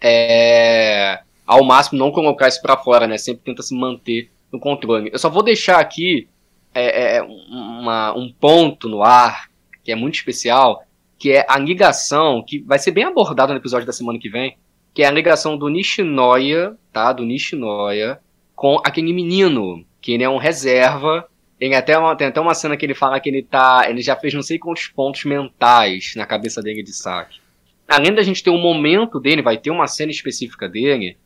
é, 0.01 1.19
ao 1.45 1.63
máximo 1.63 1.99
não 1.99 2.11
colocar 2.11 2.47
isso 2.47 2.61
para 2.61 2.77
fora, 2.77 3.07
né? 3.07 3.17
Sempre 3.17 3.43
tenta 3.43 3.61
se 3.61 3.75
manter 3.75 4.31
no 4.51 4.59
controle. 4.59 5.09
Eu 5.11 5.19
só 5.19 5.29
vou 5.29 5.43
deixar 5.43 5.79
aqui 5.79 6.27
é, 6.73 7.17
é, 7.17 7.21
uma, 7.23 8.13
um 8.17 8.31
ponto 8.31 8.89
no 8.89 9.03
ar 9.03 9.49
que 9.83 9.91
é 9.91 9.95
muito 9.95 10.15
especial, 10.15 10.83
que 11.17 11.31
é 11.31 11.45
a 11.47 11.59
ligação 11.59 12.43
que 12.45 12.59
vai 12.59 12.79
ser 12.79 12.91
bem 12.91 13.03
abordada 13.03 13.53
no 13.53 13.59
episódio 13.59 13.85
da 13.85 13.93
semana 13.93 14.17
que 14.17 14.29
vem, 14.29 14.57
que 14.93 15.03
é 15.03 15.07
a 15.07 15.11
ligação 15.11 15.57
do 15.57 15.69
Nishinoya, 15.69 16.75
tá? 16.91 17.13
Do 17.13 17.23
Nishinoya 17.23 18.19
com 18.55 18.79
aquele 18.83 19.13
menino 19.13 19.85
que 20.01 20.13
ele 20.13 20.23
é 20.23 20.29
um 20.29 20.37
reserva. 20.37 21.27
Ele 21.59 21.75
até 21.75 21.97
uma, 21.97 22.15
tem 22.15 22.27
até 22.27 22.41
uma 22.41 22.53
cena 22.53 22.75
que 22.75 22.85
ele 22.85 22.93
fala 22.93 23.19
que 23.19 23.29
ele 23.29 23.43
tá, 23.43 23.85
ele 23.87 24.01
já 24.01 24.15
fez 24.15 24.33
não 24.33 24.41
sei 24.41 24.57
quantos 24.57 24.87
pontos 24.87 25.23
mentais 25.23 26.13
na 26.15 26.25
cabeça 26.25 26.61
dele 26.61 26.83
de 26.83 26.93
saque 26.93 27.44
além 27.87 28.13
da 28.13 28.23
gente 28.23 28.43
ter 28.43 28.49
um 28.49 28.61
momento 28.61 29.19
dele, 29.19 29.41
vai 29.41 29.57
ter 29.57 29.69
uma 29.69 29.87
cena 29.87 30.11
específica 30.11 30.67
dele, 30.67 31.17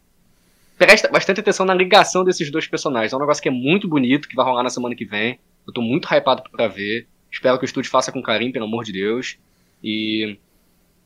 presta 0.77 1.09
bastante 1.09 1.41
atenção 1.41 1.65
na 1.65 1.73
ligação 1.73 2.23
desses 2.23 2.49
dois 2.49 2.67
personagens. 2.67 3.11
É 3.13 3.15
um 3.15 3.19
negócio 3.19 3.43
que 3.43 3.49
é 3.49 3.51
muito 3.51 3.87
bonito, 3.87 4.27
que 4.27 4.35
vai 4.35 4.45
rolar 4.45 4.63
na 4.63 4.69
semana 4.69 4.95
que 4.95 5.05
vem. 5.05 5.39
Eu 5.67 5.73
tô 5.73 5.81
muito 5.81 6.07
hypado 6.13 6.43
pra 6.49 6.67
ver. 6.67 7.07
Espero 7.31 7.57
que 7.57 7.65
o 7.65 7.67
estúdio 7.67 7.91
faça 7.91 8.11
com 8.11 8.21
carinho, 8.21 8.51
pelo 8.51 8.65
amor 8.65 8.83
de 8.83 8.93
Deus. 8.93 9.37
E 9.83 10.37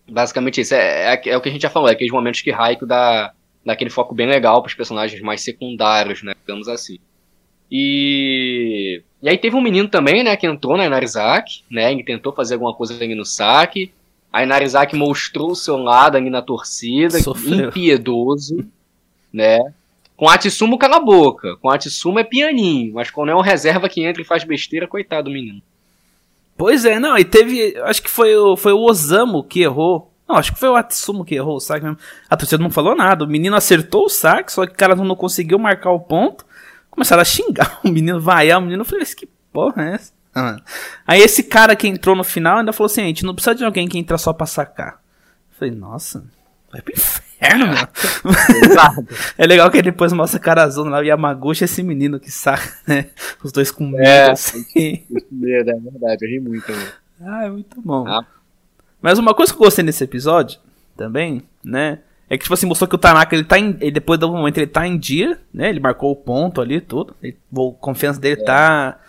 basicamente 0.10 0.62
isso. 0.62 0.74
É, 0.76 1.16
é, 1.16 1.30
é 1.30 1.38
o 1.38 1.42
que 1.42 1.50
a 1.50 1.52
gente 1.52 1.62
já 1.62 1.70
falou, 1.70 1.90
é 1.90 1.94
aqueles 1.94 2.14
momentos 2.14 2.42
que 2.42 2.52
Raiko 2.52 2.86
dá, 2.86 3.34
dá 3.66 3.74
aquele 3.74 3.90
foco 3.90 4.14
bem 4.14 4.28
legal 4.28 4.62
pros 4.62 4.76
personagens 4.76 5.22
mais 5.22 5.42
secundários, 5.42 6.24
né? 6.24 6.34
Digamos 6.46 6.68
assim. 6.68 7.00
E. 7.72 9.02
E 9.22 9.30
aí 9.30 9.38
teve 9.38 9.56
um 9.56 9.62
menino 9.62 9.88
também, 9.88 10.22
né, 10.22 10.36
que 10.36 10.46
entrou 10.46 10.76
na 10.76 10.86
Inarizaki, 10.86 11.64
né? 11.72 11.92
Ele 11.92 12.04
tentou 12.04 12.34
fazer 12.34 12.56
alguma 12.56 12.74
coisa 12.74 12.94
ali 12.94 13.16
no 13.16 13.26
saque. 13.26 13.92
Aí 14.34 14.48
Narizaki 14.48 14.96
mostrou 14.96 15.52
o 15.52 15.56
seu 15.56 15.78
lado 15.78 16.18
ali 16.18 16.28
na 16.28 16.42
torcida, 16.42 17.20
Sofreu. 17.20 17.70
impiedoso, 17.70 18.66
né? 19.32 19.60
Com 20.18 20.28
Atsumo 20.28 20.80
cala 20.80 20.98
a 20.98 21.00
boca. 21.00 21.56
Com 21.58 21.70
Atsumo 21.70 22.18
é 22.18 22.24
pianinho, 22.24 22.96
mas 22.96 23.12
quando 23.12 23.30
é 23.30 23.36
um 23.36 23.42
reserva 23.42 23.88
que 23.88 24.04
entra 24.04 24.24
e 24.24 24.26
faz 24.26 24.44
besteira, 24.44 24.88
coitado 24.88 25.26
do 25.30 25.34
menino. 25.34 25.62
Pois 26.58 26.84
é, 26.84 27.00
não, 27.00 27.16
e 27.16 27.24
teve. 27.24 27.78
Acho 27.84 28.02
que 28.02 28.10
foi 28.10 28.36
o, 28.36 28.58
foi 28.58 28.74
o 28.74 28.80
Osamu 28.80 29.44
que 29.44 29.62
errou. 29.62 30.12
Não, 30.28 30.36
acho 30.36 30.52
que 30.52 30.60
foi 30.60 30.70
o 30.70 30.76
Atsumo 30.76 31.24
que 31.24 31.36
errou 31.36 31.58
o 31.58 31.60
saque 31.60 31.86
mesmo. 31.86 32.00
A 32.28 32.36
torcida 32.36 32.64
não 32.64 32.72
falou 32.72 32.96
nada. 32.96 33.26
O 33.26 33.28
menino 33.28 33.56
acertou 33.56 34.06
o 34.06 34.10
saque, 34.10 34.52
só 34.52 34.66
que 34.66 34.74
o 34.74 34.78
cara 34.78 34.96
não 34.96 35.16
conseguiu 35.16 35.60
marcar 35.60 35.92
o 35.92 36.00
ponto. 36.00 36.44
Começaram 36.90 37.22
a 37.22 37.26
xingar 37.26 37.80
o 37.86 37.90
menino, 37.90 38.20
vaiar 38.20 38.58
o 38.58 38.62
menino. 38.62 38.82
Eu 38.82 38.86
falei, 38.86 39.06
que 39.06 39.28
porra 39.52 39.90
é 39.90 39.94
essa? 39.96 40.12
Ah. 40.36 40.58
Aí 41.06 41.22
esse 41.22 41.44
cara 41.44 41.76
que 41.76 41.88
entrou 41.88 42.16
no 42.16 42.24
final 42.24 42.60
ainda 42.60 42.74
falou 42.74 42.88
assim: 42.88 43.02
a 43.02 43.08
gente 43.08 43.24
não 43.24 43.36
precisa 43.36 43.56
de 43.56 43.64
alguém 43.64 43.88
que 43.88 43.98
entra 43.98 44.18
só 44.18 44.34
pra 44.34 44.46
sacar. 44.46 45.02
Eu 45.52 45.58
falei, 45.58 45.74
nossa, 45.74 46.26
vai 46.72 46.82
pro 46.82 46.94
inferno, 46.94 47.68
meu. 47.68 47.78
é 49.38 49.46
legal 49.46 49.70
que 49.70 49.78
ele 49.78 49.92
depois 49.92 50.12
mostra 50.12 50.40
cara 50.40 50.64
azul 50.64 50.86
lá, 50.86 51.02
Yamaguchi 51.02 51.64
esse 51.64 51.84
menino 51.84 52.20
que 52.20 52.32
saca, 52.32 52.74
né? 52.88 53.10
Os 53.44 53.52
dois 53.52 53.70
com 53.70 53.88
medo, 53.88 54.04
é, 54.04 54.32
assim. 54.32 54.66
Medo, 55.32 55.70
é 55.70 55.76
verdade, 55.76 56.26
eu 56.26 56.30
ri 56.30 56.40
muito. 56.40 56.72
Né? 56.72 56.92
Ah, 57.22 57.46
é 57.46 57.50
muito 57.50 57.80
bom. 57.82 58.08
Ah. 58.08 58.26
Mas 59.02 59.20
uma 59.20 59.34
coisa 59.34 59.54
que 59.54 59.60
eu 59.60 59.64
gostei 59.64 59.84
nesse 59.84 60.04
episódio, 60.04 60.60
também, 60.98 61.44
né? 61.64 62.00
É 62.30 62.38
que, 62.38 62.44
tipo 62.44 62.54
assim, 62.54 62.66
mostrou 62.66 62.88
que 62.88 62.96
o 62.96 62.98
Tanaka, 62.98 63.36
ele 63.36 63.44
tá 63.44 63.60
em. 63.60 63.78
Ele, 63.80 63.92
depois 63.92 64.20
do 64.20 64.32
momento, 64.32 64.58
ele 64.58 64.68
tá 64.68 64.88
em 64.88 64.98
dia, 64.98 65.40
né? 65.54 65.70
Ele 65.70 65.80
marcou 65.80 66.12
o 66.12 66.16
ponto 66.16 66.62
ali, 66.62 66.82
tudo. 66.82 67.16
Ele, 67.22 67.38
a 67.52 67.80
confiança 67.80 68.20
dele 68.20 68.42
é. 68.42 68.44
tá 68.44 69.00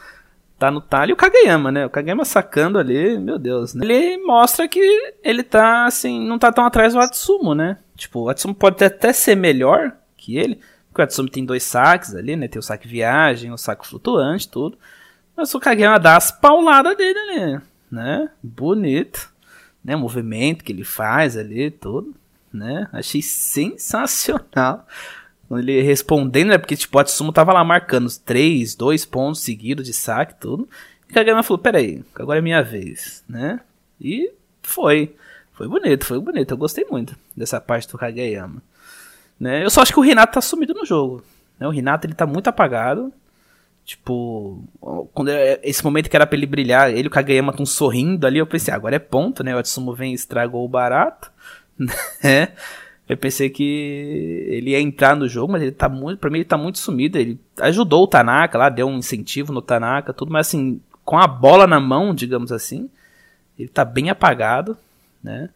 tá 0.58 0.70
no 0.70 0.80
talho 0.80 1.14
o 1.14 1.16
Kageyama, 1.16 1.70
né? 1.70 1.86
O 1.86 1.90
Kageyama 1.90 2.24
sacando 2.24 2.78
ali, 2.78 3.18
meu 3.18 3.38
Deus, 3.38 3.74
né? 3.74 3.84
Ele 3.84 4.18
mostra 4.18 4.68
que 4.68 5.14
ele 5.22 5.42
tá, 5.42 5.86
assim, 5.86 6.24
não 6.26 6.38
tá 6.38 6.52
tão 6.52 6.64
atrás 6.64 6.94
do 6.94 7.00
Atsumo, 7.00 7.54
né? 7.54 7.78
Tipo, 7.96 8.20
o 8.20 8.28
Atsumo 8.28 8.54
pode 8.54 8.82
até 8.84 9.12
ser 9.12 9.34
melhor 9.34 9.92
que 10.16 10.36
ele, 10.36 10.60
porque 10.88 11.02
o 11.02 11.04
Atsumo 11.04 11.28
tem 11.28 11.44
dois 11.44 11.62
saques 11.62 12.14
ali, 12.14 12.36
né? 12.36 12.48
Tem 12.48 12.58
o 12.58 12.62
saque 12.62 12.88
viagem, 12.88 13.52
o 13.52 13.58
saque 13.58 13.86
flutuante, 13.86 14.48
tudo. 14.48 14.78
Mas 15.36 15.54
o 15.54 15.60
Kageyama 15.60 15.98
dá 15.98 16.16
as 16.16 16.30
pauladas 16.30 16.96
dele 16.96 17.18
ali, 17.18 17.60
né? 17.90 18.30
Bonito, 18.42 19.30
né? 19.84 19.96
O 19.96 20.00
movimento 20.00 20.64
que 20.64 20.72
ele 20.72 20.84
faz 20.84 21.36
ali, 21.36 21.70
tudo, 21.70 22.14
né? 22.52 22.88
Achei 22.92 23.20
sensacional. 23.20 24.86
Ele 25.50 25.82
respondendo, 25.82 26.48
né? 26.48 26.58
Porque, 26.58 26.76
tipo, 26.76 26.96
o 26.96 27.00
Atsumo 27.00 27.32
tava 27.32 27.52
lá 27.52 27.62
marcando 27.62 28.06
os 28.06 28.16
três, 28.16 28.74
dois 28.74 29.04
pontos 29.04 29.40
seguidos 29.40 29.86
de 29.86 29.92
saque, 29.92 30.34
tudo. 30.40 30.68
E 31.08 31.12
Kageyama 31.12 31.42
falou, 31.42 31.58
peraí, 31.58 32.02
agora 32.14 32.38
é 32.38 32.42
minha 32.42 32.62
vez, 32.62 33.22
né? 33.28 33.60
E 34.00 34.32
foi. 34.62 35.14
Foi 35.52 35.68
bonito, 35.68 36.04
foi 36.04 36.18
bonito. 36.18 36.50
Eu 36.50 36.56
gostei 36.56 36.84
muito 36.90 37.14
dessa 37.36 37.60
parte 37.60 37.88
do 37.88 37.98
Kageyama. 37.98 38.62
Né? 39.38 39.64
Eu 39.64 39.70
só 39.70 39.82
acho 39.82 39.92
que 39.92 39.98
o 39.98 40.02
Renato 40.02 40.34
tá 40.34 40.40
sumido 40.40 40.74
no 40.74 40.84
jogo. 40.84 41.22
Né? 41.58 41.66
O 41.66 41.70
Renato, 41.70 42.06
ele 42.06 42.14
tá 42.14 42.26
muito 42.26 42.48
apagado. 42.48 43.12
Tipo, 43.84 44.64
quando 45.12 45.28
é, 45.28 45.60
esse 45.62 45.84
momento 45.84 46.08
que 46.08 46.16
era 46.16 46.26
pra 46.26 46.36
ele 46.36 46.46
brilhar, 46.46 46.90
ele 46.90 47.02
e 47.02 47.06
o 47.06 47.10
Kageyama 47.10 47.50
estão 47.50 47.66
sorrindo 47.66 48.26
ali, 48.26 48.38
eu 48.38 48.46
pensei, 48.46 48.72
ah, 48.72 48.76
agora 48.76 48.96
é 48.96 48.98
ponto, 48.98 49.44
né? 49.44 49.54
O 49.54 49.58
Atsumo 49.58 49.94
vem 49.94 50.12
e 50.12 50.14
estragou 50.14 50.64
o 50.64 50.68
barato, 50.68 51.30
né? 51.78 52.48
Eu 53.08 53.16
pensei 53.18 53.50
que 53.50 54.46
ele 54.48 54.70
ia 54.70 54.80
entrar 54.80 55.14
no 55.14 55.28
jogo, 55.28 55.52
mas 55.52 55.62
ele 55.62 55.72
tá 55.72 55.88
muito. 55.88 56.18
Pra 56.18 56.30
mim, 56.30 56.38
ele 56.38 56.44
tá 56.44 56.56
muito 56.56 56.78
sumido. 56.78 57.18
Ele 57.18 57.38
ajudou 57.60 58.04
o 58.04 58.06
Tanaka 58.06 58.56
lá, 58.56 58.68
deu 58.70 58.86
um 58.86 58.98
incentivo 58.98 59.52
no 59.52 59.60
Tanaka, 59.60 60.12
tudo, 60.12 60.32
mas 60.32 60.48
assim, 60.48 60.80
com 61.04 61.18
a 61.18 61.26
bola 61.26 61.66
na 61.66 61.78
mão, 61.78 62.14
digamos 62.14 62.50
assim, 62.50 62.88
ele 63.58 63.68
tá 63.68 63.84
bem 63.84 64.08
apagado, 64.08 64.76
né? 65.22 65.50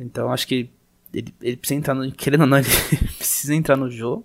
Então 0.00 0.32
acho 0.32 0.46
que 0.48 0.70
ele, 1.12 1.34
ele 1.42 1.56
precisa 1.56 1.78
entrar 1.78 1.94
no. 1.94 2.10
Querendo 2.12 2.42
ou 2.42 2.46
não, 2.46 2.58
ele 2.58 2.68
precisa 3.18 3.54
entrar 3.54 3.76
no 3.76 3.90
jogo. 3.90 4.24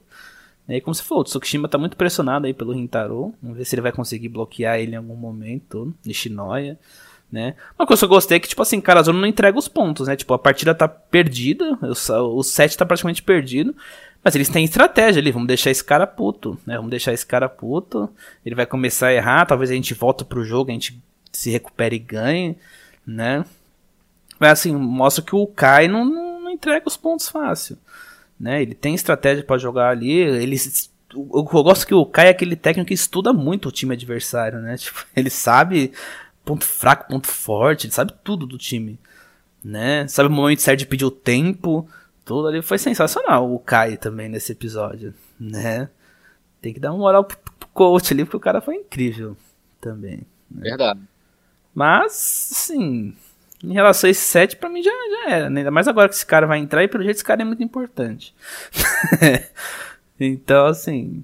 E 0.69 0.79
como 0.79 0.93
você 0.93 1.03
falou, 1.03 1.21
o 1.21 1.25
Tsukishima 1.25 1.67
tá 1.67 1.79
muito 1.79 1.97
pressionado 1.97 2.45
aí 2.45 2.53
pelo 2.53 2.73
Rintaro. 2.73 3.33
Vamos 3.41 3.57
ver 3.57 3.65
se 3.65 3.75
ele 3.75 3.81
vai 3.81 3.91
conseguir 3.91 4.29
bloquear 4.29 4.79
ele 4.79 4.93
em 4.93 4.97
algum 4.97 5.15
momento. 5.15 5.93
Nishinoya 6.05 6.77
né? 7.31 7.55
Uma 7.77 7.85
coisa 7.85 8.01
que 8.01 8.05
eu 8.05 8.09
gostei 8.09 8.37
é 8.37 8.39
que, 8.39 8.47
tipo 8.47 8.61
assim, 8.61 8.81
Karazoro 8.81 9.17
não 9.17 9.27
entrega 9.27 9.57
os 9.57 9.67
pontos, 9.67 10.07
né? 10.07 10.15
Tipo, 10.15 10.33
a 10.33 10.39
partida 10.39 10.73
tá 10.73 10.87
perdida, 10.87 11.77
o, 11.81 12.43
set 12.43 12.77
tá 12.77 12.85
praticamente 12.85 13.21
perdido, 13.21 13.75
mas 14.23 14.35
eles 14.35 14.49
têm 14.49 14.65
estratégia 14.65 15.21
ali, 15.21 15.31
vamos 15.31 15.47
deixar 15.47 15.69
esse 15.69 15.83
cara 15.83 16.07
puto, 16.07 16.57
né? 16.65 16.75
Vamos 16.75 16.89
deixar 16.89 17.13
esse 17.13 17.25
cara 17.25 17.47
puto, 17.47 18.09
ele 18.45 18.55
vai 18.55 18.65
começar 18.65 19.07
a 19.07 19.13
errar, 19.13 19.45
talvez 19.45 19.69
a 19.69 19.75
gente 19.75 19.93
volta 19.93 20.25
pro 20.25 20.43
jogo, 20.43 20.71
a 20.71 20.73
gente 20.73 20.99
se 21.31 21.51
recupere 21.51 21.95
e 21.95 21.99
ganhe, 21.99 22.57
né? 23.05 23.45
Mas 24.39 24.51
assim, 24.51 24.75
mostra 24.75 25.23
que 25.23 25.35
o 25.35 25.45
Kai 25.45 25.87
não, 25.87 26.03
não, 26.03 26.41
não 26.41 26.51
entrega 26.51 26.87
os 26.87 26.97
pontos 26.97 27.29
fácil, 27.29 27.77
né? 28.39 28.61
Ele 28.61 28.73
tem 28.73 28.95
estratégia 28.95 29.43
para 29.43 29.57
jogar 29.57 29.89
ali, 29.89 30.11
ele 30.11 30.57
eu, 31.13 31.29
eu 31.33 31.63
gosto 31.63 31.87
que 31.87 31.93
o 31.93 32.05
Kai 32.05 32.27
é 32.27 32.29
aquele 32.29 32.55
técnico 32.55 32.87
que 32.87 32.93
estuda 32.93 33.33
muito 33.33 33.69
o 33.69 33.71
time 33.71 33.93
adversário, 33.93 34.59
né? 34.59 34.77
Tipo, 34.77 35.05
ele 35.15 35.29
sabe 35.29 35.91
ponto 36.49 36.65
fraco, 36.65 37.07
ponto 37.07 37.27
forte, 37.27 37.85
ele 37.85 37.93
sabe 37.93 38.11
tudo 38.23 38.47
do 38.47 38.57
time, 38.57 38.99
né? 39.63 40.07
Sabe 40.07 40.29
o 40.29 40.31
momento 40.31 40.63
certo 40.63 40.79
de 40.79 40.87
pedir 40.87 41.05
o 41.05 41.11
tempo, 41.11 41.87
tudo 42.25 42.47
ali 42.47 42.59
foi 42.63 42.79
sensacional. 42.79 43.53
O 43.53 43.59
Kai 43.59 43.97
também 43.97 44.27
nesse 44.27 44.51
episódio, 44.51 45.13
né? 45.39 45.89
Tem 46.59 46.73
que 46.73 46.79
dar 46.79 46.91
uma 46.91 46.97
moral 46.97 47.23
pro, 47.23 47.37
pro 47.59 47.69
coach 47.71 48.11
ali, 48.11 48.25
porque 48.25 48.37
o 48.37 48.39
cara 48.39 48.61
foi 48.61 48.77
incrível 48.77 49.37
também. 49.79 50.25
Né? 50.49 50.61
Verdade. 50.69 51.01
Mas, 51.75 52.13
sim, 52.13 53.15
em 53.63 53.73
relação 53.73 54.07
a 54.07 54.11
esse 54.11 54.21
set, 54.21 54.55
pra 54.55 54.69
mim 54.69 54.81
já, 54.81 54.89
já 54.89 55.31
era, 55.31 55.49
né? 55.51 55.59
Ainda 55.59 55.71
mais 55.71 55.87
agora 55.87 56.09
que 56.09 56.15
esse 56.15 56.25
cara 56.25 56.47
vai 56.47 56.57
entrar 56.57 56.83
e 56.83 56.87
pelo 56.87 57.03
jeito 57.03 57.17
esse 57.17 57.23
cara 57.23 57.43
é 57.43 57.45
muito 57.45 57.61
importante. 57.61 58.33
então, 60.19 60.65
assim, 60.65 61.23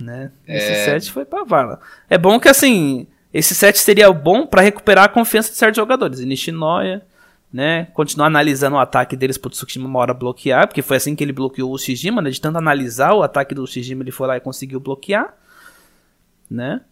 né? 0.00 0.32
Esse 0.44 0.72
é... 0.72 0.84
set 0.86 1.12
foi 1.12 1.24
pra 1.24 1.44
vala. 1.44 1.80
É 2.10 2.18
bom 2.18 2.40
que, 2.40 2.48
assim, 2.48 3.06
esse 3.34 3.52
set 3.52 3.76
seria 3.76 4.12
bom 4.12 4.46
para 4.46 4.62
recuperar 4.62 5.06
a 5.06 5.08
confiança 5.08 5.50
de 5.50 5.56
certos 5.56 5.76
jogadores. 5.76 6.20
Nishinoya, 6.20 7.04
né? 7.52 7.86
Continuar 7.86 8.28
analisando 8.28 8.76
o 8.76 8.78
ataque 8.78 9.16
deles 9.16 9.36
pro 9.36 9.50
Tsukishima 9.50 9.88
uma 9.88 9.98
hora 9.98 10.14
bloquear, 10.14 10.68
porque 10.68 10.82
foi 10.82 10.98
assim 10.98 11.16
que 11.16 11.24
ele 11.24 11.32
bloqueou 11.32 11.72
o 11.72 11.78
Shijima, 11.78 12.22
né? 12.22 12.30
De 12.30 12.40
tanto 12.40 12.58
analisar 12.58 13.12
o 13.12 13.24
ataque 13.24 13.52
do 13.52 13.66
Shijima, 13.66 14.04
ele 14.04 14.12
foi 14.12 14.28
lá 14.28 14.36
e 14.36 14.40
conseguiu 14.40 14.78
bloquear, 14.78 15.34
né? 16.48 16.82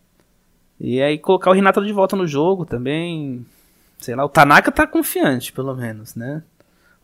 E 0.81 1.01
aí 1.01 1.17
colocar 1.17 1.51
o 1.51 1.55
Renato 1.55 1.85
de 1.85 1.93
volta 1.93 2.17
no 2.17 2.27
jogo 2.27 2.67
também. 2.67 3.47
Sei 3.99 4.17
lá, 4.17 4.25
o 4.25 4.29
Tanaka 4.29 4.73
tá 4.73 4.85
confiante, 4.85 5.53
pelo 5.53 5.77
menos, 5.77 6.17
né? 6.17 6.43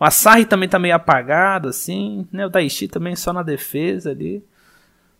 O 0.00 0.04
Asahi 0.04 0.46
também 0.46 0.68
tá 0.68 0.80
meio 0.80 0.96
apagado, 0.96 1.68
assim, 1.68 2.26
né? 2.32 2.44
O 2.44 2.50
Daishi 2.50 2.88
também 2.88 3.14
só 3.14 3.32
na 3.32 3.44
defesa 3.44 4.10
ali. 4.10 4.44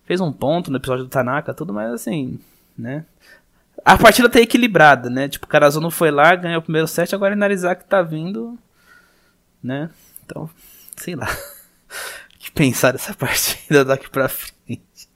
Fez 0.04 0.20
um 0.20 0.32
ponto 0.32 0.72
no 0.72 0.78
episódio 0.78 1.04
do 1.04 1.10
Tanaka, 1.10 1.54
tudo, 1.54 1.72
mas 1.72 1.92
assim, 1.92 2.40
né? 2.76 3.04
A 3.84 3.96
partida 3.96 4.28
tá 4.28 4.40
equilibrada, 4.40 5.08
né? 5.08 5.28
Tipo, 5.28 5.46
o 5.46 5.48
Karazuno 5.48 5.90
foi 5.90 6.10
lá, 6.10 6.34
ganhou 6.34 6.58
o 6.58 6.62
primeiro 6.62 6.88
set, 6.88 7.14
agora 7.14 7.34
é 7.34 7.74
que 7.74 7.84
tá 7.84 8.02
vindo, 8.02 8.58
né? 9.62 9.90
Então, 10.24 10.48
sei 10.96 11.14
lá. 11.14 11.28
que 12.38 12.50
pensar 12.50 12.92
dessa 12.92 13.14
partida 13.16 13.84
daqui 13.84 14.08
pra 14.10 14.28
frente. 14.28 15.08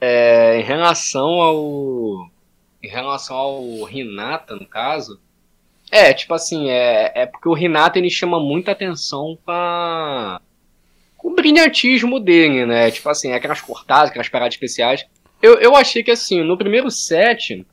É, 0.00 0.58
em 0.60 0.62
relação 0.62 1.28
ao. 1.28 2.30
Em 2.82 2.88
relação 2.88 3.36
ao 3.36 3.84
Renata, 3.84 4.56
no 4.56 4.66
caso, 4.66 5.20
é, 5.92 6.12
tipo 6.14 6.32
assim, 6.32 6.70
é, 6.70 7.12
é 7.14 7.26
porque 7.26 7.48
o 7.48 7.52
Renato 7.52 7.98
ele 7.98 8.08
chama 8.08 8.40
muita 8.40 8.72
atenção 8.72 9.38
pra. 9.44 10.40
com 11.18 11.28
o 11.28 11.34
brilhantismo 11.34 12.18
dele, 12.18 12.64
né? 12.64 12.90
Tipo 12.90 13.10
assim, 13.10 13.32
aquelas 13.32 13.60
cortadas, 13.60 14.08
aquelas 14.08 14.30
paradas 14.30 14.54
especiais. 14.54 15.06
Eu, 15.42 15.54
eu 15.58 15.76
achei 15.76 16.02
que 16.02 16.10
assim, 16.10 16.42
no 16.42 16.56
primeiro 16.56 16.90
set. 16.90 17.66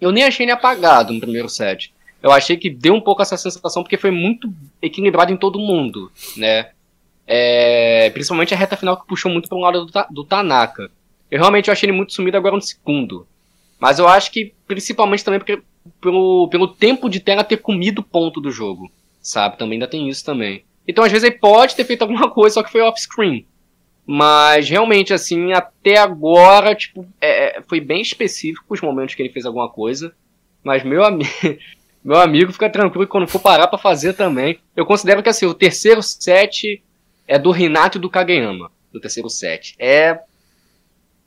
Eu 0.00 0.10
nem 0.10 0.24
achei 0.24 0.44
ele 0.44 0.52
apagado 0.52 1.12
no 1.12 1.20
primeiro 1.20 1.48
set. 1.48 1.92
Eu 2.22 2.32
achei 2.32 2.56
que 2.56 2.70
deu 2.70 2.94
um 2.94 3.00
pouco 3.00 3.22
essa 3.22 3.36
sensação 3.36 3.82
porque 3.82 3.96
foi 3.96 4.10
muito 4.10 4.52
equilibrado 4.80 5.32
em 5.32 5.36
todo 5.36 5.58
mundo, 5.58 6.10
né? 6.36 6.70
É, 7.26 8.10
principalmente 8.10 8.54
a 8.54 8.56
reta 8.56 8.76
final 8.76 8.96
que 8.96 9.06
puxou 9.06 9.30
muito 9.30 9.48
para 9.48 9.58
um 9.58 9.60
lado 9.60 9.86
do, 9.86 9.92
do 10.10 10.24
Tanaka. 10.24 10.90
Eu 11.30 11.38
realmente 11.38 11.70
achei 11.70 11.88
ele 11.88 11.96
muito 11.96 12.12
sumido 12.12 12.36
agora 12.36 12.54
no 12.54 12.62
segundo. 12.62 13.26
Mas 13.78 13.98
eu 13.98 14.08
acho 14.08 14.30
que 14.30 14.54
principalmente 14.66 15.24
também 15.24 15.38
porque 15.38 15.62
pelo, 16.00 16.48
pelo 16.48 16.68
tempo 16.68 17.08
de 17.08 17.20
tela 17.20 17.44
ter 17.44 17.58
comido 17.58 18.02
ponto 18.02 18.40
do 18.40 18.50
jogo, 18.50 18.90
sabe? 19.20 19.58
Também 19.58 19.76
ainda 19.76 19.88
tem 19.88 20.08
isso 20.08 20.24
também. 20.24 20.64
Então, 20.86 21.04
às 21.04 21.12
vezes, 21.12 21.28
ele 21.28 21.38
pode 21.38 21.74
ter 21.74 21.84
feito 21.84 22.02
alguma 22.02 22.30
coisa, 22.30 22.54
só 22.54 22.62
que 22.62 22.70
foi 22.70 22.80
off-screen. 22.80 23.46
Mas, 24.06 24.68
realmente, 24.68 25.12
assim, 25.12 25.52
até 25.52 25.96
agora, 25.96 26.74
tipo, 26.74 27.06
é, 27.20 27.58
é 27.58 27.62
foi 27.62 27.80
bem 27.80 28.00
específico 28.00 28.74
os 28.74 28.80
momentos 28.80 29.14
que 29.14 29.22
ele 29.22 29.32
fez 29.32 29.46
alguma 29.46 29.68
coisa. 29.68 30.14
Mas, 30.62 30.82
meu, 30.82 31.04
ami 31.04 31.24
meu 32.04 32.18
amigo, 32.18 32.52
fica 32.52 32.68
tranquilo 32.68 33.06
quando 33.06 33.28
for 33.28 33.38
parar 33.38 33.68
pra 33.68 33.78
fazer 33.78 34.14
também. 34.14 34.58
Eu 34.74 34.84
considero 34.84 35.22
que, 35.22 35.28
assim, 35.28 35.46
o 35.46 35.54
terceiro 35.54 36.02
set 36.02 36.82
é 37.28 37.38
do 37.38 37.50
Renato 37.50 37.98
e 37.98 38.00
do 38.00 38.10
Kageyama. 38.10 38.70
Do 38.92 39.00
terceiro 39.00 39.30
set. 39.30 39.74
É. 39.78 40.20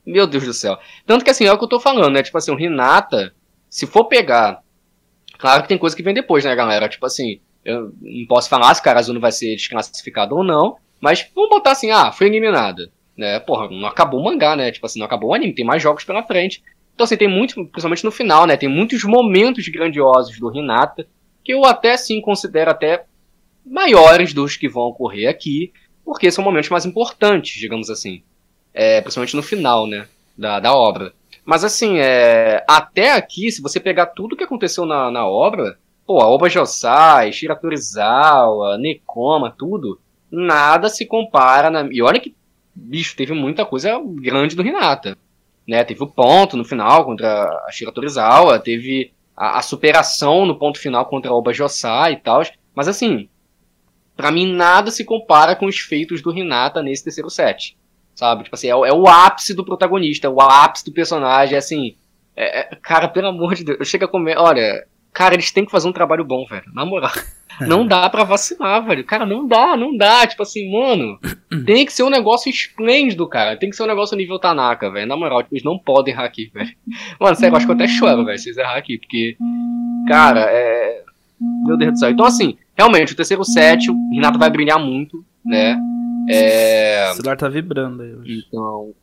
Meu 0.06 0.28
Deus 0.28 0.44
do 0.44 0.54
céu. 0.54 0.78
Tanto 1.06 1.24
que, 1.24 1.32
assim, 1.32 1.46
é 1.46 1.52
o 1.52 1.58
que 1.58 1.64
eu 1.64 1.70
tô 1.70 1.80
falando, 1.80 2.14
né? 2.14 2.22
Tipo 2.22 2.38
assim, 2.38 2.52
o 2.52 2.58
Renata 2.58 3.34
se 3.70 3.88
for 3.88 4.06
pegar. 4.06 4.62
Claro 5.38 5.64
que 5.64 5.68
tem 5.68 5.78
coisa 5.78 5.96
que 5.96 6.04
vem 6.04 6.14
depois, 6.14 6.46
né, 6.46 6.56
galera? 6.56 6.88
Tipo 6.88 7.06
assim, 7.06 7.42
eu 7.64 7.92
não 8.02 8.26
posso 8.26 8.48
falar 8.48 8.74
se 8.74 8.80
o 8.80 8.84
Karazuno 8.84 9.20
vai 9.20 9.32
ser 9.32 9.54
desclassificado 9.56 10.36
ou 10.36 10.44
não, 10.44 10.78
mas 11.00 11.30
vamos 11.36 11.50
botar 11.50 11.72
assim, 11.72 11.92
ah, 11.92 12.12
foi 12.12 12.28
eliminada. 12.28 12.92
Né? 13.18 13.40
Porra, 13.40 13.70
não 13.70 13.88
acabou 13.88 14.20
o 14.20 14.24
mangá, 14.24 14.56
né? 14.56 14.72
Tipo 14.72 14.86
assim, 14.86 15.00
não 15.00 15.06
acabou 15.06 15.30
o 15.30 15.34
anime, 15.34 15.54
tem 15.54 15.66
mais 15.66 15.82
jogos 15.82 16.04
pela 16.04 16.24
frente. 16.24 16.64
Então, 16.94 17.04
assim, 17.04 17.18
tem 17.18 17.28
muito, 17.28 17.56
principalmente 17.66 18.06
no 18.06 18.12
final, 18.12 18.46
né? 18.46 18.58
Tem 18.58 18.70
muitos 18.70 19.04
momentos 19.04 19.68
grandiosos 19.68 20.40
do 20.40 20.54
Hinata, 20.56 21.08
que 21.44 21.54
eu 21.54 21.66
até 21.66 21.96
sim 21.98 22.22
considero 22.22 22.72
até 22.72 23.06
maiores 23.66 24.34
dos 24.34 24.56
que 24.56 24.70
vão 24.70 24.84
ocorrer 24.84 25.30
aqui, 25.30 25.72
porque 26.04 26.32
são 26.32 26.44
momentos 26.44 26.70
mais 26.70 26.86
importantes, 26.86 27.60
digamos 27.60 27.90
assim. 27.90 28.24
É, 28.74 29.02
principalmente 29.02 29.36
no 29.36 29.44
final, 29.44 29.88
né? 29.88 30.08
Da, 30.38 30.60
da 30.60 30.74
obra. 30.74 31.14
Mas 31.46 31.64
assim, 31.64 32.00
é, 32.00 32.64
até 32.68 33.14
aqui, 33.14 33.52
se 33.52 33.62
você 33.62 33.80
pegar 33.80 34.08
tudo 34.08 34.36
que 34.36 34.44
aconteceu 34.44 34.86
na, 34.86 35.12
na 35.12 35.28
obra, 35.28 35.78
pô, 36.06 36.20
a 36.22 36.28
Oba 36.28 36.50
Josai, 36.50 37.32
Shira 37.32 37.56
Torizawa, 37.56 38.78
Nekoma, 38.78 39.54
tudo, 39.58 40.00
nada 40.32 40.90
se 40.90 41.06
compara. 41.06 41.70
Na... 41.70 41.88
E 41.92 42.02
olha 42.02 42.20
que, 42.20 42.36
bicho, 42.74 43.16
teve 43.16 43.34
muita 43.34 43.66
coisa 43.66 44.00
grande 44.04 44.56
do 44.56 44.64
Renata. 44.64 45.18
Né? 45.68 45.84
Teve 45.84 46.04
o 46.04 46.08
ponto 46.08 46.56
no 46.58 46.64
final 46.64 47.06
contra 47.06 47.44
a 47.68 47.72
Shira 47.72 47.92
Torizawa, 47.92 48.60
teve 48.60 49.12
a, 49.36 49.60
a, 49.60 49.62
superação 49.62 50.46
no 50.46 50.58
ponto 50.58 50.80
final 50.80 51.06
contra 51.06 51.32
a 51.32 51.36
Oba 51.36 51.54
Josai 51.54 52.14
e 52.14 52.18
tal. 52.18 52.44
Mas 52.74 52.88
assim, 52.88 53.28
para 54.16 54.32
mim 54.32 54.54
nada 54.54 54.92
se 54.92 55.04
compara 55.04 55.56
com 55.56 55.66
os 55.66 55.80
feitos 55.80 56.22
do 56.22 56.32
Renata 56.32 56.82
nesse 56.82 57.04
terceiro 57.04 57.30
set. 57.30 57.78
Sabe? 58.14 58.44
Tipo 58.44 58.56
assim, 58.56 58.68
é, 58.68 58.72
é, 58.72 58.94
o 58.94 59.08
ápice 59.08 59.54
do 59.54 59.66
protagonista, 59.66 60.28
é 60.28 60.30
o 60.30 60.40
ápice 60.40 60.86
do 60.86 60.94
personagem, 60.94 61.56
é 61.56 61.58
assim. 61.58 61.98
É, 62.36 62.60
é, 62.60 62.76
cara, 62.82 63.08
pelo 63.08 63.28
amor 63.28 63.56
de 63.56 63.66
Deus, 63.66 63.88
chega 63.88 64.06
a 64.06 64.10
comer. 64.10 64.38
Olha, 64.38 64.88
cara, 65.16 65.34
eles 65.34 65.50
têm 65.50 65.64
que 65.64 65.72
fazer 65.72 65.88
um 65.88 65.94
trabalho 65.94 66.26
bom, 66.26 66.46
velho. 66.46 66.66
Na 66.74 66.86
moral. 66.86 67.12
Não 67.62 67.88
dá 67.88 68.10
pra 68.10 68.26
vacilar, 68.26 68.86
velho. 68.86 69.06
Cara, 69.06 69.26
não 69.26 69.48
dá, 69.48 69.78
não 69.78 69.96
dá. 69.96 70.28
Tipo 70.28 70.44
assim, 70.44 70.70
mano, 70.70 71.18
tem 71.66 71.86
que 71.86 71.94
ser 71.94 72.04
um 72.04 72.10
negócio 72.10 72.50
esplêndido, 72.50 73.26
cara. 73.30 73.56
Tem 73.56 73.70
que 73.70 73.78
ser 73.78 73.84
um 73.84 73.88
negócio 73.88 74.18
nível 74.18 74.38
Tanaka, 74.38 74.92
velho. 74.92 75.08
Na 75.08 75.16
moral, 75.16 75.42
tipo, 75.42 75.56
eles 75.56 75.64
não 75.64 75.80
podem 75.80 76.14
errar 76.14 76.26
aqui, 76.26 76.52
velho. 76.54 76.76
Mano, 77.18 77.34
sério, 77.34 77.54
eu 77.54 77.56
acho 77.56 77.66
que 77.66 77.72
eu 77.72 77.76
até 77.76 77.88
choro, 77.88 78.26
velho, 78.26 78.38
se 78.38 78.50
eles 78.50 78.58
errar 78.58 78.76
aqui, 78.76 78.98
porque. 78.98 79.38
Cara, 80.06 80.42
é. 80.42 81.02
Meu 81.66 81.78
Deus 81.78 81.94
do 81.94 82.00
céu. 82.00 82.10
Então, 82.10 82.26
assim, 82.26 82.58
realmente, 82.78 83.14
o 83.14 83.16
terceiro 83.16 83.46
set, 83.46 83.90
o 83.90 83.96
Renato 84.14 84.38
vai 84.38 84.50
brilhar 84.50 84.78
muito, 84.78 85.24
né? 85.46 85.80
É... 86.30 87.10
O 87.12 87.16
celular 87.16 87.38
tá 87.38 87.48
vibrando 87.48 88.04
aí 88.04 88.14
hoje. 88.14 88.44
Então. 88.46 88.94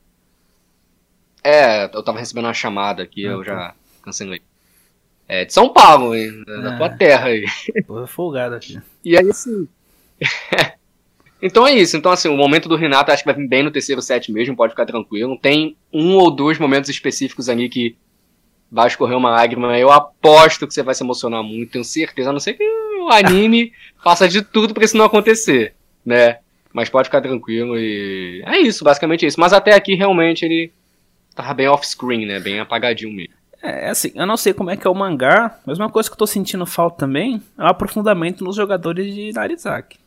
É, 1.43 1.85
eu 1.85 2.03
tava 2.03 2.19
recebendo 2.19 2.45
uma 2.45 2.55
chamada 2.55 3.03
aqui, 3.03 3.23
eu 3.23 3.43
já 3.43 3.75
cancelei. 4.03 4.43
É 5.33 5.47
de 5.47 5.55
São 5.55 5.71
Paulo, 5.71 6.15
hein? 6.15 6.45
Da 6.47 6.75
é. 6.75 6.77
tua 6.77 6.91
terra 6.91 7.29
aí. 7.29 7.47
Porra, 7.87 8.07
folgado 8.07 8.55
aqui. 8.55 8.79
E 9.03 9.17
aí, 9.17 9.31
assim. 9.31 9.67
então 11.41 11.67
é 11.67 11.73
isso. 11.73 11.97
Então, 11.97 12.13
assim, 12.13 12.29
o 12.29 12.37
momento 12.37 12.69
do 12.69 12.77
Renato 12.77 13.11
acho 13.11 13.23
que 13.23 13.33
vai 13.33 13.41
vir 13.41 13.49
bem 13.49 13.63
no 13.63 13.71
terceiro 13.71 14.03
set 14.03 14.31
mesmo, 14.31 14.55
pode 14.55 14.75
ficar 14.75 14.85
tranquilo. 14.85 15.39
Tem 15.41 15.75
um 15.91 16.17
ou 16.17 16.31
dois 16.31 16.59
momentos 16.59 16.91
específicos 16.91 17.49
ali 17.49 17.71
que 17.71 17.97
vai 18.71 18.89
escorrer 18.89 19.17
uma 19.17 19.31
lágrima. 19.31 19.79
Eu 19.79 19.91
aposto 19.91 20.67
que 20.67 20.75
você 20.75 20.83
vai 20.83 20.95
se 20.95 21.03
emocionar 21.03 21.43
muito, 21.43 21.73
tenho 21.73 21.85
certeza. 21.85 22.29
A 22.29 22.33
não 22.35 22.39
ser 22.39 22.53
que 22.53 22.63
o 22.63 23.09
anime 23.09 23.73
faça 24.05 24.29
de 24.29 24.43
tudo 24.43 24.75
pra 24.75 24.85
isso 24.85 24.99
não 24.99 25.07
acontecer, 25.07 25.75
né? 26.05 26.41
Mas 26.75 26.91
pode 26.91 27.09
ficar 27.09 27.23
tranquilo 27.23 27.79
e. 27.79 28.43
É 28.45 28.59
isso, 28.59 28.85
basicamente 28.85 29.25
isso. 29.25 29.41
Mas 29.41 29.55
até 29.55 29.75
aqui 29.75 29.95
realmente 29.95 30.45
ele 30.45 30.71
tava 31.35 31.55
bem 31.55 31.69
off-screen, 31.69 32.27
né? 32.27 32.39
Bem 32.39 32.61
apagadinho 32.61 33.11
mesmo. 33.11 33.42
É, 33.63 33.91
assim, 33.91 34.11
eu 34.17 34.27
não 34.27 34.37
sei 34.37 34.53
como 34.53 34.71
é 34.71 34.77
que 34.77 34.87
é 34.87 34.91
o 34.91 34.95
mangá, 34.95 35.57
mas 35.65 35.79
uma 35.79 35.89
coisa 35.89 36.09
que 36.09 36.15
eu 36.15 36.19
tô 36.19 36.27
sentindo 36.27 36.67
falta 36.67 36.99
também 36.99 37.41
é 37.57 37.63
o 37.63 37.67
aprofundamento 37.67 38.43
nos 38.43 38.57
jogadores 38.57 39.15
de 39.15 39.33
Narizaki. 39.33 40.01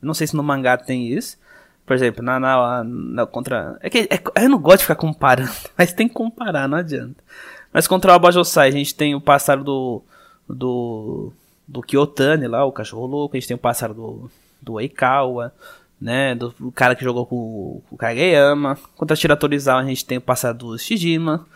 Não 0.00 0.14
sei 0.14 0.28
se 0.28 0.36
no 0.36 0.42
mangá 0.42 0.76
tem 0.76 1.08
isso. 1.08 1.36
Por 1.84 1.94
exemplo, 1.94 2.22
na, 2.22 2.38
na, 2.38 2.84
na 2.84 3.26
contra. 3.26 3.76
É 3.80 3.90
que 3.90 4.08
é, 4.10 4.44
eu 4.44 4.48
não 4.48 4.58
gosto 4.58 4.78
de 4.78 4.84
ficar 4.84 4.94
comparando, 4.94 5.50
mas 5.76 5.92
tem 5.92 6.06
que 6.06 6.14
comparar, 6.14 6.68
não 6.68 6.78
adianta. 6.78 7.22
Mas 7.72 7.88
contra 7.88 8.12
o 8.12 8.14
Abajosai, 8.14 8.68
a 8.68 8.72
gente 8.72 8.94
tem 8.94 9.14
o 9.14 9.20
passado 9.20 9.64
do. 9.64 10.02
do. 10.48 11.32
do 11.66 11.82
Kyotani 11.82 12.46
lá, 12.46 12.64
o 12.64 12.72
cachorro 12.72 13.06
louco, 13.06 13.36
a 13.36 13.40
gente 13.40 13.48
tem 13.48 13.56
o 13.56 13.60
passado 13.60 13.94
do. 13.94 14.30
do 14.60 14.80
Eikawa, 14.80 15.52
né? 16.00 16.36
Do, 16.36 16.54
do, 16.58 16.70
cara 16.70 16.94
que 16.94 17.02
jogou 17.02 17.26
com, 17.26 17.82
com 17.88 17.94
o 17.96 17.98
Kageyama. 17.98 18.78
Contra 18.96 19.14
a 19.14 19.16
Shira 19.16 19.36
a 19.36 19.84
gente 19.84 20.04
tem 20.04 20.18
o 20.18 20.22
passado 20.22 20.66
do 20.66 20.78
Shijima, 20.78 21.46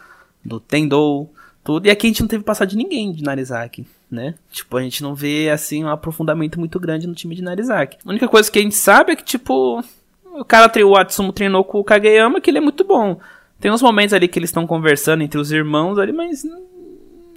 do 0.46 0.60
Tendou, 0.60 1.32
tudo. 1.64 1.86
E 1.86 1.90
aqui 1.90 2.06
a 2.06 2.10
gente 2.10 2.20
não 2.20 2.28
teve 2.28 2.44
passado 2.44 2.68
de 2.68 2.76
ninguém 2.76 3.12
de 3.12 3.22
Narizaki, 3.22 3.86
né? 4.10 4.34
Tipo, 4.50 4.76
a 4.76 4.82
gente 4.82 5.02
não 5.02 5.14
vê, 5.14 5.50
assim, 5.50 5.84
um 5.84 5.88
aprofundamento 5.88 6.58
muito 6.58 6.78
grande 6.78 7.06
no 7.06 7.14
time 7.14 7.34
de 7.34 7.42
Narizaki. 7.42 7.98
A 8.04 8.08
única 8.08 8.28
coisa 8.28 8.50
que 8.50 8.58
a 8.58 8.62
gente 8.62 8.76
sabe 8.76 9.12
é 9.12 9.16
que, 9.16 9.24
tipo, 9.24 9.82
o 10.24 10.44
cara, 10.44 10.70
o 10.86 10.96
Atsumo 10.96 11.32
treinou 11.32 11.64
com 11.64 11.78
o 11.78 11.84
Kageyama, 11.84 12.40
que 12.40 12.50
ele 12.50 12.58
é 12.58 12.60
muito 12.60 12.84
bom. 12.84 13.18
Tem 13.58 13.70
uns 13.70 13.82
momentos 13.82 14.12
ali 14.12 14.28
que 14.28 14.38
eles 14.38 14.50
estão 14.50 14.66
conversando 14.66 15.22
entre 15.22 15.40
os 15.40 15.50
irmãos 15.50 15.98
ali, 15.98 16.12
mas, 16.12 16.44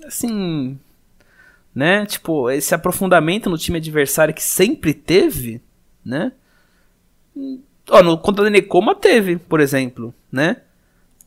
assim, 0.06 0.78
né? 1.74 2.06
Tipo, 2.06 2.50
esse 2.52 2.76
aprofundamento 2.76 3.50
no 3.50 3.58
time 3.58 3.78
adversário 3.78 4.34
que 4.34 4.44
sempre 4.44 4.94
teve, 4.94 5.62
né? 6.06 6.32
Ó, 7.90 8.04
no 8.04 8.18
contra 8.18 8.44
da 8.44 8.50
Nekoma 8.50 8.94
teve, 8.94 9.38
por 9.38 9.60
exemplo, 9.60 10.14
né? 10.32 10.58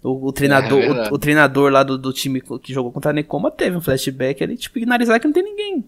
O, 0.03 0.28
o 0.28 0.32
treinador, 0.32 0.80
é, 0.80 1.11
o, 1.11 1.14
o, 1.14 1.18
treinador 1.18 1.70
lá 1.70 1.82
do, 1.82 1.96
do, 1.96 2.12
time 2.12 2.40
que 2.40 2.72
jogou 2.72 2.90
contra 2.90 3.11
a 3.11 3.14
Nekoma 3.14 3.50
teve 3.50 3.76
um 3.76 3.80
flashback 3.80 4.42
ali, 4.42 4.57
tipo, 4.57 4.84
Narizaki 4.84 5.26
não 5.26 5.32
tem 5.32 5.44
ninguém. 5.44 5.84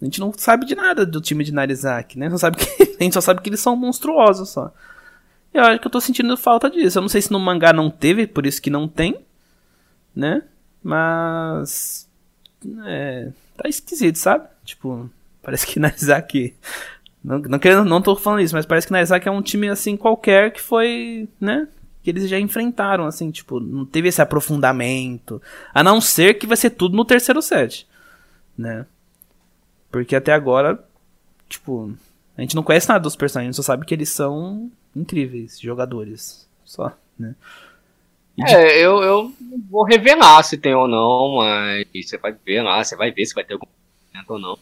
A 0.00 0.04
gente 0.04 0.20
não 0.20 0.30
sabe 0.36 0.66
de 0.66 0.74
nada 0.74 1.06
do 1.06 1.22
time 1.22 1.42
de 1.42 1.52
Narizaki, 1.52 2.18
né? 2.18 2.28
Não 2.28 2.36
sabe 2.36 2.58
que, 2.60 2.82
a 2.82 3.02
gente 3.02 3.14
só 3.14 3.20
sabe 3.20 3.40
que 3.40 3.48
eles 3.48 3.60
são 3.60 3.74
monstruosos 3.74 4.50
só. 4.50 4.72
Eu 5.54 5.62
acho 5.62 5.80
que 5.80 5.86
eu 5.86 5.90
tô 5.90 6.00
sentindo 6.00 6.36
falta 6.36 6.68
disso. 6.68 6.98
Eu 6.98 7.02
não 7.02 7.08
sei 7.08 7.22
se 7.22 7.32
no 7.32 7.40
mangá 7.40 7.72
não 7.72 7.88
teve, 7.90 8.26
por 8.26 8.44
isso 8.44 8.60
que 8.60 8.68
não 8.68 8.86
tem, 8.86 9.16
né? 10.14 10.42
Mas. 10.82 12.06
É. 12.84 13.30
Tá 13.56 13.66
esquisito, 13.66 14.16
sabe? 14.16 14.46
Tipo, 14.66 15.08
parece 15.42 15.66
que 15.66 15.80
Narizaki 15.80 16.54
não, 17.26 17.40
não, 17.40 17.58
querendo, 17.58 17.84
não 17.84 18.00
tô 18.00 18.14
falando 18.14 18.40
isso, 18.40 18.54
mas 18.54 18.64
parece 18.64 18.86
que 18.86 18.92
Naizaki 18.92 19.26
é 19.26 19.32
um 19.32 19.42
time 19.42 19.68
assim 19.68 19.96
qualquer 19.96 20.52
que 20.52 20.60
foi, 20.60 21.28
né? 21.40 21.66
Que 22.06 22.10
eles 22.10 22.28
já 22.28 22.38
enfrentaram, 22.38 23.04
assim, 23.04 23.32
tipo, 23.32 23.58
não 23.58 23.84
teve 23.84 24.06
esse 24.06 24.22
aprofundamento. 24.22 25.42
A 25.74 25.82
não 25.82 26.00
ser 26.00 26.34
que 26.34 26.46
vai 26.46 26.56
ser 26.56 26.70
tudo 26.70 26.96
no 26.96 27.04
terceiro 27.04 27.42
set, 27.42 27.84
né? 28.56 28.86
Porque 29.90 30.14
até 30.14 30.32
agora 30.32 30.78
tipo, 31.48 31.92
a 32.36 32.40
gente 32.40 32.54
não 32.54 32.62
conhece 32.62 32.88
nada 32.88 33.00
dos 33.00 33.16
personagens, 33.16 33.56
só 33.56 33.62
sabe 33.62 33.86
que 33.86 33.94
eles 33.94 34.08
são 34.08 34.70
incríveis 34.94 35.58
jogadores. 35.60 36.48
Só, 36.64 36.92
né? 37.18 37.34
De... 38.36 38.44
É, 38.44 38.78
eu, 38.78 39.02
eu 39.02 39.32
vou 39.68 39.84
revelar 39.84 40.42
se 40.42 40.58
tem 40.58 40.74
ou 40.74 40.86
não, 40.86 41.36
mas 41.38 41.86
você 41.92 42.18
vai 42.18 42.32
ver 42.32 42.62
lá, 42.62 42.84
você 42.84 42.96
vai 42.96 43.10
ver 43.10 43.24
se 43.24 43.34
vai 43.34 43.44
ter 43.44 43.54
algum 43.54 43.66
ou 44.28 44.38
não. 44.38 44.58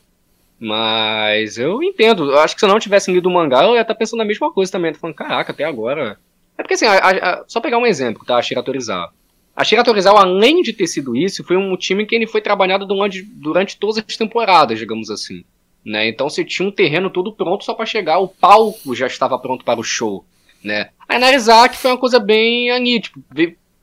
Mas 0.59 1.59
eu 1.59 1.83
entendo, 1.83 2.31
eu 2.31 2.39
acho 2.39 2.55
que 2.55 2.61
se 2.61 2.65
eu 2.65 2.71
não 2.71 2.79
tivesse 2.79 3.13
lido 3.13 3.29
o 3.29 3.33
mangá, 3.33 3.65
eu 3.65 3.75
ia 3.75 3.83
estar 3.83 3.95
pensando 3.95 4.23
a 4.23 4.25
mesma 4.25 4.53
coisa 4.53 4.71
também. 4.71 4.95
Falando, 4.95 5.17
caraca, 5.17 5.53
até 5.53 5.65
agora. 5.65 6.19
É 6.57 6.63
porque 6.63 6.75
assim, 6.75 6.87
a, 6.87 6.99
a, 6.99 7.45
só 7.47 7.61
pegar 7.61 7.79
um 7.79 7.87
exemplo, 7.87 8.25
tá? 8.25 8.37
A 8.37 8.43
Shira 8.43 8.63
Torizawa. 8.63 9.13
A 9.57 9.65
Shira 9.65 9.85
Torizawa, 9.85 10.23
além 10.23 10.63
de 10.63 10.73
ter 10.73 10.87
sido 10.87 11.17
isso, 11.17 11.45
foi 11.45 11.57
um 11.57 11.77
time 11.77 12.07
que 12.07 12.15
ele 12.15 12.27
foi 12.27 12.41
trabalhado 12.41 12.87
durante, 12.87 13.23
durante 13.23 13.77
todas 13.77 13.99
as 13.99 14.17
temporadas, 14.17 14.79
digamos 14.79 15.11
assim. 15.11 15.45
Né? 15.85 16.09
Então 16.09 16.29
você 16.29 16.45
tinha 16.45 16.67
um 16.67 16.73
terreno 16.73 17.11
todo 17.11 17.33
pronto 17.33 17.65
só 17.65 17.75
para 17.75 17.85
chegar, 17.85 18.19
o 18.19 18.27
palco 18.29 18.95
já 18.95 19.07
estava 19.07 19.39
pronto 19.39 19.65
para 19.65 19.79
o 19.79 19.85
show. 19.85 20.25
Né? 20.63 20.89
A 21.07 21.19
Narizaki 21.19 21.77
foi 21.77 21.91
uma 21.91 21.99
coisa 21.99 22.19
bem 22.19 22.71
ali, 22.71 23.01
tipo, 23.01 23.23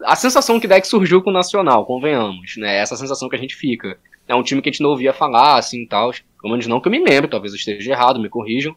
a 0.03 0.15
sensação 0.15 0.59
que 0.59 0.67
deck 0.67 0.87
surgiu 0.87 1.21
com 1.21 1.29
o 1.29 1.33
Nacional, 1.33 1.85
convenhamos, 1.85 2.57
né? 2.57 2.77
Essa 2.77 2.95
sensação 2.95 3.29
que 3.29 3.35
a 3.35 3.39
gente 3.39 3.55
fica. 3.55 3.97
É 4.27 4.35
um 4.35 4.43
time 4.43 4.61
que 4.61 4.69
a 4.69 4.71
gente 4.71 4.81
não 4.81 4.91
ouvia 4.91 5.13
falar, 5.13 5.57
assim, 5.57 5.85
tal. 5.85 6.11
Pelo 6.11 6.51
menos 6.51 6.67
não 6.67 6.79
que 6.79 6.87
eu 6.87 6.91
me 6.91 7.03
lembro, 7.03 7.29
talvez 7.29 7.53
eu 7.53 7.57
esteja 7.57 7.91
errado, 7.91 8.19
me 8.19 8.29
corrijam. 8.29 8.75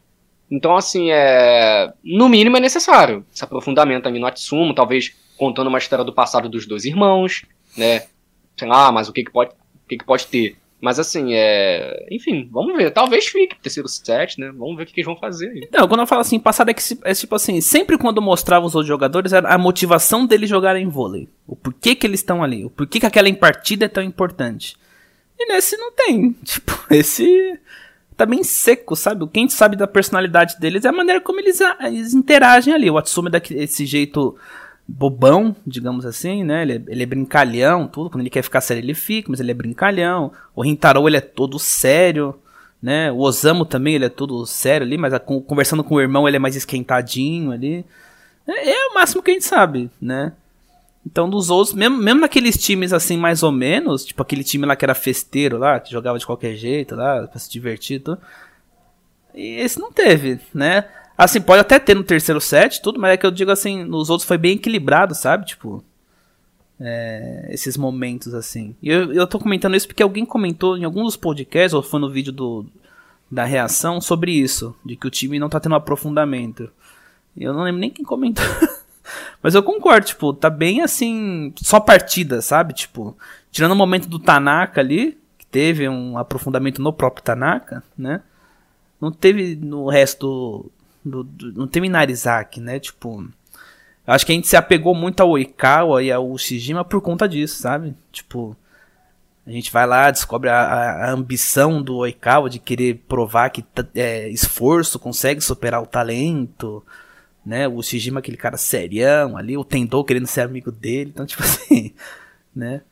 Então, 0.55 0.77
assim, 0.77 1.11
é... 1.11 1.93
no 2.05 2.29
mínimo 2.29 2.57
é 2.57 2.61
necessário 2.61 3.27
esse 3.35 3.43
aprofundamento 3.43 4.07
ali 4.07 4.21
no 4.21 4.27
Atsumo, 4.27 4.73
talvez 4.73 5.13
contando 5.37 5.67
uma 5.67 5.79
história 5.79 6.05
do 6.05 6.13
passado 6.13 6.49
dos 6.49 6.65
dois 6.65 6.85
irmãos, 6.85 7.45
né? 7.77 8.05
Sei 8.57 8.69
lá, 8.69 8.93
mas 8.93 9.09
o 9.09 9.13
que, 9.13 9.25
que, 9.25 9.33
pode, 9.33 9.51
o 9.51 9.89
que, 9.89 9.99
que 9.99 10.05
pode 10.05 10.29
ter? 10.29 10.57
Mas 10.81 11.01
assim, 11.01 11.33
é. 11.33 12.07
Enfim, 12.09 12.49
vamos 12.53 12.77
ver. 12.77 12.93
Talvez 12.93 13.27
fique 13.27 13.57
terceiro 13.61 13.89
set, 13.89 14.39
né? 14.39 14.53
Vamos 14.57 14.77
ver 14.77 14.85
o 14.85 14.87
que, 14.87 14.93
que 14.93 15.01
eles 15.01 15.07
vão 15.07 15.17
fazer 15.17 15.49
aí. 15.49 15.69
Não, 15.73 15.89
quando 15.89 16.01
eu 16.01 16.07
falo 16.07 16.21
assim, 16.21 16.39
passado 16.39 16.71
é 16.71 16.75
que 16.75 16.83
é 17.03 17.15
tipo 17.15 17.35
assim, 17.35 17.61
sempre 17.61 17.99
quando 17.99 18.23
mostrava 18.23 18.65
os 18.65 18.77
outros 18.77 18.89
jogadores, 18.89 19.33
era 19.33 19.53
a 19.53 19.59
motivação 19.59 20.25
deles 20.25 20.49
jogarem 20.49 20.87
vôlei. 20.87 21.29
O 21.49 21.57
porquê 21.57 21.97
que 21.97 22.07
eles 22.07 22.21
estão 22.21 22.45
ali. 22.45 22.65
O 22.65 22.71
porquê 22.71 23.01
que 23.01 23.07
aquela 23.07 23.33
partida 23.35 23.87
é 23.87 23.89
tão 23.89 24.05
importante. 24.05 24.77
E 25.37 25.53
nesse 25.53 25.77
não 25.77 25.91
tem. 25.91 26.31
Tipo, 26.45 26.73
esse 26.91 27.59
tá 28.17 28.25
bem 28.27 28.43
seco, 28.45 28.95
sabe? 28.95 29.25
O 29.25 29.29
que 29.29 29.39
a 29.39 29.43
gente 29.43 29.53
sabe 29.53 29.77
da 29.77 29.87
personalidade 29.87 30.59
deles 30.59 30.85
é 30.85 30.89
a 30.89 30.93
maneira 30.93 31.21
como 31.21 31.41
eles, 31.41 31.61
eles 31.81 32.15
interagem 32.15 32.73
ali. 32.73 32.91
O 32.91 32.99
Atsumi 32.99 33.31
desse 33.31 33.87
jeito 33.87 34.37
bobão, 34.87 35.57
digamos 35.67 36.05
assim, 36.05 36.45
né? 36.45 36.63
Ele 36.63 36.73
é, 36.75 36.83
ele 36.89 37.03
é, 37.03 37.07
brincalhão, 37.07 37.89
tudo. 37.89 38.11
Quando 38.11 38.21
ele 38.21 38.31
quer 38.31 38.43
ficar 38.43 38.61
sério, 38.61 38.83
ele 38.83 38.95
fica, 38.95 39.31
mas 39.31 39.41
ele 39.41 39.51
é 39.51 39.55
brincalhão. 39.55 40.33
O 40.55 40.63
Rintaro, 40.63 41.07
ele 41.09 41.17
é 41.17 41.21
todo 41.21 41.59
sério, 41.59 42.35
né? 42.81 43.11
O 43.11 43.19
Osamu 43.19 43.65
também, 43.65 43.95
ele 43.95 44.05
é 44.05 44.11
todo 44.11 44.45
sério 44.47 44.87
ali, 44.87 44.99
mas 44.99 45.13
a, 45.15 45.19
conversando 45.19 45.83
com 45.83 45.97
o 45.97 46.01
irmão, 46.01 46.29
ele 46.29 46.37
é 46.37 46.41
mais 46.41 46.57
esquentadinho 46.57 47.51
ali. 47.51 47.85
É, 48.47 48.71
é, 48.71 48.87
o 48.89 48.95
máximo 48.95 49.23
que 49.23 49.31
a 49.31 49.35
gente 49.35 49.47
sabe, 49.47 49.91
né? 50.01 50.33
Então, 51.07 51.29
dos 51.29 51.51
outros, 51.51 51.75
mesmo, 51.75 51.99
mesmo 51.99 52.21
naqueles 52.21 52.57
times 52.57 52.93
assim, 52.93 53.17
mais 53.17 53.43
ou 53.43 53.53
menos, 53.53 54.05
tipo 54.05 54.23
aquele 54.23 54.43
time 54.43 54.65
lá 54.65 54.75
que 54.75 54.85
era 54.85 54.95
festeiro 54.95 55.59
lá, 55.59 55.79
que 55.79 55.93
jogava 55.93 56.19
de 56.19 56.25
qualquer 56.25 56.57
jeito 56.57 56.95
lá, 56.97 57.27
pra 57.27 57.39
se 57.39 57.51
divertir, 57.51 58.01
tudo. 58.01 58.19
E 59.35 59.57
esse 59.57 59.79
não 59.79 59.93
teve, 59.93 60.41
né? 60.55 60.87
Assim, 61.17 61.41
pode 61.41 61.61
até 61.61 61.79
ter 61.79 61.95
no 61.95 62.03
terceiro 62.03 62.41
set, 62.41 62.81
tudo, 62.81 62.99
mas 62.99 63.13
é 63.13 63.17
que 63.17 63.27
eu 63.27 63.31
digo 63.31 63.51
assim, 63.51 63.85
nos 63.85 64.11
outros 64.11 64.27
foi 64.27 64.39
bem 64.39 64.57
equilibrado, 64.57 65.15
sabe? 65.15 65.47
Tipo, 65.47 65.85
é, 66.81 67.49
esses 67.51 67.77
momentos 67.77 68.35
assim. 68.35 68.75
E 68.83 68.89
eu, 68.89 69.13
eu 69.13 69.27
tô 69.27 69.39
comentando 69.39 69.77
isso 69.77 69.87
porque 69.87 70.03
alguém 70.03 70.25
comentou 70.25 70.77
em 70.77 70.85
algum 70.85 71.05
dos 71.05 71.17
podcasts, 71.17 71.75
ou 71.75 71.83
foi 71.83 72.01
no 72.01 72.11
vídeo 72.11 72.33
do, 72.33 72.67
da 73.31 73.45
reação, 73.45 74.01
sobre 74.01 74.33
isso, 74.33 74.75
de 74.85 74.97
que 74.97 75.07
o 75.07 75.11
time 75.11 75.39
não 75.39 75.49
tá 75.49 75.61
tendo 75.61 75.75
aprofundamento. 75.75 76.71
E 77.37 77.45
eu 77.45 77.53
não 77.53 77.63
lembro 77.63 77.81
nem 77.81 77.91
quem 77.91 78.05
comentou. 78.05 78.45
mas 79.43 79.55
eu 79.55 79.63
concordo, 79.63 80.07
tipo, 80.07 80.33
tá 80.33 80.49
bem 80.49 80.83
assim, 80.83 81.53
só 81.57 81.79
partida, 81.81 82.41
sabe? 82.41 82.73
Tipo, 82.75 83.17
tirando 83.51 83.73
o 83.73 83.77
momento 83.77 84.09
do 84.09 84.19
Tanaka 84.19 84.81
ali, 84.81 85.19
que 85.39 85.47
teve 85.47 85.89
um 85.89 86.17
aprofundamento 86.19 86.81
no 86.81 86.93
próprio 86.93 87.25
Tanaka, 87.25 87.83
né? 87.97 88.23
Não 89.01 89.13
teve 89.13 89.57
no 89.57 89.89
resto 89.89 90.71
do, 91.05 91.23
do, 91.25 91.53
não 91.53 91.67
tem 91.67 91.85
Inarizaki, 91.85 92.61
né? 92.61 92.81
Tipo, 92.81 93.29
acho 94.07 94.25
que 94.25 94.33
a 94.33 94.35
gente 94.35 94.49
se 94.49 94.57
apegou 94.57 94.95
muito 94.95 95.21
ao 95.21 95.31
Oikawa 95.31 96.03
e 96.03 96.11
ao 96.11 96.37
Shijima 96.39 96.85
por 96.85 97.01
conta 97.01 97.29
disso, 97.29 97.61
sabe? 97.61 97.95
Tipo, 98.11 98.57
a 99.47 99.51
gente 99.51 99.71
vai 99.71 99.87
lá, 99.87 100.11
descobre 100.11 100.49
a, 100.49 100.57
a 100.57 101.11
ambição 101.11 101.83
do 101.83 101.97
Oikawa 101.99 102.49
de 102.49 102.59
querer 102.59 103.05
provar 103.07 103.51
que 103.51 103.63
é, 103.95 104.29
esforço 104.31 104.99
consegue 104.99 105.43
superar 105.43 105.83
o 105.83 105.87
talento, 105.87 106.83
né? 107.45 107.69
O 107.69 107.83
Shijima 107.83 108.21
aquele 108.21 108.37
cara 108.37 108.57
serião 108.57 109.37
ali, 109.37 109.57
o 109.57 109.65
Tendou 109.65 110.05
querendo 110.05 110.27
ser 110.27 110.43
amigo 110.43 110.73
dele, 110.73 111.11
então 111.13 111.27
tipo 111.27 111.43
assim, 111.45 111.95
né? 112.55 112.83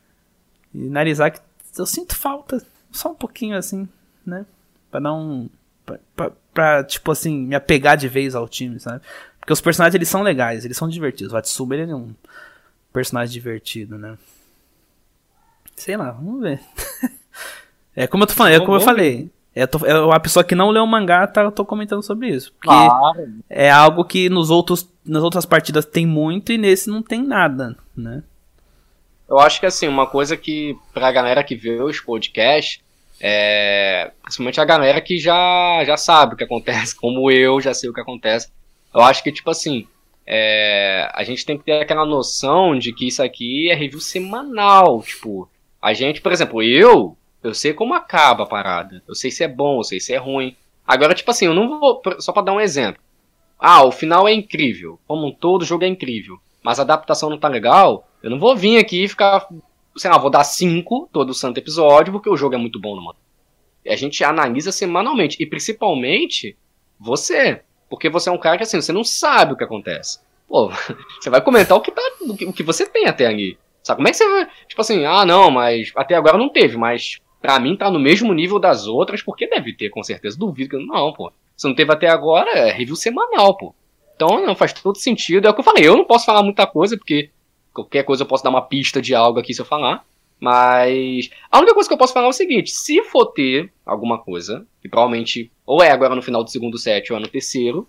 E 0.73 0.77
Narizaki, 0.89 1.39
eu 1.77 1.85
sinto 1.85 2.15
falta, 2.15 2.63
só 2.91 3.11
um 3.11 3.15
pouquinho 3.15 3.57
assim, 3.57 3.87
né? 4.25 4.45
Pra 4.91 5.13
um 5.13 5.49
pra, 5.85 5.99
pra, 6.15 6.31
pra, 6.53 6.83
tipo 6.83 7.11
assim, 7.11 7.37
me 7.45 7.55
apegar 7.55 7.97
de 7.97 8.07
vez 8.07 8.35
ao 8.35 8.47
time, 8.47 8.79
sabe? 8.79 9.01
Porque 9.39 9.53
os 9.53 9.61
personagens, 9.61 9.95
eles 9.95 10.07
são 10.07 10.21
legais, 10.21 10.63
eles 10.63 10.77
são 10.77 10.87
divertidos. 10.87 11.33
O 11.33 11.37
Atsuba, 11.37 11.75
ele 11.75 11.91
é 11.91 11.95
um 11.95 12.13
personagem 12.93 13.33
divertido, 13.33 13.97
né? 13.97 14.17
Sei 15.75 15.97
lá, 15.97 16.11
vamos 16.11 16.41
ver. 16.41 16.61
é 17.95 18.07
como 18.07 18.23
eu 18.23 18.27
tô 18.27 18.33
falando, 18.33 18.53
é 18.53 18.59
como 18.59 18.75
eu 18.75 18.81
falei. 18.81 19.29
É, 19.55 19.67
tô, 19.67 19.77
uma 19.77 20.19
pessoa 20.19 20.43
que 20.43 20.55
não 20.55 20.71
leu 20.71 20.83
o 20.83 20.87
mangá, 20.87 21.27
tá, 21.27 21.41
eu 21.41 21.51
tô 21.51 21.63
comentando 21.63 22.01
sobre 22.01 22.29
isso. 22.29 22.51
Porque 22.53 22.67
claro. 22.67 23.33
é 23.49 23.69
algo 23.69 24.03
que 24.03 24.29
nos 24.29 24.49
outros, 24.49 24.89
nas 25.05 25.21
outras 25.21 25.45
partidas 25.45 25.85
tem 25.85 26.05
muito 26.05 26.51
e 26.51 26.57
nesse 26.57 26.89
não 26.89 27.03
tem 27.03 27.21
nada, 27.21 27.77
né? 27.95 28.23
Eu 29.29 29.39
acho 29.39 29.59
que 29.59 29.65
assim, 29.65 29.87
uma 29.87 30.07
coisa 30.07 30.35
que 30.35 30.75
pra 30.93 31.11
galera 31.11 31.43
que 31.43 31.55
vê 31.55 31.81
os 31.81 31.99
podcasts, 31.99 32.81
é, 33.19 34.11
principalmente 34.21 34.59
a 34.59 34.65
galera 34.65 34.99
que 34.99 35.17
já, 35.17 35.83
já 35.85 35.97
sabe 35.97 36.33
o 36.33 36.37
que 36.37 36.43
acontece, 36.43 36.95
como 36.99 37.31
eu 37.31 37.61
já 37.61 37.73
sei 37.73 37.89
o 37.89 37.93
que 37.93 38.01
acontece. 38.01 38.49
Eu 38.93 39.01
acho 39.01 39.23
que, 39.23 39.31
tipo 39.31 39.49
assim, 39.49 39.87
é, 40.25 41.09
a 41.13 41.23
gente 41.23 41.45
tem 41.45 41.57
que 41.57 41.63
ter 41.63 41.81
aquela 41.81 42.05
noção 42.05 42.77
de 42.77 42.93
que 42.93 43.07
isso 43.07 43.21
aqui 43.23 43.69
é 43.69 43.75
review 43.75 43.99
semanal. 43.99 45.01
Tipo, 45.01 45.49
a 45.81 45.93
gente, 45.93 46.21
por 46.21 46.31
exemplo, 46.31 46.61
eu, 46.61 47.17
eu 47.43 47.53
sei 47.53 47.73
como 47.73 47.93
acaba 47.93 48.43
a 48.43 48.47
parada. 48.47 49.03
Eu 49.07 49.15
sei 49.15 49.29
se 49.29 49.43
é 49.43 49.47
bom, 49.47 49.79
eu 49.79 49.83
sei 49.83 49.99
se 49.99 50.13
é 50.13 50.17
ruim. 50.17 50.55
Agora, 50.87 51.13
tipo 51.13 51.29
assim, 51.31 51.45
eu 51.45 51.53
não 51.53 51.79
vou. 51.79 52.01
Só 52.19 52.31
pra 52.31 52.41
dar 52.41 52.53
um 52.53 52.61
exemplo. 52.61 53.01
Ah, 53.59 53.83
o 53.83 53.91
final 53.91 54.27
é 54.27 54.33
incrível. 54.33 54.99
Como 55.07 55.27
um 55.27 55.31
todo, 55.31 55.61
o 55.61 55.65
jogo 55.65 55.83
é 55.83 55.87
incrível. 55.87 56.39
Mas 56.61 56.79
a 56.79 56.83
adaptação 56.83 57.29
não 57.29 57.37
tá 57.37 57.47
legal. 57.47 58.07
Eu 58.21 58.29
não 58.29 58.39
vou 58.39 58.55
vir 58.55 58.77
aqui 58.77 59.03
e 59.03 59.07
ficar 59.07 59.47
sei 59.95 60.09
lá, 60.09 60.17
vou 60.17 60.29
dar 60.29 60.43
5 60.43 61.09
todo 61.11 61.33
santo 61.33 61.57
episódio, 61.57 62.13
porque 62.13 62.29
o 62.29 62.37
jogo 62.37 62.55
é 62.55 62.57
muito 62.57 62.79
bom 62.79 62.95
no 62.95 63.01
modo. 63.01 63.17
A 63.85 63.95
gente 63.95 64.23
analisa 64.23 64.71
semanalmente, 64.71 65.37
e 65.41 65.45
principalmente 65.45 66.57
você. 66.99 67.61
Porque 67.89 68.09
você 68.09 68.29
é 68.29 68.31
um 68.31 68.37
cara 68.37 68.57
que 68.57 68.63
assim, 68.63 68.81
você 68.81 68.91
não 68.91 69.03
sabe 69.03 69.53
o 69.53 69.57
que 69.57 69.63
acontece. 69.63 70.19
Pô, 70.47 70.71
você 71.19 71.29
vai 71.29 71.41
comentar 71.41 71.77
o 71.77 71.81
que, 71.81 71.91
tá, 71.91 72.01
o 72.21 72.35
que, 72.35 72.45
o 72.45 72.53
que 72.53 72.63
você 72.63 72.85
tem 72.87 73.07
até 73.07 73.27
ali. 73.27 73.57
Sabe 73.83 73.97
como 73.97 74.07
é 74.07 74.11
que 74.11 74.17
você 74.17 74.27
vai. 74.27 74.47
Tipo 74.67 74.81
assim, 74.81 75.05
ah, 75.05 75.25
não, 75.25 75.51
mas 75.51 75.91
até 75.95 76.15
agora 76.15 76.37
não 76.37 76.49
teve, 76.49 76.77
mas 76.77 77.19
pra 77.43 77.59
mim 77.59 77.77
tá 77.77 77.91
no 77.91 77.99
mesmo 77.99 78.33
nível 78.33 78.57
das 78.57 78.87
outras, 78.87 79.21
porque 79.21 79.45
deve 79.45 79.75
ter, 79.75 79.91
com 79.91 80.01
certeza. 80.01 80.35
Duvido 80.39 80.71
que. 80.71 80.83
Não, 80.83 81.13
pô. 81.13 81.31
Se 81.55 81.67
não 81.67 81.75
teve 81.75 81.93
até 81.93 82.07
agora, 82.07 82.49
é 82.49 82.71
review 82.71 82.95
semanal, 82.95 83.55
pô. 83.55 83.75
Então 84.15 84.43
não 84.43 84.55
faz 84.55 84.73
todo 84.73 84.97
sentido. 84.97 85.45
É 85.45 85.51
o 85.51 85.53
que 85.53 85.59
eu 85.59 85.65
falei, 85.65 85.87
eu 85.87 85.95
não 85.95 86.05
posso 86.05 86.25
falar 86.25 86.41
muita 86.41 86.65
coisa, 86.65 86.97
porque 86.97 87.29
Qualquer 87.73 88.03
coisa 88.03 88.21
eu 88.23 88.27
posso 88.27 88.43
dar 88.43 88.51
uma 88.51 88.61
pista 88.61 89.01
de 89.01 89.15
algo 89.15 89.39
aqui 89.39 89.53
se 89.53 89.59
eu 89.59 89.65
falar. 89.65 90.05
Mas 90.39 91.29
a 91.49 91.57
única 91.57 91.73
coisa 91.73 91.89
que 91.89 91.93
eu 91.93 91.97
posso 91.97 92.13
falar 92.13 92.27
é 92.27 92.29
o 92.29 92.33
seguinte: 92.33 92.69
se 92.69 93.01
for 93.03 93.25
ter 93.27 93.71
alguma 93.85 94.19
coisa, 94.19 94.65
que 94.81 94.87
provavelmente 94.87 95.51
ou 95.65 95.81
é 95.81 95.89
agora 95.89 96.15
no 96.15 96.21
final 96.21 96.43
do 96.43 96.51
segundo 96.51 96.77
set 96.77 97.11
ou 97.11 97.17
é 97.17 97.21
no 97.21 97.27
terceiro, 97.27 97.87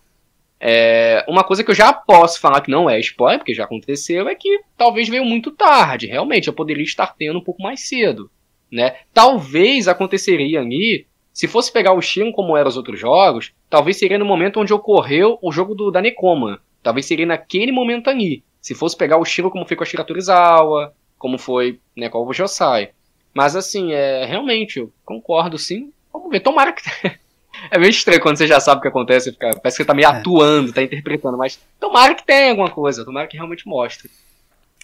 é, 0.59 1.25
uma 1.29 1.45
coisa 1.45 1.63
que 1.63 1.71
eu 1.71 1.75
já 1.75 1.93
posso 1.93 2.41
falar 2.41 2.61
que 2.61 2.71
não 2.71 2.89
é 2.89 2.99
spoiler, 3.01 3.39
porque 3.39 3.53
já 3.53 3.65
aconteceu, 3.65 4.29
é 4.29 4.35
que 4.35 4.61
talvez 4.77 5.09
veio 5.09 5.25
muito 5.25 5.51
tarde. 5.51 6.07
Realmente, 6.07 6.49
eu 6.49 6.55
poderia 6.55 6.85
estar 6.85 7.15
tendo 7.15 7.39
um 7.39 7.45
pouco 7.45 7.63
mais 7.63 7.87
cedo. 7.87 8.31
Né? 8.75 8.97
Talvez 9.13 9.87
aconteceria 9.87 10.61
ali, 10.61 11.07
se 11.33 11.47
fosse 11.47 11.73
pegar 11.73 11.93
o 11.93 12.03
Shin 12.03 12.33
como 12.33 12.57
eram 12.57 12.69
os 12.69 12.77
outros 12.77 12.99
jogos, 12.99 13.53
talvez 13.71 13.97
seria 13.97 14.19
no 14.19 14.25
momento 14.25 14.59
onde 14.59 14.75
ocorreu 14.75 15.39
o 15.41 15.53
jogo 15.53 15.77
do, 15.77 15.93
da 15.93 16.03
Nekoma. 16.03 16.61
Talvez 16.83 17.07
seria 17.07 17.25
naquele 17.25 17.71
momento 17.71 18.11
ali. 18.11 18.43
Se 18.61 18.75
fosse 18.75 18.97
pegar 18.97 19.17
o 19.17 19.23
estilo 19.23 19.49
como 19.49 19.65
foi 19.65 19.77
com 19.77 19.85
a 19.85 19.87
Shira 19.87 20.03
Torizawa, 20.03 20.93
como 21.17 21.39
foi 21.39 21.79
né, 21.97 22.09
com 22.09 22.27
o 22.27 22.33
Josai. 22.33 22.91
Mas 23.33 23.55
assim, 23.55 23.93
é, 23.93 24.25
realmente, 24.25 24.81
eu 24.81 24.93
concordo 25.05 25.57
sim. 25.57 25.93
Vamos 26.13 26.29
ver, 26.29 26.41
tomara 26.41 26.73
que. 26.73 26.83
é 27.71 27.79
meio 27.79 27.91
estranho 27.91 28.21
quando 28.21 28.39
você 28.39 28.49
já 28.49 28.59
sabe 28.59 28.81
o 28.81 28.83
que 28.83 28.89
acontece, 28.89 29.31
fica, 29.31 29.51
parece 29.51 29.77
que 29.77 29.85
você 29.85 29.85
tá 29.85 29.95
meio 29.95 30.09
é. 30.09 30.11
atuando, 30.11 30.73
tá 30.73 30.83
interpretando, 30.83 31.39
mas 31.39 31.61
tomara 31.79 32.13
que 32.17 32.27
tenha 32.27 32.51
alguma 32.51 32.71
coisa, 32.71 33.05
tomara 33.05 33.29
que 33.29 33.37
realmente 33.37 33.69
mostre. 33.69 34.11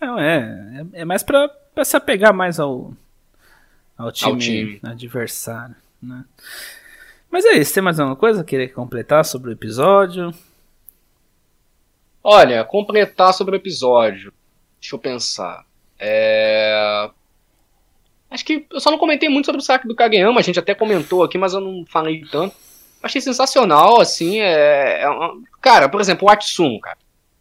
Não, 0.00 0.16
é, 0.16 0.86
é, 0.94 1.00
é 1.00 1.04
mais 1.04 1.24
pra, 1.24 1.48
pra 1.74 1.84
se 1.84 1.96
apegar 1.96 2.32
mais 2.32 2.60
ao, 2.60 2.92
ao 4.00 4.10
time, 4.10 4.32
ao 4.32 4.38
time. 4.38 4.80
adversário, 4.82 5.76
né? 6.02 6.24
Mas 7.30 7.44
é 7.44 7.58
isso, 7.58 7.74
tem 7.74 7.82
mais 7.82 8.00
alguma 8.00 8.16
coisa 8.16 8.42
que 8.42 8.50
querer 8.50 8.68
completar 8.68 9.24
sobre 9.24 9.50
o 9.50 9.52
episódio? 9.52 10.34
Olha, 12.24 12.64
completar 12.64 13.32
sobre 13.32 13.54
o 13.54 13.58
episódio. 13.58 14.32
Deixa 14.80 14.96
eu 14.96 14.98
pensar. 14.98 15.64
É... 15.98 17.10
Acho 18.30 18.44
que 18.44 18.66
eu 18.70 18.80
só 18.80 18.90
não 18.90 18.98
comentei 18.98 19.28
muito 19.28 19.46
sobre 19.46 19.60
o 19.60 19.64
saque 19.64 19.86
do 19.86 19.94
Kageyama, 19.94 20.40
a 20.40 20.42
gente 20.42 20.58
até 20.58 20.74
comentou 20.74 21.22
aqui, 21.22 21.36
mas 21.36 21.52
eu 21.52 21.60
não 21.60 21.84
falei 21.86 22.22
tanto. 22.30 22.56
Achei 23.02 23.20
sensacional, 23.20 24.00
assim, 24.00 24.40
é... 24.40 25.02
é. 25.02 25.06
Cara, 25.60 25.88
por 25.88 26.00
exemplo, 26.00 26.26
o 26.26 26.30
Atsumo, 26.30 26.80
cara. 26.80 26.98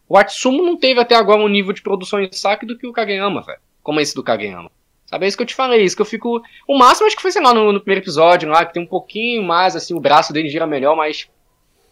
O 0.08 0.16
Atsumo 0.16 0.62
não 0.62 0.76
teve 0.76 1.00
até 1.00 1.14
agora 1.14 1.40
um 1.40 1.48
nível 1.48 1.72
de 1.72 1.82
produção 1.82 2.20
em 2.20 2.30
saque 2.32 2.66
do 2.66 2.76
que 2.76 2.86
o 2.86 2.92
Kageyama, 2.92 3.42
velho. 3.42 3.60
Como 3.82 4.00
esse 4.00 4.14
do 4.14 4.22
Kageyama. 4.22 4.70
Sabe, 5.10 5.24
é 5.24 5.28
isso 5.28 5.36
que 5.36 5.42
eu 5.42 5.46
te 5.46 5.56
falei, 5.56 5.82
isso 5.82 5.96
que 5.96 6.02
eu 6.02 6.06
fico... 6.06 6.40
O 6.68 6.78
máximo 6.78 7.08
acho 7.08 7.16
que 7.16 7.22
foi, 7.22 7.32
sei 7.32 7.42
lá, 7.42 7.52
no, 7.52 7.72
no 7.72 7.80
primeiro 7.80 8.04
episódio 8.04 8.48
lá, 8.48 8.64
que 8.64 8.72
tem 8.72 8.80
um 8.80 8.86
pouquinho 8.86 9.42
mais, 9.42 9.74
assim, 9.74 9.92
o 9.92 9.98
braço 9.98 10.32
dele 10.32 10.48
gira 10.48 10.68
melhor, 10.68 10.94
mas... 10.94 11.28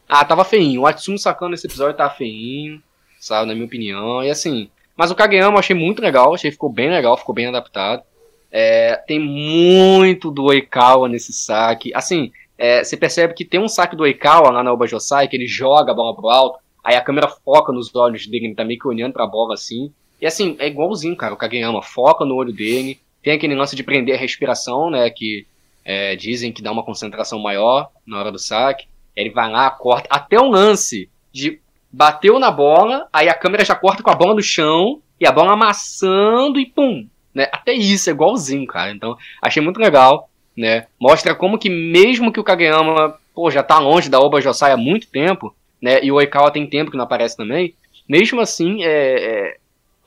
Ah, 0.09 0.25
tava 0.25 0.45
feinho. 0.45 0.83
O 0.83 0.87
Atsumo 0.87 1.19
sacando 1.19 1.55
esse 1.55 1.67
episódio 1.67 1.97
tava 1.97 2.15
feinho, 2.15 2.81
sabe, 3.19 3.49
na 3.49 3.55
minha 3.55 3.67
opinião. 3.67 4.23
E 4.23 4.31
assim... 4.31 4.71
Mas 4.97 5.11
o 5.11 5.17
Kageyama 5.17 5.57
eu 5.57 5.59
achei 5.59 5.75
muito 5.75 6.01
legal, 6.01 6.33
achei 6.33 6.49
que 6.49 6.55
ficou 6.55 6.71
bem 6.71 6.91
legal, 6.91 7.17
ficou 7.17 7.35
bem 7.35 7.47
adaptado. 7.47 8.05
É, 8.53 8.95
tem 9.07 9.19
muito 9.19 10.31
do 10.31 10.45
Oikawa 10.45 11.09
nesse 11.09 11.33
saque. 11.33 11.93
Assim, 11.95 12.31
é, 12.57 12.85
você 12.85 12.97
percebe 12.97 13.35
que 13.35 13.45
tem 13.45 13.59
um 13.59 13.69
saque 13.69 13.97
do 13.97 14.05
Oikawa 14.05 14.51
lá 14.51 14.63
na 14.63 14.73
Obajosai, 14.73 15.27
que 15.27 15.37
ele 15.37 15.49
joga 15.49 15.91
a 15.91 15.95
bola 15.95 16.15
pro 16.15 16.29
alto, 16.29 16.61
aí 16.85 16.95
a 16.95 17.01
câmera 17.01 17.29
foca 17.29 17.73
nos 17.73 17.93
olhos 17.97 18.29
dele, 18.29 18.47
ele 18.47 18.55
tá 18.55 18.65
meio 18.65 18.79
que 18.79 18.89
olhando 18.89 19.13
pra 19.13 19.27
bola 19.27 19.55
assim. 19.55 19.93
E 20.21 20.27
assim, 20.27 20.57
é 20.59 20.67
igualzinho, 20.67 21.17
cara, 21.17 21.35
o 21.35 21.37
Kageyama 21.37 21.83
foca 21.83 22.25
no 22.25 22.35
olho 22.35 22.53
dele, 22.53 22.99
tem 23.23 23.35
aquele 23.35 23.55
lance 23.55 23.77
de 23.77 23.83
prender 23.83 24.17
a 24.17 24.19
respiração, 24.19 24.91
né, 24.91 25.11
que 25.11 25.47
é, 25.85 26.17
dizem 26.17 26.53
que 26.53 26.63
dá 26.63 26.71
uma 26.71 26.85
concentração 26.85 27.39
maior 27.39 27.91
na 28.07 28.19
hora 28.19 28.33
do 28.33 28.39
saque. 28.39 28.87
Ele 29.17 29.31
vai 29.31 29.51
lá, 29.51 29.71
corta, 29.71 30.09
até 30.11 30.41
um 30.41 30.51
lance 30.51 31.11
de 31.33 31.61
bateu 31.91 32.39
na 32.39 32.51
bola, 32.51 33.09
aí 33.13 33.29
a 33.29 33.35
câmera 33.35 33.65
já 33.65 33.75
corta 33.75 34.03
com 34.03 34.11
a 34.11 34.15
bola 34.15 34.35
no 34.35 34.43
chão, 34.43 35.01
e 35.21 35.27
a 35.27 35.33
bola 35.33 35.53
amassando 35.53 36.61
e 36.61 36.67
pum, 36.67 37.07
né? 37.35 37.49
Até 37.53 37.73
isso 37.73 38.09
é 38.09 38.13
igualzinho, 38.13 38.67
cara. 38.67 38.93
Então, 38.93 39.17
achei 39.43 39.63
muito 39.63 39.81
legal, 39.81 40.31
né? 40.57 40.87
Mostra 41.01 41.35
como 41.35 41.59
que 41.59 41.69
mesmo 41.69 42.33
que 42.33 42.39
o 42.39 42.45
Kageyama, 42.45 43.19
pô, 43.35 43.51
já 43.51 43.63
tá 43.63 43.79
longe 43.79 44.09
da 44.09 44.21
Oba 44.21 44.41
Josai 44.41 44.73
há 44.73 44.77
muito 44.77 45.09
tempo, 45.09 45.55
né? 45.83 46.03
E 46.03 46.13
o 46.13 46.17
Oikawa 46.17 46.51
tem 46.51 46.67
tempo 46.67 46.91
que 46.91 46.97
não 46.97 47.05
aparece 47.05 47.37
também. 47.37 47.75
Mesmo 48.09 48.41
assim, 48.41 48.83
é, 48.85 48.89
é, 48.89 49.57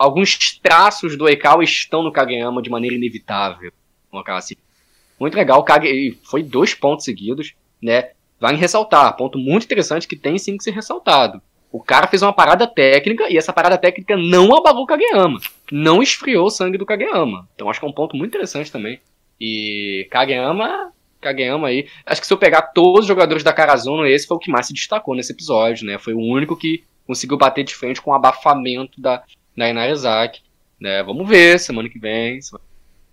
alguns 0.02 0.60
traços 0.60 1.16
do 1.16 1.26
Oikawa 1.26 1.64
estão 1.64 2.02
no 2.02 2.12
Kageyama 2.12 2.62
de 2.62 2.72
maneira 2.72 2.95
inevitável. 2.95 3.72
Assim. 4.28 4.56
Muito 5.20 5.36
legal, 5.36 5.64
Kage... 5.64 6.18
foi 6.24 6.41
dois 6.41 6.74
pontos 6.74 7.06
seguidos, 7.06 7.54
né? 7.82 8.10
Vale 8.39 8.58
ressaltar, 8.58 9.16
ponto 9.16 9.38
muito 9.38 9.66
interessante 9.66 10.08
que 10.08 10.16
tem 10.16 10.39
sim 10.39 10.58
que 10.58 10.64
ser 10.64 10.72
ressaltado. 10.72 11.39
O 11.72 11.82
cara 11.82 12.08
fez 12.08 12.24
uma 12.24 12.34
parada 12.34 12.66
técnica 12.66 13.30
e 13.30 13.38
essa 13.38 13.54
parada 13.54 13.78
técnica 13.78 14.18
não 14.18 14.54
abalou 14.56 14.84
o 14.84 14.88
Kageyama. 14.88 15.39
Não 15.72 16.02
esfriou 16.02 16.47
o 16.47 16.49
sangue 16.49 16.78
do 16.78 16.86
Kageyama. 16.86 17.47
Então 17.54 17.70
acho 17.70 17.80
que 17.80 17.86
é 17.86 17.89
um 17.89 17.93
ponto 17.93 18.18
muito 18.18 18.32
interessante 18.32 18.72
também. 18.72 18.99
E 19.39 20.08
Kageyama, 20.10 20.91
Kageyama 21.22 21.68
aí. 21.68 21.88
Acho 22.06 22.20
que 22.20 22.28
se 22.28 22.34
eu 22.34 22.38
pegar 22.38 22.64
todos 22.64 23.02
os 23.02 23.08
jogadores 23.08 23.43
da 23.43 23.54
Karazuno, 23.54 24.06
esse 24.06 24.28
foi 24.28 24.36
o 24.36 24.39
que 24.39 24.52
mais 24.52 24.66
se 24.66 24.74
destacou 24.74 25.16
nesse 25.16 25.32
episódio, 25.32 25.86
né? 25.86 25.99
Foi 25.99 26.14
o 26.14 26.20
único 26.20 26.58
que 26.58 26.84
conseguiu 27.06 27.38
bater 27.38 27.64
de 27.64 27.76
frente 27.76 28.02
com 28.02 28.12
o 28.12 28.14
abafamento 28.14 28.99
da, 28.99 29.24
da 29.62 29.70
Inarizaki. 29.70 30.41
Né? 30.80 31.03
Vamos 31.03 31.28
ver 31.28 31.59
semana 31.59 31.88
que 31.88 31.99
vem. 31.99 32.41
Se 32.41 32.51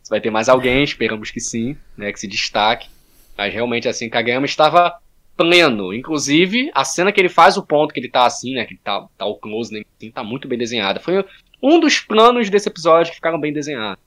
vai 0.09 0.21
ter 0.21 0.31
mais 0.31 0.49
alguém, 0.49 0.83
esperamos 0.83 1.31
que 1.31 1.41
sim, 1.41 1.77
né? 1.97 2.13
Que 2.13 2.19
se 2.19 2.27
destaque. 2.27 2.89
Mas 3.37 3.53
realmente, 3.53 3.89
assim, 3.89 4.09
Kageyama 4.09 4.47
estava 4.47 4.99
pleno. 5.37 5.93
Inclusive, 5.93 6.71
a 6.75 6.85
cena 6.85 7.13
que 7.13 7.21
ele 7.21 7.29
faz 7.29 7.57
o 7.57 7.63
ponto 7.63 7.93
que 7.93 8.01
ele 8.01 8.09
tá 8.09 8.25
assim, 8.25 8.55
né? 8.55 8.65
Que 8.65 8.73
ele 8.73 8.81
tá, 8.83 9.07
tá 9.17 9.27
o 9.27 9.37
close, 9.37 9.73
né, 9.73 9.83
assim, 9.97 10.11
tá 10.11 10.25
muito 10.25 10.49
bem 10.49 10.59
desenhada. 10.59 10.99
Foi 10.99 11.25
um 11.63 11.79
dos 11.79 12.01
planos 12.01 12.49
desse 12.49 12.69
episódio 12.69 13.11
que 13.11 13.17
ficaram 13.17 13.39
bem 13.39 13.53
desenhados. 13.53 14.03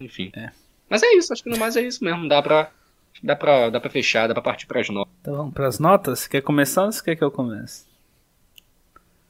Enfim. 0.00 0.32
É. 0.34 0.50
Mas 0.88 1.02
é 1.02 1.12
isso, 1.14 1.32
acho 1.32 1.42
que 1.42 1.50
no 1.50 1.58
mais 1.58 1.76
é 1.76 1.82
isso 1.82 2.02
mesmo. 2.02 2.28
Dá 2.28 2.40
pra, 2.42 2.70
dá 3.22 3.36
pra, 3.36 3.70
dá 3.70 3.80
pra 3.80 3.90
fechar, 3.90 4.26
dá 4.26 4.34
pra 4.34 4.42
partir 4.42 4.66
pras 4.66 4.88
notas. 4.88 5.12
Então 5.20 5.36
vamos 5.36 5.54
pras 5.54 5.78
notas? 5.78 6.26
Quer 6.26 6.40
começar 6.40 6.84
ou 6.84 6.92
você 6.92 7.04
quer 7.04 7.16
que 7.16 7.24
eu 7.24 7.30
comece? 7.30 7.84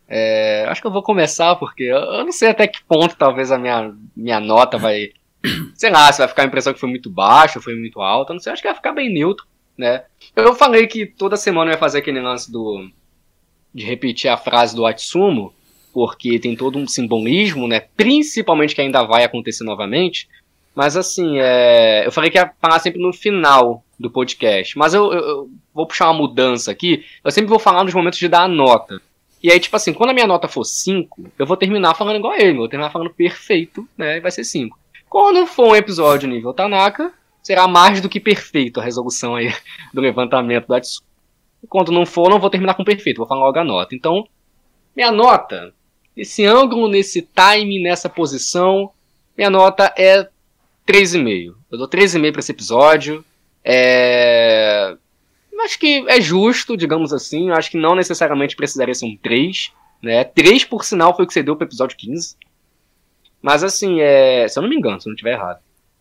É, 0.09 0.65
acho 0.69 0.81
que 0.81 0.87
eu 0.87 0.93
vou 0.93 1.03
começar 1.03 1.57
porque 1.57 1.83
eu, 1.85 2.25
não 2.25 2.33
sei 2.33 2.51
até 2.51 2.67
que 2.69 2.83
ponto 2.85 3.17
talvez 3.17 3.51
a 3.51 3.59
minha, 3.59 3.93
minha 4.17 4.41
nota 4.41 4.79
vai. 4.79 5.11
sei 5.75 5.91
lá, 5.91 6.11
se 6.13 6.19
vai 6.19 6.29
ficar 6.29 6.43
a 6.43 6.47
impressão 6.47 6.73
que 6.73 6.81
foi 6.81 6.89
muito 6.89 7.11
baixa, 7.11 7.61
foi 7.61 7.75
muito 7.75 8.01
alta, 8.01 8.33
não 8.33 8.41
sei, 8.41 8.53
acho 8.53 8.63
que 8.63 8.69
vai 8.69 8.75
ficar 8.75 8.93
bem 8.93 9.13
neutro 9.13 9.47
né? 9.77 10.05
Eu 10.35 10.55
falei 10.55 10.87
que 10.87 11.07
toda 11.07 11.37
semana 11.37 11.71
eu 11.71 11.75
ia 11.75 11.79
fazer 11.79 11.99
aquele 11.99 12.21
lance 12.21 12.51
do 12.51 12.89
de 13.75 13.85
repetir 13.85 14.31
a 14.31 14.39
frase 14.39 14.75
do 14.75 14.87
Atsumo, 14.87 15.53
porque 15.93 16.39
tem 16.39 16.57
todo 16.57 16.79
um 16.79 16.89
simbolismo, 16.89 17.69
né? 17.69 17.81
Principalmente 17.95 18.75
que 18.75 18.81
ainda 18.81 19.03
vai 19.03 19.23
acontecer 19.23 19.65
novamente. 19.65 20.29
Mas 20.75 20.97
assim, 20.97 21.39
é... 21.39 22.07
eu 22.07 22.13
falei 22.13 22.31
que 22.31 22.39
ia 22.39 22.51
falar 22.61 22.79
sempre 22.79 23.01
no 23.01 23.13
final 23.13 23.85
do 24.01 24.11
podcast. 24.11 24.79
Mas 24.79 24.95
eu, 24.95 25.13
eu, 25.13 25.21
eu, 25.21 25.51
vou 25.75 25.87
puxar 25.87 26.07
uma 26.07 26.21
mudança 26.21 26.71
aqui. 26.71 27.05
Eu 27.23 27.31
sempre 27.31 27.51
vou 27.51 27.59
falar 27.59 27.85
nos 27.85 27.93
momentos 27.93 28.19
de 28.19 28.29
dar 28.29 28.43
a 28.43 28.49
nota. 28.49 29.01
E 29.47 29.53
aí, 29.53 29.61
tipo 29.61 29.77
assim, 29.77 29.93
quando 29.93 30.11
a 30.11 30.13
minha 30.13 30.27
nota 30.27 30.49
for 30.49 30.65
5, 30.65 31.31
eu 31.39 31.47
vou 31.47 31.57
terminar 31.57 31.95
falando 31.95 32.17
igual 32.17 32.33
a 32.33 32.41
ele. 32.41 32.59
Vou 32.59 32.69
terminar 32.69 32.91
falando 32.91 33.15
perfeito, 33.15 33.89
né? 33.97 34.17
E 34.17 34.21
vai 34.21 34.33
ser 34.33 34.43
5. 34.43 34.77
Quando 35.09 35.47
for 35.47 35.69
um 35.69 35.77
episódio 35.77 36.29
nível 36.29 36.53
Tanaka, 36.53 37.13
será 37.45 37.69
mais 37.69 38.01
do 38.01 38.09
que 38.09 38.19
perfeito 38.19 38.81
a 38.81 38.83
resolução 38.83 39.37
aí 39.37 39.55
do 39.95 40.01
levantamento 40.01 40.67
do 40.67 40.75
Atsumo. 40.75 41.07
Quando 41.69 41.93
não 41.93 42.05
for, 42.05 42.29
não 42.29 42.41
vou 42.41 42.51
terminar 42.51 42.75
com 42.75 42.83
perfeito, 42.83 43.19
vou 43.19 43.27
falar 43.29 43.43
logo 43.43 43.57
a 43.57 43.63
nota. 43.63 43.95
Então, 43.95 44.27
minha 44.97 45.13
nota, 45.13 45.73
nesse 46.17 46.45
ângulo, 46.45 46.89
nesse 46.89 47.23
time, 47.23 47.81
nessa 47.81 48.09
posição, 48.09 48.91
minha 49.39 49.49
nota 49.49 49.95
é 49.97 50.29
3,5. 50.89 51.55
Eu 51.71 51.79
dou 51.79 51.89
3,5 51.89 52.33
para 52.33 52.41
esse 52.41 52.51
episódio. 52.51 53.25
É... 53.65 54.97
Acho 55.65 55.79
que 55.79 56.05
é 56.09 56.21
justo, 56.21 56.77
digamos 56.77 57.13
assim. 57.13 57.51
Acho 57.51 57.71
que 57.71 57.77
não 57.77 57.95
necessariamente 57.95 58.57
precisaria 58.57 58.95
ser 58.95 59.07
um 59.07 59.17
3. 59.17 59.73
Né? 60.03 60.25
3, 60.25 60.65
por 60.65 60.85
sinal, 60.85 61.15
foi 61.15 61.25
o 61.25 61.29
que 61.29 61.35
você 61.35 61.43
deu 61.43 61.57
pro 61.57 61.67
episódio 61.67 61.97
15. 61.97 62.37
Mas 63.43 63.63
assim, 63.63 64.01
é... 64.01 64.47
se 64.49 64.59
eu 64.59 64.63
não 64.63 64.69
me 64.71 64.77
engano, 64.77 65.01
se 65.01 65.09
eu 65.09 65.11
não 65.11 65.15
estiver 65.15 65.33
errado. 65.33 65.61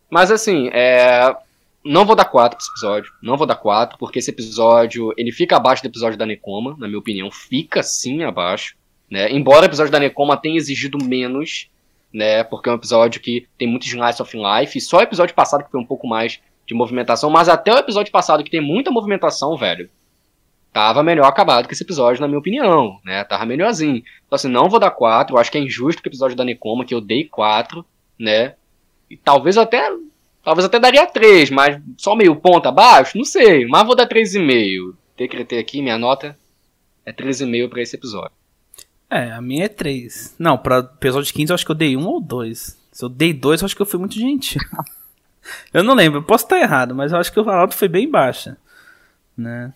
Mas 0.09 0.31
assim, 0.31 0.69
é... 0.73 1.35
não 1.83 2.05
vou 2.05 2.15
dar 2.15 2.25
4 2.25 2.57
pra 2.57 2.63
esse 2.63 2.71
episódio. 2.71 3.11
Não 3.21 3.37
vou 3.37 3.47
dar 3.47 3.55
4, 3.55 3.97
porque 3.97 4.19
esse 4.19 4.31
episódio 4.31 5.13
ele 5.17 5.31
fica 5.31 5.55
abaixo 5.55 5.83
do 5.83 5.87
episódio 5.87 6.17
da 6.17 6.25
Nekoma, 6.25 6.75
na 6.77 6.87
minha 6.87 6.99
opinião. 6.99 7.31
Fica 7.31 7.81
sim 7.81 8.23
abaixo. 8.23 8.75
Né? 9.09 9.31
Embora 9.31 9.61
o 9.61 9.65
episódio 9.65 9.91
da 9.91 9.99
Nekoma 9.99 10.37
tenha 10.37 10.57
exigido 10.57 10.97
menos, 11.03 11.69
né? 12.11 12.43
Porque 12.43 12.69
é 12.69 12.71
um 12.71 12.75
episódio 12.75 13.21
que 13.21 13.47
tem 13.57 13.67
muito 13.67 13.85
slice 13.85 14.21
of 14.21 14.35
life. 14.35 14.77
E 14.77 14.81
só 14.81 14.97
o 14.97 15.01
episódio 15.01 15.35
passado 15.35 15.63
que 15.63 15.71
foi 15.71 15.79
um 15.79 15.85
pouco 15.85 16.07
mais 16.07 16.39
de 16.65 16.73
movimentação. 16.73 17.29
Mas 17.29 17.49
até 17.49 17.73
o 17.73 17.77
episódio 17.77 18.11
passado 18.11 18.43
que 18.43 18.51
tem 18.51 18.61
muita 18.61 18.91
movimentação, 18.91 19.55
velho. 19.57 19.89
Tava 20.73 21.01
melhor 21.03 21.25
acabado 21.25 21.67
que 21.67 21.73
esse 21.73 21.83
episódio, 21.83 22.19
na 22.19 22.27
minha 22.27 22.39
opinião, 22.39 22.99
né? 23.05 23.23
Tava 23.23 23.45
melhorzinho. 23.45 24.03
Então, 24.25 24.35
assim, 24.35 24.49
não 24.49 24.69
vou 24.69 24.79
dar 24.79 24.91
4. 24.91 25.33
Eu 25.33 25.39
acho 25.39 25.49
que 25.49 25.57
é 25.57 25.61
injusto 25.61 26.01
que 26.01 26.09
o 26.09 26.11
episódio 26.11 26.35
da 26.35 26.43
Nekoma, 26.43 26.83
que 26.83 26.93
eu 26.93 26.99
dei 26.99 27.23
4, 27.23 27.85
né? 28.19 28.55
E 29.09 29.15
talvez 29.15 29.57
até. 29.57 29.89
Talvez 30.43 30.65
até 30.65 30.77
daria 30.79 31.07
3, 31.07 31.49
mas 31.49 31.81
só 31.97 32.15
meio 32.15 32.35
ponto 32.35 32.67
abaixo? 32.67 33.17
Não 33.17 33.25
sei. 33.25 33.65
Mas 33.65 33.85
vou 33.85 33.95
dar 33.95 34.07
3,5. 34.07 34.93
Tem 35.15 35.29
que 35.29 35.45
ter 35.45 35.59
aqui, 35.59 35.81
minha 35.81 35.97
nota 35.97 36.37
é 37.05 37.13
3,5 37.13 37.69
pra 37.69 37.81
esse 37.81 37.95
episódio. 37.95 38.31
É, 39.09 39.31
a 39.31 39.41
minha 39.41 39.65
é 39.65 39.69
3. 39.69 40.35
Não, 40.37 40.57
pra 40.57 40.79
episódio 40.79 41.33
15 41.33 41.51
eu 41.51 41.55
acho 41.55 41.65
que 41.65 41.71
eu 41.71 41.75
dei 41.75 41.95
1 41.95 42.05
ou 42.05 42.19
2. 42.19 42.77
Se 42.91 43.05
eu 43.05 43.09
dei 43.09 43.33
2, 43.33 43.61
eu 43.61 43.65
acho 43.65 43.75
que 43.75 43.81
eu 43.81 43.85
fui 43.85 43.99
muito 43.99 44.15
gentil. 44.15 44.61
eu 45.73 45.83
não 45.83 45.93
lembro, 45.93 46.23
posso 46.23 46.45
estar 46.45 46.59
errado, 46.59 46.95
mas 46.95 47.11
eu 47.11 47.19
acho 47.19 47.31
que 47.31 47.39
a 47.39 47.43
nota 47.43 47.75
foi 47.75 47.87
bem 47.87 48.09
baixa. 48.09 48.57
Né? 49.37 49.73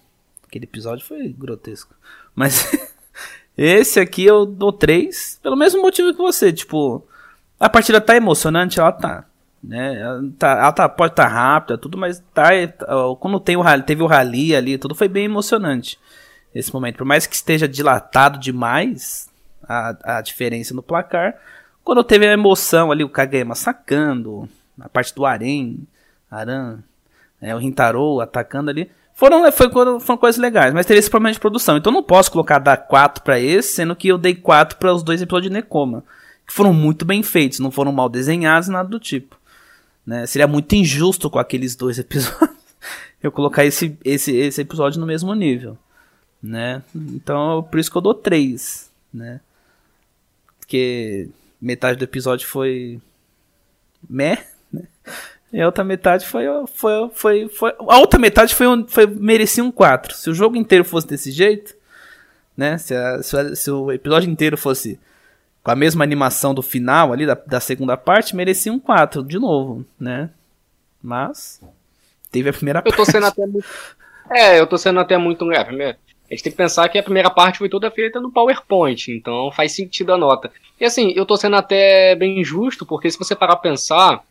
Aquele 0.47 0.65
episódio 0.65 1.05
foi 1.05 1.29
grotesco. 1.29 1.93
Mas 2.35 2.71
esse 3.57 3.99
aqui 3.99 4.25
eu 4.25 4.45
dou 4.45 4.71
3, 4.71 5.39
pelo 5.41 5.55
mesmo 5.55 5.81
motivo 5.81 6.13
que 6.13 6.21
você. 6.21 6.51
Tipo, 6.51 7.05
a 7.59 7.69
partida 7.69 7.99
tá 8.01 8.15
emocionante, 8.15 8.79
ela 8.79 8.91
tá. 8.91 9.25
Né? 9.63 9.99
Ela, 9.99 10.23
tá, 10.37 10.51
ela 10.51 10.71
tá, 10.71 10.89
pode 10.89 11.13
estar 11.13 11.25
tá 11.25 11.29
rápida, 11.29 11.77
tudo, 11.77 11.97
mas 11.97 12.23
tá, 12.33 12.49
quando 13.19 13.39
tem 13.39 13.57
o 13.57 13.61
rally, 13.61 13.83
teve 13.83 14.01
o 14.01 14.07
rally 14.07 14.55
ali, 14.55 14.77
tudo 14.77 14.95
foi 14.95 15.07
bem 15.07 15.25
emocionante. 15.25 15.99
Esse 16.55 16.73
momento, 16.73 16.97
por 16.97 17.05
mais 17.05 17.27
que 17.27 17.35
esteja 17.35 17.67
dilatado 17.67 18.39
demais 18.39 19.29
a, 19.63 20.17
a 20.17 20.21
diferença 20.21 20.73
no 20.73 20.81
placar, 20.81 21.35
quando 21.83 22.03
teve 22.03 22.27
a 22.27 22.33
emoção 22.33 22.91
ali, 22.91 23.03
o 23.03 23.09
Kageyama 23.09 23.55
sacando, 23.55 24.49
a 24.79 24.89
parte 24.89 25.13
do 25.13 25.25
Aren, 25.25 25.77
Aran, 26.29 26.79
é, 27.41 27.53
o 27.55 27.57
Rintaro 27.57 28.19
atacando 28.21 28.69
ali, 28.69 28.89
foram, 29.13 29.51
foi, 29.51 29.69
foram 29.69 30.17
coisas 30.17 30.39
legais, 30.39 30.73
mas 30.73 30.85
teve 30.85 30.99
esse 30.99 31.09
problema 31.09 31.33
de 31.33 31.39
produção. 31.39 31.77
Então 31.77 31.91
não 31.91 32.03
posso 32.03 32.31
colocar 32.31 32.59
dar 32.59 32.77
4 32.77 33.23
para 33.23 33.39
esse, 33.39 33.73
sendo 33.73 33.95
que 33.95 34.07
eu 34.07 34.17
dei 34.17 34.35
4 34.35 34.77
para 34.77 34.93
os 34.93 35.03
dois 35.03 35.21
episódios 35.21 35.51
de 35.51 35.53
Nekoma 35.53 36.03
que 36.49 36.55
foram 36.55 36.73
muito 36.73 37.05
bem 37.05 37.21
feitos, 37.21 37.59
não 37.59 37.69
foram 37.69 37.91
mal 37.91 38.09
desenhados, 38.09 38.69
nada 38.69 38.89
do 38.89 38.99
tipo. 38.99 39.39
Né? 40.03 40.25
Seria 40.25 40.47
muito 40.47 40.73
injusto 40.73 41.29
com 41.29 41.37
aqueles 41.37 41.75
dois 41.75 41.99
episódios. 41.99 42.57
eu 43.21 43.31
colocar 43.31 43.63
esse, 43.63 43.95
esse, 44.03 44.35
esse 44.35 44.59
episódio 44.59 44.99
no 44.99 45.05
mesmo 45.05 45.31
nível, 45.35 45.77
né? 46.41 46.81
Então, 46.95 47.61
por 47.69 47.79
isso 47.79 47.91
que 47.91 47.95
eu 47.95 48.01
dou 48.01 48.15
3, 48.15 48.89
né? 49.13 49.41
Porque 50.59 51.29
metade 51.61 51.99
do 51.99 52.03
episódio 52.03 52.47
foi 52.47 52.99
meh, 54.09 54.37
né? 54.37 54.45
E 55.51 55.61
a 55.61 55.65
outra 55.65 55.83
metade 55.83 56.25
foi, 56.25 56.45
foi, 56.67 57.09
foi, 57.13 57.49
foi 57.49 57.75
a 57.79 57.97
outra 57.97 58.19
metade 58.19 58.53
foi, 58.53 58.67
foi 58.87 59.07
merecia 59.07 59.63
um 59.63 59.71
4. 59.71 60.13
Se 60.15 60.29
o 60.29 60.33
jogo 60.33 60.55
inteiro 60.55 60.85
fosse 60.85 61.07
desse 61.07 61.31
jeito, 61.31 61.75
né? 62.55 62.77
Se, 62.77 62.95
a, 62.95 63.23
se, 63.23 63.37
a, 63.37 63.55
se, 63.55 63.71
o 63.71 63.91
episódio 63.91 64.29
inteiro 64.29 64.57
fosse 64.57 64.99
com 65.63 65.71
a 65.71 65.75
mesma 65.75 66.03
animação 66.03 66.53
do 66.53 66.61
final 66.61 67.11
ali 67.11 67.25
da, 67.25 67.33
da 67.33 67.59
segunda 67.59 67.97
parte, 67.97 68.35
merecia 68.35 68.71
um 68.71 68.79
4 68.79 69.23
de 69.23 69.39
novo, 69.39 69.83
né? 69.99 70.29
Mas 71.01 71.61
teve 72.31 72.49
a 72.49 72.53
primeira 72.53 72.79
eu 72.79 72.91
tô 72.91 72.97
parte. 72.97 73.11
Sendo 73.11 73.25
até 73.25 73.45
muito, 73.45 73.67
é, 74.29 74.59
eu 74.59 74.67
tô 74.67 74.77
sendo 74.77 74.99
até 74.99 75.17
muito. 75.17 75.51
É, 75.51 75.63
primeiro, 75.63 75.97
a 76.29 76.33
gente 76.33 76.43
tem 76.43 76.51
que 76.51 76.57
pensar 76.57 76.87
que 76.89 76.97
a 76.99 77.03
primeira 77.03 77.29
parte 77.31 77.57
foi 77.57 77.69
toda 77.69 77.89
feita 77.89 78.21
no 78.21 78.31
PowerPoint, 78.31 79.11
então 79.11 79.51
faz 79.51 79.71
sentido 79.71 80.13
a 80.13 80.17
nota. 80.17 80.51
E 80.79 80.85
assim, 80.85 81.11
eu 81.15 81.25
tô 81.25 81.35
sendo 81.35 81.55
até 81.55 82.15
bem 82.15 82.43
justo, 82.43 82.85
porque 82.85 83.09
se 83.09 83.17
você 83.17 83.35
parar 83.35 83.55
pra 83.55 83.71
pensar, 83.71 84.23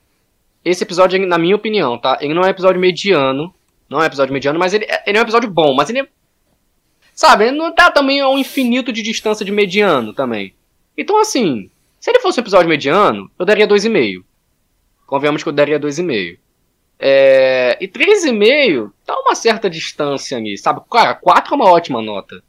esse 0.70 0.84
episódio, 0.84 1.26
na 1.26 1.38
minha 1.38 1.56
opinião, 1.56 1.98
tá? 1.98 2.18
Ele 2.20 2.34
não 2.34 2.42
é 2.42 2.46
um 2.46 2.50
episódio 2.50 2.80
mediano, 2.80 3.54
não 3.88 4.00
é 4.00 4.02
um 4.02 4.06
episódio 4.06 4.32
mediano, 4.32 4.58
mas 4.58 4.74
ele, 4.74 4.86
ele 5.06 5.16
é 5.16 5.20
um 5.20 5.24
episódio 5.24 5.50
bom, 5.50 5.74
mas 5.74 5.88
ele 5.90 6.00
é, 6.00 6.08
Sabe, 7.18 7.48
ele 7.48 7.58
não 7.58 7.74
tá 7.74 7.90
também 7.90 8.20
a 8.20 8.28
um 8.28 8.38
infinito 8.38 8.92
de 8.92 9.02
distância 9.02 9.44
de 9.44 9.50
mediano 9.50 10.12
também. 10.12 10.54
Então, 10.96 11.20
assim, 11.20 11.68
se 11.98 12.08
ele 12.08 12.20
fosse 12.20 12.38
um 12.38 12.42
episódio 12.44 12.68
mediano, 12.68 13.28
eu 13.36 13.44
daria 13.44 13.66
2,5. 13.66 14.22
Convenhamos 15.04 15.42
que 15.42 15.48
eu 15.48 15.52
daria 15.52 15.80
2,5. 15.80 16.38
É, 16.96 17.76
e 17.80 17.88
3,5 17.88 18.92
tá 19.04 19.18
uma 19.18 19.34
certa 19.34 19.68
distância 19.68 20.38
ali, 20.38 20.56
sabe? 20.56 20.80
Cara, 20.88 21.12
4 21.12 21.54
é 21.54 21.56
uma 21.56 21.68
ótima 21.68 22.00
nota. 22.00 22.40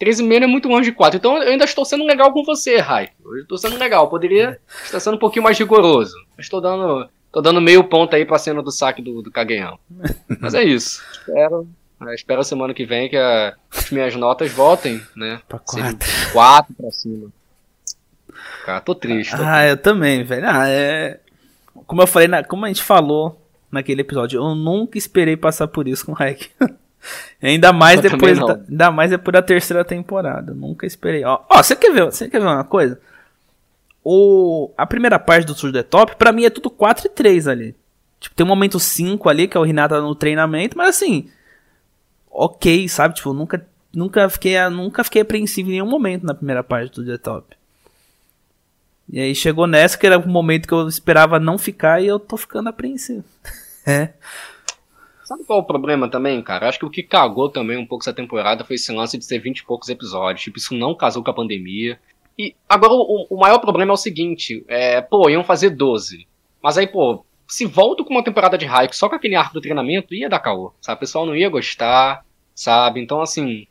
3,5 0.00 0.42
é 0.42 0.46
muito 0.48 0.68
longe 0.68 0.90
de 0.90 0.96
4. 0.96 1.16
Então 1.16 1.40
eu 1.40 1.52
ainda 1.52 1.64
estou 1.64 1.84
sendo 1.84 2.04
legal 2.04 2.32
com 2.32 2.42
você, 2.42 2.78
Rai. 2.78 3.10
Eu 3.24 3.42
estou 3.42 3.56
sendo 3.56 3.78
legal. 3.78 4.10
Poderia 4.10 4.60
estar 4.82 4.98
sendo 4.98 5.14
um 5.14 5.20
pouquinho 5.20 5.44
mais 5.44 5.56
rigoroso. 5.56 6.16
Estou 6.36 6.60
dando, 6.60 7.08
tô 7.32 7.40
dando 7.40 7.60
meio 7.60 7.84
ponto 7.84 8.14
aí 8.14 8.24
pra 8.24 8.38
cena 8.38 8.62
do 8.62 8.70
saque 8.70 9.02
do, 9.02 9.22
do. 9.22 9.30
Mas 10.40 10.54
é 10.54 10.62
isso. 10.64 11.02
Espero, 11.12 11.68
é, 12.06 12.14
espero 12.14 12.40
a 12.40 12.44
semana 12.44 12.74
que 12.74 12.84
vem 12.84 13.08
que 13.08 13.16
a, 13.16 13.54
as 13.70 13.90
minhas 13.90 14.14
notas 14.14 14.52
voltem, 14.52 15.00
né? 15.16 15.40
Pra 15.48 15.58
4. 15.58 15.98
4 16.32 16.74
pra 16.74 16.90
cima. 16.90 17.28
Cara, 18.64 18.80
tô 18.80 18.94
triste. 18.94 19.36
Tô 19.36 19.42
ah, 19.42 19.66
eu 19.66 19.76
também, 19.76 20.22
velho. 20.24 20.46
Ah, 20.48 20.68
é. 20.68 21.20
Como 21.86 22.02
eu 22.02 22.06
falei, 22.06 22.28
na, 22.28 22.44
como 22.44 22.64
a 22.64 22.68
gente 22.68 22.82
falou 22.82 23.40
naquele 23.70 24.02
episódio. 24.02 24.40
Eu 24.40 24.54
nunca 24.54 24.98
esperei 24.98 25.36
passar 25.36 25.68
por 25.68 25.88
isso 25.88 26.06
com 26.06 26.12
o 26.12 26.14
Hack. 26.14 26.50
ainda 27.42 27.72
mais 27.72 28.02
eu 28.02 28.10
depois 28.10 28.38
da, 28.38 28.60
ainda 28.68 28.90
mais 28.90 29.12
é 29.12 29.18
por 29.18 29.36
a 29.36 29.42
terceira 29.42 29.84
temporada. 29.84 30.52
Eu 30.52 30.56
nunca 30.56 30.86
esperei. 30.86 31.24
Ó, 31.24 31.40
ó, 31.48 31.62
você 31.62 31.76
quer 31.76 31.92
ver, 31.92 32.04
você 32.04 32.28
quer 32.28 32.40
ver 32.40 32.46
uma 32.46 32.64
coisa? 32.64 33.00
O 34.04 34.72
a 34.76 34.86
primeira 34.86 35.18
parte 35.18 35.46
do 35.46 35.54
Tour 35.54 35.72
the 35.72 35.82
Top, 35.82 36.16
para 36.16 36.32
mim 36.32 36.44
é 36.44 36.50
tudo 36.50 36.70
4 36.70 37.06
e 37.06 37.10
3 37.10 37.48
ali. 37.48 37.76
Tipo, 38.20 38.34
tem 38.34 38.44
um 38.44 38.48
momento 38.48 38.80
5 38.80 39.28
ali 39.28 39.46
que 39.46 39.56
é 39.56 39.60
o 39.60 39.64
Renata 39.64 40.00
no 40.00 40.14
treinamento, 40.14 40.76
mas 40.76 40.96
assim, 40.96 41.30
OK, 42.30 42.88
sabe? 42.88 43.14
Tipo, 43.14 43.32
nunca 43.32 43.66
nunca 43.92 44.28
fiquei 44.28 44.56
nunca 44.68 45.04
fiquei 45.04 45.22
apreensivo 45.22 45.68
em 45.68 45.72
nenhum 45.72 45.88
momento 45.88 46.24
na 46.24 46.34
primeira 46.34 46.62
parte 46.62 46.94
do 46.94 47.04
The 47.04 47.18
Top. 47.18 47.56
E 49.10 49.20
aí 49.20 49.34
chegou 49.34 49.66
nessa 49.66 49.96
que 49.96 50.06
era 50.06 50.18
o 50.18 50.28
momento 50.28 50.68
que 50.68 50.74
eu 50.74 50.86
esperava 50.86 51.40
não 51.40 51.56
ficar 51.56 52.02
e 52.02 52.06
eu 52.06 52.18
tô 52.18 52.36
ficando 52.36 52.68
apreensivo. 52.68 53.24
é. 53.86 54.12
Sabe 55.24 55.44
qual 55.44 55.58
é 55.58 55.62
o 55.62 55.66
problema 55.66 56.10
também, 56.10 56.42
cara? 56.42 56.68
Acho 56.68 56.78
que 56.78 56.86
o 56.86 56.90
que 56.90 57.02
cagou 57.02 57.50
também 57.50 57.76
um 57.76 57.86
pouco 57.86 58.02
essa 58.02 58.14
temporada 58.14 58.64
foi 58.64 58.76
esse 58.76 58.90
lance 58.92 59.18
de 59.18 59.24
ser 59.24 59.38
20 59.38 59.58
e 59.58 59.64
poucos 59.64 59.88
episódios. 59.88 60.42
Tipo, 60.42 60.58
isso 60.58 60.74
não 60.74 60.94
casou 60.94 61.22
com 61.22 61.30
a 61.30 61.34
pandemia. 61.34 61.98
E 62.38 62.54
agora 62.68 62.92
o, 62.92 63.26
o 63.28 63.36
maior 63.36 63.58
problema 63.58 63.92
é 63.92 63.94
o 63.94 63.96
seguinte: 63.96 64.64
é, 64.68 65.00
pô, 65.00 65.28
iam 65.28 65.42
fazer 65.42 65.70
12. 65.70 66.26
Mas 66.62 66.78
aí, 66.78 66.86
pô, 66.86 67.24
se 67.46 67.66
volta 67.66 68.04
com 68.04 68.10
uma 68.10 68.22
temporada 68.22 68.56
de 68.56 68.66
hype 68.66 68.94
só 68.94 69.08
com 69.08 69.14
aquele 69.14 69.34
arco 69.34 69.54
do 69.54 69.60
treinamento, 69.60 70.14
ia 70.14 70.28
dar 70.28 70.38
caô. 70.38 70.72
Sabe? 70.80 70.98
O 70.98 71.00
pessoal 71.00 71.26
não 71.26 71.34
ia 71.34 71.48
gostar, 71.48 72.24
sabe? 72.54 73.00
Então, 73.00 73.20
assim, 73.20 73.66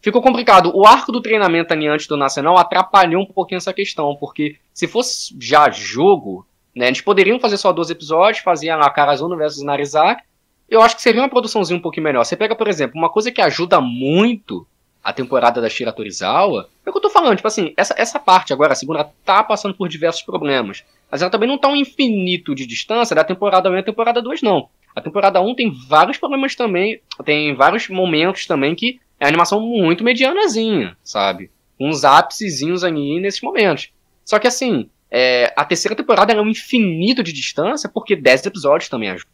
ficou 0.00 0.22
complicado. 0.22 0.72
O 0.74 0.86
arco 0.86 1.12
do 1.12 1.20
treinamento 1.20 1.72
ali 1.72 1.86
antes 1.86 2.06
do 2.06 2.16
Nacional 2.16 2.56
atrapalhou 2.56 3.22
um 3.22 3.26
pouquinho 3.26 3.58
essa 3.58 3.72
questão, 3.72 4.16
porque 4.16 4.56
se 4.72 4.86
fosse 4.86 5.36
já 5.40 5.68
jogo, 5.70 6.46
né, 6.74 6.86
eles 6.86 7.00
poderiam 7.00 7.40
fazer 7.40 7.56
só 7.56 7.72
12 7.72 7.92
episódios, 7.92 8.42
fazia 8.42 8.76
lá 8.76 8.88
Karazuno 8.88 9.36
versus 9.36 9.62
Narizak, 9.62 10.22
eu 10.68 10.82
acho 10.82 10.96
que 10.96 11.02
seria 11.02 11.22
uma 11.22 11.28
produçãozinha 11.28 11.78
um 11.78 11.82
pouquinho 11.82 12.04
melhor. 12.04 12.24
Você 12.24 12.36
pega, 12.36 12.54
por 12.54 12.68
exemplo, 12.68 12.98
uma 12.98 13.10
coisa 13.10 13.32
que 13.32 13.40
ajuda 13.40 13.80
muito 13.80 14.66
a 15.02 15.12
temporada 15.12 15.60
da 15.60 15.68
Shira 15.68 15.92
Torizawa, 15.92 16.68
é 16.84 16.90
o 16.90 16.92
que 16.92 16.98
eu 16.98 17.02
tô 17.02 17.10
falando, 17.10 17.36
tipo 17.36 17.48
assim, 17.48 17.72
essa, 17.76 17.94
essa 17.96 18.18
parte 18.18 18.52
agora, 18.52 18.72
a 18.72 18.76
segunda, 18.76 19.10
tá 19.24 19.42
passando 19.42 19.74
por 19.74 19.88
diversos 19.88 20.22
problemas. 20.22 20.84
Mas 21.10 21.22
ela 21.22 21.30
também 21.30 21.48
não 21.48 21.58
tá 21.58 21.68
um 21.68 21.76
infinito 21.76 22.54
de 22.54 22.66
distância 22.66 23.16
da 23.16 23.24
temporada 23.24 23.70
1 23.70 23.72
e 23.72 23.76
da 23.76 23.82
temporada 23.82 24.20
2, 24.20 24.42
não. 24.42 24.68
A 24.94 25.00
temporada 25.00 25.40
1 25.40 25.54
tem 25.54 25.72
vários 25.88 26.18
problemas 26.18 26.54
também, 26.54 27.00
tem 27.24 27.54
vários 27.54 27.88
momentos 27.88 28.46
também 28.46 28.74
que 28.74 29.00
é 29.20 29.26
animação 29.26 29.60
muito 29.60 30.04
medianazinha, 30.04 30.96
sabe? 31.02 31.50
Uns 31.78 32.04
ápicezinhos 32.04 32.84
ali 32.84 33.20
nesses 33.20 33.40
momentos. 33.40 33.90
Só 34.24 34.38
que 34.38 34.46
assim, 34.46 34.90
é, 35.10 35.52
a 35.56 35.64
terceira 35.64 35.96
temporada 35.96 36.32
é 36.32 36.40
um 36.40 36.48
infinito 36.48 37.22
de 37.22 37.32
distância, 37.32 37.88
porque 37.88 38.14
10 38.14 38.46
episódios 38.46 38.90
também 38.90 39.10
ajudam. 39.10 39.32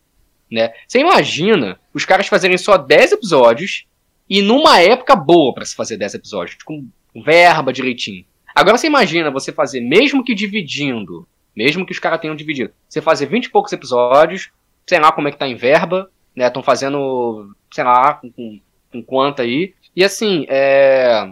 Né? 0.51 0.73
Você 0.87 1.01
imagina 1.01 1.81
os 1.93 2.05
caras 2.05 2.29
fazerem 2.29 2.59
só 2.59 2.77
10 2.77 3.13
episódios 3.13 3.87
e 4.29 4.43
numa 4.43 4.81
época 4.81 5.15
boa 5.15 5.55
para 5.55 5.65
se 5.65 5.75
fazer 5.75 5.97
10 5.97 6.15
episódios, 6.15 6.57
com 6.63 6.87
verba 7.25 7.73
direitinho. 7.73 8.25
Agora 8.55 8.79
você 8.79 8.87
imagina 8.87 9.31
você 9.31 9.53
fazer, 9.53 9.81
mesmo 9.81 10.25
que 10.25 10.35
dividindo, 10.35 11.27
mesmo 11.57 11.85
que 11.85 11.93
os 11.93 11.99
caras 11.99 12.21
tenham 12.21 12.37
dividido, 12.37 12.73
você 12.89 13.01
fazer 13.01 13.27
20 13.27 13.47
e 13.47 13.51
poucos 13.51 13.73
episódios, 13.73 14.51
sei 14.87 14.99
lá 14.99 15.13
como 15.13 15.29
é 15.29 15.31
que 15.31 15.39
tá 15.39 15.47
em 15.47 15.57
verba, 15.57 16.11
né? 16.35 16.47
Estão 16.47 16.63
fazendo, 16.63 17.55
sei 17.73 17.85
lá, 17.85 18.15
com, 18.15 18.31
com 18.31 18.61
com 18.95 19.03
quanto 19.03 19.43
aí. 19.43 19.75
E 19.97 20.05
assim, 20.05 20.47
é. 20.49 21.29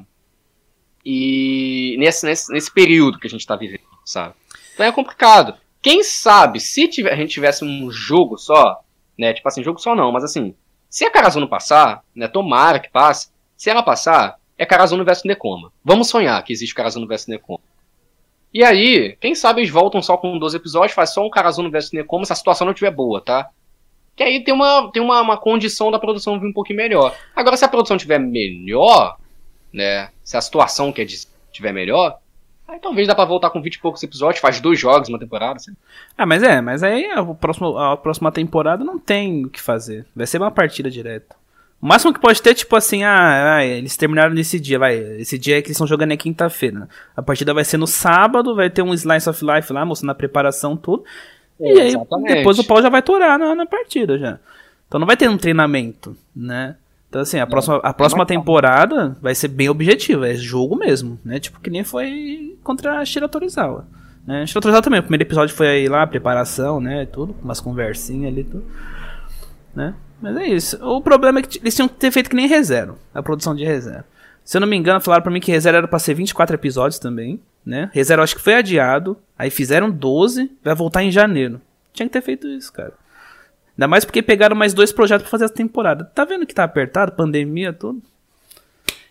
E 1.04 1.96
nesse, 1.98 2.26
nesse, 2.26 2.52
nesse 2.52 2.72
período 2.72 3.18
que 3.18 3.26
a 3.26 3.30
gente 3.30 3.46
tá 3.46 3.56
vivendo, 3.56 3.82
sabe? 4.04 4.34
Então 4.74 4.86
é 4.86 4.92
complicado. 4.92 5.54
Quem 5.80 6.02
sabe, 6.04 6.60
se 6.60 6.86
tiver, 6.86 7.12
a 7.12 7.16
gente 7.16 7.32
tivesse 7.32 7.64
um 7.64 7.90
jogo 7.90 8.36
só, 8.36 8.80
né? 9.18 9.32
Tipo 9.32 9.48
assim, 9.48 9.64
jogo 9.64 9.80
só 9.80 9.96
não, 9.96 10.12
mas 10.12 10.22
assim, 10.22 10.54
se 10.92 11.06
a 11.06 11.10
Carazuno 11.10 11.48
passar, 11.48 12.04
né? 12.14 12.28
Tomara 12.28 12.78
que 12.78 12.90
passe. 12.90 13.30
Se 13.56 13.70
ela 13.70 13.82
passar, 13.82 14.38
é 14.58 14.66
Carazuno 14.66 15.02
versus 15.06 15.24
Necoma. 15.24 15.72
Vamos 15.82 16.10
sonhar 16.10 16.44
que 16.44 16.52
existe 16.52 16.74
Carazuno 16.74 17.06
versus 17.06 17.28
Necoma. 17.28 17.60
E 18.52 18.62
aí, 18.62 19.16
quem 19.18 19.34
sabe 19.34 19.62
eles 19.62 19.70
voltam 19.70 20.02
só 20.02 20.18
com 20.18 20.38
12 20.38 20.54
episódios, 20.54 20.92
faz 20.92 21.14
só 21.14 21.24
um 21.26 21.30
Carazuno 21.30 21.70
versus 21.70 21.92
Necoma 21.92 22.26
se 22.26 22.34
a 22.34 22.36
situação 22.36 22.66
não 22.66 22.72
estiver 22.74 22.90
boa, 22.90 23.22
tá? 23.22 23.48
Que 24.14 24.22
aí 24.22 24.44
tem 24.44 24.52
uma, 24.52 24.92
tem 24.92 25.02
uma, 25.02 25.22
uma 25.22 25.38
condição 25.38 25.90
da 25.90 25.98
produção 25.98 26.38
vir 26.38 26.48
um 26.48 26.52
pouquinho 26.52 26.76
melhor. 26.76 27.16
Agora, 27.34 27.56
se 27.56 27.64
a 27.64 27.68
produção 27.68 27.96
tiver 27.96 28.18
melhor, 28.18 29.16
né? 29.72 30.10
Se 30.22 30.36
a 30.36 30.42
situação 30.42 30.92
que 30.92 31.00
é 31.00 31.06
tiver 31.50 31.72
melhor, 31.72 32.18
aí 32.72 32.80
talvez 32.80 33.06
dá 33.06 33.14
pra 33.14 33.24
voltar 33.24 33.50
com 33.50 33.60
20 33.60 33.74
e 33.74 33.78
poucos 33.80 34.02
episódios, 34.02 34.40
faz 34.40 34.60
dois 34.60 34.78
jogos 34.78 35.08
uma 35.08 35.18
temporada. 35.18 35.56
Assim. 35.56 35.72
Ah, 36.16 36.26
mas 36.26 36.42
é, 36.42 36.60
mas 36.60 36.82
aí 36.82 37.06
a 37.06 37.24
próxima, 37.24 37.92
a 37.92 37.96
próxima 37.96 38.32
temporada 38.32 38.84
não 38.84 38.98
tem 38.98 39.44
o 39.44 39.50
que 39.50 39.60
fazer. 39.60 40.06
Vai 40.14 40.26
ser 40.26 40.38
uma 40.38 40.50
partida 40.50 40.90
direta. 40.90 41.36
O 41.80 41.86
máximo 41.86 42.14
que 42.14 42.20
pode 42.20 42.40
ter, 42.40 42.54
tipo 42.54 42.76
assim, 42.76 43.02
ah, 43.02 43.56
ah, 43.56 43.64
eles 43.64 43.96
terminaram 43.96 44.32
nesse 44.32 44.60
dia, 44.60 44.78
vai. 44.78 44.96
Esse 44.96 45.36
dia 45.36 45.58
é 45.58 45.60
que 45.60 45.66
eles 45.66 45.76
estão 45.76 45.86
jogando 45.86 46.12
é 46.12 46.16
quinta-feira. 46.16 46.88
A 47.16 47.22
partida 47.22 47.52
vai 47.52 47.64
ser 47.64 47.76
no 47.76 47.88
sábado, 47.88 48.54
vai 48.54 48.70
ter 48.70 48.82
um 48.82 48.94
Slice 48.94 49.28
of 49.28 49.44
Life 49.44 49.72
lá, 49.72 49.84
mostrando 49.84 50.10
a 50.10 50.14
preparação, 50.14 50.76
tudo. 50.76 51.04
E 51.58 51.80
aí, 51.80 51.94
depois 52.28 52.58
o 52.58 52.64
pau 52.64 52.80
já 52.80 52.88
vai 52.88 53.02
torar 53.02 53.38
na, 53.38 53.54
na 53.54 53.66
partida 53.66 54.16
já. 54.16 54.38
Então 54.86 55.00
não 55.00 55.06
vai 55.06 55.16
ter 55.16 55.28
um 55.28 55.36
treinamento, 55.36 56.16
né? 56.34 56.76
Então, 57.12 57.20
assim, 57.20 57.38
a 57.38 57.46
próxima, 57.46 57.76
a 57.82 57.92
próxima 57.92 58.24
temporada 58.24 59.14
vai 59.20 59.34
ser 59.34 59.48
bem 59.48 59.68
objetiva, 59.68 60.26
é 60.26 60.34
jogo 60.34 60.74
mesmo, 60.74 61.20
né? 61.22 61.38
Tipo, 61.38 61.60
que 61.60 61.68
nem 61.68 61.84
foi 61.84 62.56
contra 62.64 63.00
a 63.00 63.04
Shira 63.04 63.28
Torizawa. 63.28 63.86
Né? 64.26 64.46
Shira 64.46 64.62
Torizawa 64.62 64.82
também, 64.82 65.00
o 65.00 65.02
primeiro 65.02 65.24
episódio 65.24 65.54
foi 65.54 65.68
aí 65.68 65.88
lá, 65.90 66.06
preparação, 66.06 66.80
né? 66.80 67.04
Tudo, 67.04 67.36
umas 67.42 67.60
conversinhas 67.60 68.32
ali, 68.32 68.44
tudo. 68.44 68.64
Né? 69.74 69.94
Mas 70.22 70.36
é 70.38 70.46
isso. 70.46 70.82
O 70.82 71.02
problema 71.02 71.40
é 71.40 71.42
que 71.42 71.58
eles 71.58 71.74
tinham 71.74 71.86
que 71.86 71.96
ter 71.96 72.10
feito 72.10 72.30
que 72.30 72.36
nem 72.36 72.48
ReZero, 72.48 72.96
a 73.14 73.22
produção 73.22 73.54
de 73.54 73.62
ReZero. 73.62 74.04
Se 74.42 74.56
eu 74.56 74.62
não 74.62 74.68
me 74.68 74.76
engano, 74.76 74.98
falaram 75.00 75.22
pra 75.22 75.30
mim 75.30 75.40
que 75.40 75.52
ReZero 75.52 75.76
era 75.76 75.88
pra 75.88 75.98
ser 75.98 76.14
24 76.14 76.54
episódios 76.54 76.98
também 76.98 77.38
né? 77.64 77.90
ReZero 77.92 78.22
acho 78.22 78.36
que 78.36 78.42
foi 78.42 78.54
adiado, 78.54 79.16
aí 79.38 79.50
fizeram 79.50 79.90
12, 79.90 80.50
vai 80.62 80.74
voltar 80.74 81.02
em 81.02 81.10
janeiro. 81.10 81.60
Tinha 81.92 82.06
que 82.06 82.12
ter 82.12 82.22
feito 82.22 82.48
isso, 82.48 82.72
cara. 82.72 82.94
Ainda 83.76 83.88
mais 83.88 84.04
porque 84.04 84.22
pegaram 84.22 84.54
mais 84.54 84.74
dois 84.74 84.92
projetos 84.92 85.22
pra 85.22 85.30
fazer 85.30 85.44
essa 85.46 85.54
temporada. 85.54 86.04
Tá 86.04 86.24
vendo 86.24 86.46
que 86.46 86.54
tá 86.54 86.64
apertado? 86.64 87.12
Pandemia, 87.12 87.72
tudo. 87.72 88.02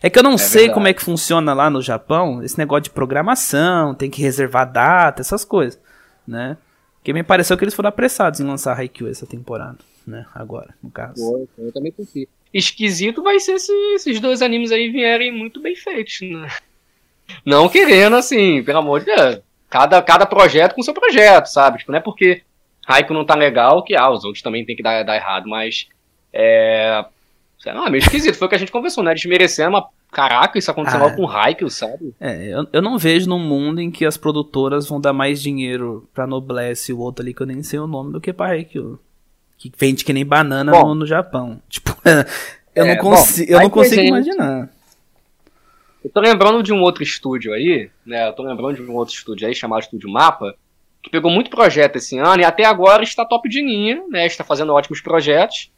É 0.01 0.09
que 0.09 0.17
eu 0.17 0.23
não 0.23 0.33
é 0.33 0.37
sei 0.37 0.61
verdade. 0.61 0.73
como 0.73 0.87
é 0.87 0.93
que 0.93 1.01
funciona 1.03 1.53
lá 1.53 1.69
no 1.69 1.81
Japão, 1.81 2.43
esse 2.43 2.57
negócio 2.57 2.83
de 2.83 2.89
programação, 2.89 3.93
tem 3.93 4.09
que 4.09 4.21
reservar 4.21 4.71
data, 4.71 5.21
essas 5.21 5.45
coisas, 5.45 5.79
né? 6.27 6.57
Porque 6.95 7.13
me 7.13 7.23
pareceu 7.23 7.57
que 7.57 7.63
eles 7.63 7.73
foram 7.73 7.89
apressados 7.89 8.39
em 8.39 8.45
lançar 8.45 8.77
Haikyuu 8.77 9.09
essa 9.09 9.25
temporada. 9.27 9.77
né? 10.05 10.25
Agora, 10.33 10.73
no 10.81 10.89
caso. 10.89 11.15
Foi, 11.15 11.47
eu 11.65 11.71
também 11.71 11.91
curti. 11.91 12.27
Esquisito 12.53 13.23
vai 13.23 13.39
ser 13.39 13.59
se 13.59 13.71
esses 13.95 14.19
dois 14.19 14.41
animes 14.41 14.71
aí 14.71 14.89
vierem 14.89 15.31
muito 15.31 15.61
bem 15.61 15.75
feitos, 15.75 16.19
né? 16.21 16.49
Não 17.45 17.69
querendo, 17.69 18.15
assim, 18.15 18.61
pelo 18.63 18.79
amor 18.79 18.99
de 18.99 19.05
Deus. 19.05 19.39
Cada, 19.69 20.01
cada 20.01 20.25
projeto 20.25 20.75
com 20.75 20.81
seu 20.83 20.93
projeto, 20.93 21.45
sabe? 21.45 21.77
Tipo, 21.79 21.91
não 21.91 21.99
é 21.99 22.01
porque 22.01 22.41
Raikou 22.87 23.15
não 23.15 23.25
tá 23.25 23.35
legal 23.35 23.83
que, 23.83 23.95
ah, 23.95 24.09
os 24.09 24.23
outros 24.23 24.41
também 24.41 24.65
tem 24.65 24.75
que 24.75 24.83
dar, 24.83 25.03
dar 25.03 25.15
errado, 25.15 25.47
mas. 25.47 25.87
É. 26.33 27.03
Sei 27.59 27.71
lá, 27.71 27.89
meio 27.89 28.01
esquisito. 28.01 28.35
Foi 28.35 28.47
o 28.47 28.49
que 28.49 28.55
a 28.55 28.57
gente 28.57 28.71
conversou, 28.71 29.03
né? 29.03 29.13
Desmerecendo, 29.13 29.71
mas 29.71 29.85
caraca, 30.11 30.57
isso 30.57 30.71
aconteceu 30.71 31.03
ah, 31.03 31.11
com 31.11 31.25
Raikou, 31.25 31.69
sabe? 31.69 32.13
É, 32.19 32.47
eu, 32.47 32.67
eu 32.73 32.81
não 32.81 32.97
vejo 32.97 33.29
num 33.29 33.39
mundo 33.39 33.79
em 33.79 33.91
que 33.91 34.05
as 34.05 34.17
produtoras 34.17 34.87
vão 34.87 34.99
dar 34.99 35.13
mais 35.13 35.41
dinheiro 35.41 36.09
pra 36.13 36.25
Noblesse 36.25 36.91
e 36.91 36.93
o 36.93 36.99
outro 36.99 37.23
ali 37.23 37.33
que 37.33 37.41
eu 37.41 37.47
nem 37.47 37.61
sei 37.61 37.79
o 37.79 37.87
nome 37.87 38.11
do 38.11 38.19
que 38.19 38.33
pra 38.33 38.47
Raikou. 38.47 38.99
Que 39.57 39.71
vende 39.77 40.03
que 40.03 40.11
nem 40.11 40.25
banana 40.25 40.71
no, 40.71 40.95
no, 40.95 41.05
Japão. 41.05 41.61
Tipo, 41.69 41.95
eu, 42.73 42.85
é, 42.85 42.95
não 42.95 43.03
consigo, 43.03 43.51
bom, 43.51 43.57
eu 43.57 43.61
não 43.61 43.69
consigo 43.69 44.01
imaginar. 44.01 44.69
Eu 46.03 46.09
tô 46.09 46.19
lembrando 46.19 46.63
de 46.63 46.73
um 46.73 46.81
outro 46.81 47.03
estúdio 47.03 47.53
aí, 47.53 47.91
né? 48.03 48.27
Eu 48.27 48.33
tô 48.33 48.41
lembrando 48.41 48.75
de 48.75 48.81
um 48.81 48.95
outro 48.95 49.13
estúdio 49.13 49.47
aí 49.47 49.53
chamado 49.53 49.83
Estúdio 49.83 50.09
Mapa, 50.09 50.55
que 51.01 51.09
pegou 51.09 51.31
muito 51.31 51.49
projeto 51.49 51.95
esse 51.95 52.17
ano 52.17 52.41
e 52.41 52.45
até 52.45 52.65
agora 52.65 53.03
está 53.03 53.25
top 53.25 53.49
de 53.49 53.61
linha, 53.61 54.03
né? 54.09 54.25
Está 54.25 54.43
fazendo 54.43 54.73
ótimos 54.73 55.01
projetos, 55.01 55.71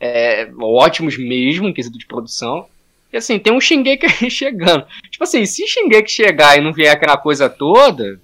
é, 0.00 0.48
ótimos 0.60 1.18
mesmo 1.18 1.68
em 1.68 1.72
quesito 1.72 1.98
de 1.98 2.06
produção. 2.06 2.66
E 3.12 3.16
assim, 3.16 3.38
tem 3.38 3.52
um 3.52 3.60
Shingeki 3.60 4.30
chegando. 4.30 4.86
Tipo 5.10 5.24
assim, 5.24 5.44
se 5.46 5.66
Shingeki 5.66 6.10
chegar 6.10 6.56
e 6.56 6.60
não 6.60 6.72
vier 6.72 6.92
aquela 6.92 7.16
coisa 7.16 7.48
toda, 7.48 8.20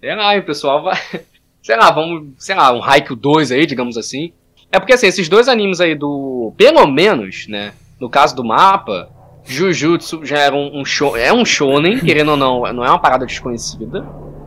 sei 0.00 0.14
lá, 0.14 0.36
o 0.36 0.42
pessoal 0.42 0.82
vai. 0.82 0.98
Sei 1.62 1.74
lá, 1.74 1.90
vamos. 1.90 2.28
Sei 2.38 2.54
lá, 2.54 2.72
um 2.72 2.80
Haikyuu 2.80 3.16
2 3.16 3.50
aí, 3.50 3.66
digamos 3.66 3.96
assim. 3.96 4.32
É 4.70 4.78
porque 4.78 4.92
assim, 4.92 5.08
esses 5.08 5.28
dois 5.28 5.48
animes 5.48 5.80
aí 5.80 5.96
do. 5.96 6.52
Pelo 6.56 6.86
menos, 6.86 7.48
né? 7.48 7.72
No 7.98 8.08
caso 8.08 8.36
do 8.36 8.44
mapa, 8.44 9.10
Jujutsu 9.44 10.24
já 10.24 10.38
era 10.38 10.54
um, 10.54 10.80
um 10.80 10.84
show, 10.84 11.16
é 11.16 11.32
um 11.32 11.44
shonen, 11.44 11.98
querendo 11.98 12.32
ou 12.32 12.36
não, 12.36 12.72
não 12.72 12.84
é 12.84 12.88
uma 12.88 13.00
parada 13.00 13.26
desconhecida. 13.26 14.06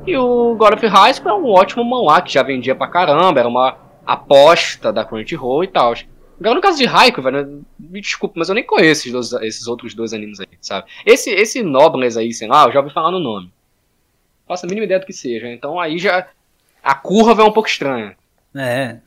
E 0.10 0.18
o 0.18 0.56
God 0.56 0.74
of 0.74 0.86
High 0.86 1.14
School 1.14 1.30
é 1.30 1.34
um 1.34 1.48
ótimo 1.48 1.84
manhwa 1.84 2.22
que 2.22 2.34
já 2.34 2.44
vendia 2.44 2.76
pra 2.76 2.88
caramba, 2.88 3.40
era 3.40 3.50
uma 3.50 3.78
aposta 4.06 4.92
da 4.92 5.06
Crunchyroll 5.06 5.64
e 5.64 5.68
tal. 5.68 5.94
Agora 6.40 6.56
no 6.56 6.62
caso 6.62 6.78
de 6.78 6.86
Raikou, 6.86 7.24
velho, 7.24 7.66
me 7.78 8.00
desculpa, 8.00 8.36
mas 8.38 8.48
eu 8.48 8.56
nem 8.56 8.64
conheço 8.64 9.02
esses, 9.02 9.12
dois, 9.12 9.34
esses 9.44 9.68
outros 9.68 9.94
dois 9.94 10.14
animes 10.14 10.40
aí, 10.40 10.48
sabe? 10.62 10.88
Esse, 11.06 11.30
esse 11.32 11.62
Nobles 11.62 12.16
aí, 12.16 12.34
sei 12.34 12.48
lá, 12.48 12.66
eu 12.66 12.72
já 12.72 12.80
ouvi 12.80 12.94
falar 12.94 13.12
no 13.12 13.20
nome. 13.20 13.52
Faço 14.48 14.66
a 14.66 14.70
mínima 14.70 14.86
ideia 14.86 15.00
do 15.00 15.06
que 15.06 15.14
seja. 15.14 15.48
Então 15.48 15.80
aí 15.80 16.00
já. 16.00 16.28
A 16.82 16.96
curva 16.96 17.44
é 17.44 17.46
um 17.46 17.52
pouco 17.52 17.70
estranha. 17.70 18.16
É. 18.56 18.98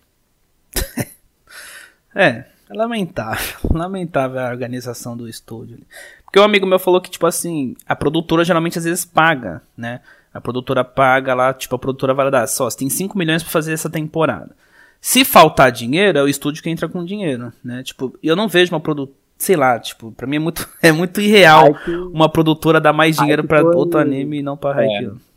é. 2.14 2.44
É 2.70 2.74
lamentável. 2.74 3.58
Lamentável 3.70 4.40
a 4.40 4.50
organização 4.50 5.16
do 5.16 5.28
estúdio. 5.28 5.78
Porque 6.24 6.38
um 6.38 6.44
amigo 6.44 6.66
meu 6.66 6.78
falou 6.78 7.00
que, 7.00 7.10
tipo 7.10 7.26
assim, 7.26 7.76
a 7.86 7.96
produtora 7.96 8.44
geralmente 8.44 8.78
às 8.78 8.84
vezes 8.84 9.04
paga, 9.04 9.62
né? 9.76 10.00
A 10.32 10.40
produtora 10.40 10.82
paga 10.82 11.34
lá, 11.34 11.52
tipo, 11.52 11.74
a 11.74 11.78
produtora 11.78 12.14
vai 12.14 12.30
dar, 12.30 12.46
só, 12.46 12.68
você 12.68 12.78
tem 12.78 12.88
5 12.88 13.16
milhões 13.18 13.42
para 13.42 13.52
fazer 13.52 13.72
essa 13.72 13.90
temporada. 13.90 14.54
Se 15.00 15.24
faltar 15.24 15.70
dinheiro, 15.72 16.18
é 16.18 16.22
o 16.22 16.28
estúdio 16.28 16.62
que 16.62 16.70
entra 16.70 16.88
com 16.88 17.04
dinheiro, 17.04 17.52
né? 17.62 17.82
Tipo, 17.82 18.16
eu 18.22 18.36
não 18.36 18.48
vejo 18.48 18.72
uma 18.72 18.80
produtora, 18.80 19.18
sei 19.36 19.56
lá, 19.56 19.78
tipo, 19.78 20.12
pra 20.12 20.26
mim 20.26 20.36
é 20.36 20.38
muito, 20.38 20.68
é 20.80 20.92
muito 20.92 21.20
irreal 21.20 21.76
uma 22.12 22.28
produtora 22.28 22.80
dar 22.80 22.92
mais 22.92 23.16
dinheiro 23.16 23.44
para 23.44 23.62
outro 23.62 23.98
anime 23.98 24.38
e 24.38 24.42
não 24.42 24.56
pra 24.56 24.78
Haikyuu. 24.78 25.16
É. 25.16 25.32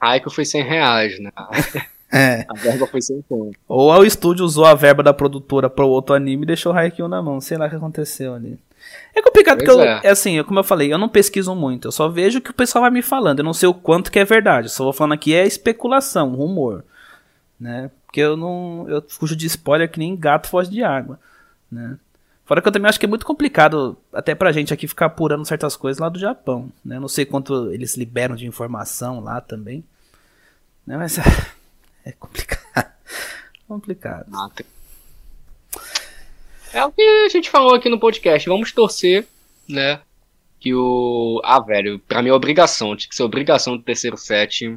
Haikyuu 0.00 0.34
foi 0.34 0.44
100 0.44 0.62
reais, 0.64 1.20
né? 1.20 1.30
É. 2.12 2.46
A 2.48 2.54
verba 2.54 2.86
foi 2.86 3.02
sem 3.02 3.22
conta. 3.28 3.58
Ou 3.68 3.92
o 3.92 4.04
estúdio 4.04 4.44
usou 4.44 4.64
a 4.64 4.74
verba 4.74 5.02
da 5.02 5.12
produtora 5.12 5.68
pro 5.68 5.88
outro 5.88 6.14
anime 6.14 6.44
e 6.44 6.46
deixou 6.46 6.72
o 6.72 6.76
Haikyuu 6.76 7.08
na 7.08 7.22
mão. 7.22 7.40
Sei 7.40 7.56
lá 7.58 7.66
o 7.66 7.70
que 7.70 7.76
aconteceu 7.76 8.34
ali. 8.34 8.58
É 9.18 9.22
complicado 9.22 9.58
pois 9.58 9.68
porque, 9.68 9.82
eu, 9.82 9.84
é. 9.84 10.00
é 10.04 10.10
assim, 10.10 10.40
como 10.44 10.60
eu 10.60 10.64
falei, 10.64 10.92
eu 10.92 10.98
não 10.98 11.08
pesquiso 11.08 11.52
muito. 11.52 11.88
Eu 11.88 11.92
só 11.92 12.08
vejo 12.08 12.38
o 12.38 12.40
que 12.40 12.52
o 12.52 12.54
pessoal 12.54 12.82
vai 12.82 12.90
me 12.90 13.02
falando. 13.02 13.40
Eu 13.40 13.44
não 13.44 13.52
sei 13.52 13.68
o 13.68 13.74
quanto 13.74 14.12
que 14.12 14.18
é 14.18 14.24
verdade. 14.24 14.68
só 14.68 14.84
vou 14.84 14.92
falando 14.92 15.14
aqui 15.14 15.34
é 15.34 15.44
especulação, 15.44 16.34
rumor. 16.34 16.84
Né? 17.58 17.90
Porque 18.06 18.20
eu 18.20 18.36
não. 18.36 18.86
Eu 18.88 19.04
fujo 19.08 19.34
de 19.34 19.46
spoiler 19.46 19.90
que 19.90 19.98
nem 19.98 20.16
gato 20.16 20.46
foge 20.46 20.70
de 20.70 20.84
água. 20.84 21.18
Né? 21.70 21.98
Fora 22.44 22.62
que 22.62 22.68
eu 22.68 22.72
também 22.72 22.88
acho 22.88 22.98
que 22.98 23.06
é 23.06 23.08
muito 23.08 23.26
complicado, 23.26 23.98
até 24.12 24.34
pra 24.34 24.52
gente 24.52 24.72
aqui, 24.72 24.86
ficar 24.86 25.06
apurando 25.06 25.44
certas 25.44 25.76
coisas 25.76 26.00
lá 26.00 26.08
do 26.08 26.18
Japão. 26.18 26.72
Né? 26.84 27.00
Não 27.00 27.08
sei 27.08 27.26
quanto 27.26 27.72
eles 27.72 27.96
liberam 27.96 28.36
de 28.36 28.46
informação 28.46 29.20
lá 29.20 29.40
também. 29.40 29.84
Né? 30.86 30.96
Mas. 30.96 31.18
É 32.04 32.12
complicado. 32.12 32.90
complicado. 33.68 34.26
Ah, 34.32 34.48
é 36.72 36.84
o 36.84 36.92
que 36.92 37.02
a 37.02 37.28
gente 37.28 37.50
falou 37.50 37.74
aqui 37.74 37.88
no 37.88 37.98
podcast. 37.98 38.48
Vamos 38.48 38.72
torcer, 38.72 39.26
né? 39.68 40.00
Que 40.60 40.74
o. 40.74 41.40
Ah, 41.44 41.60
velho, 41.60 41.98
pra 42.00 42.22
mim 42.22 42.30
é 42.30 42.32
obrigação. 42.32 42.96
Tinha 42.96 43.08
que 43.08 43.16
ser 43.16 43.22
obrigação 43.22 43.76
do 43.76 43.82
terceiro 43.82 44.16
set. 44.16 44.76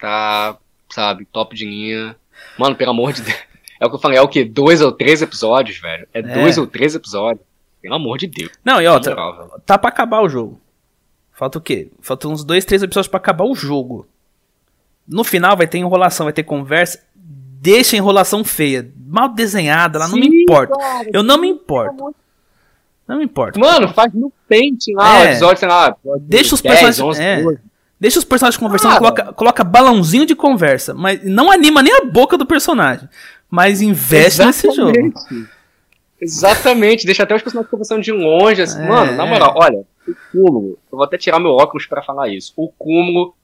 Tá, 0.00 0.56
sabe, 0.90 1.24
top 1.26 1.54
de 1.56 1.64
linha. 1.64 2.16
Mano, 2.58 2.76
pelo 2.76 2.90
amor 2.90 3.12
de 3.12 3.22
Deus. 3.22 3.38
É 3.80 3.86
o 3.86 3.90
que 3.90 3.96
eu 3.96 4.00
falei, 4.00 4.16
é 4.16 4.22
o 4.22 4.28
que? 4.28 4.44
Dois 4.44 4.80
ou 4.80 4.92
três 4.92 5.20
episódios, 5.20 5.78
velho? 5.78 6.06
É, 6.14 6.20
é. 6.20 6.22
dois 6.22 6.56
ou 6.56 6.66
três 6.66 6.94
episódios. 6.94 7.44
Pelo 7.82 7.96
amor 7.96 8.16
de 8.16 8.28
Deus. 8.28 8.52
Não, 8.64 8.80
e 8.80 8.86
outra, 8.86 9.14
moral, 9.14 9.60
tá 9.66 9.76
pra 9.76 9.90
acabar 9.90 10.22
o 10.22 10.28
jogo. 10.28 10.58
Falta 11.32 11.58
o 11.58 11.60
quê? 11.60 11.90
Falta 12.00 12.28
uns 12.28 12.44
dois, 12.44 12.64
três 12.64 12.82
episódios 12.82 13.08
pra 13.08 13.18
acabar 13.18 13.44
o 13.44 13.54
jogo. 13.54 14.06
No 15.06 15.24
final 15.24 15.56
vai 15.56 15.66
ter 15.66 15.78
enrolação, 15.78 16.24
vai 16.24 16.32
ter 16.32 16.44
conversa. 16.44 17.04
Deixa 17.64 17.96
a 17.96 17.98
enrolação 17.98 18.44
feia, 18.44 18.92
mal 19.06 19.26
desenhada, 19.26 19.98
lá 19.98 20.06
não 20.06 20.18
me 20.18 20.26
importa. 20.26 20.76
Cara, 20.76 21.08
eu 21.10 21.22
não 21.22 21.38
me 21.38 21.48
importo. 21.48 22.14
Não 23.08 23.16
me 23.16 23.24
importa. 23.24 23.58
Mano, 23.58 23.88
faz 23.88 24.12
no 24.12 24.30
pente 24.46 24.92
lá, 24.92 25.24
é. 25.24 25.30
episódio, 25.30 25.60
sei 25.60 25.68
lá. 25.68 25.96
Deixa 26.20 26.54
os 26.54 26.60
10, 26.60 26.80
personagens. 26.80 27.00
11, 27.00 27.22
é. 27.22 27.58
Deixa 27.98 28.18
os 28.18 28.24
personagens 28.26 28.58
conversando, 28.58 28.98
coloca, 28.98 29.32
coloca 29.32 29.64
balãozinho 29.64 30.26
de 30.26 30.36
conversa, 30.36 30.92
mas 30.92 31.24
não 31.24 31.50
anima 31.50 31.82
nem 31.82 31.96
a 31.96 32.04
boca 32.04 32.36
do 32.36 32.44
personagem. 32.44 33.08
Mas 33.48 33.80
investe 33.80 34.42
Exatamente. 34.42 34.66
nesse 34.66 34.76
jogo. 34.76 35.48
Exatamente, 36.20 37.06
deixa 37.06 37.22
até 37.22 37.34
os 37.34 37.40
personagens 37.40 37.70
conversando 37.70 38.02
de 38.02 38.12
longe, 38.12 38.60
assim. 38.60 38.82
É. 38.82 38.86
Mano, 38.86 39.12
na 39.12 39.24
moral, 39.24 39.54
olha, 39.56 39.86
o 40.06 40.14
cúmulo, 40.30 40.78
eu 40.92 40.98
vou 40.98 41.04
até 41.04 41.16
tirar 41.16 41.40
meu 41.40 41.52
óculos 41.52 41.86
para 41.86 42.02
falar 42.02 42.28
isso. 42.28 42.52
O 42.58 42.68
cúmulo 42.68 43.34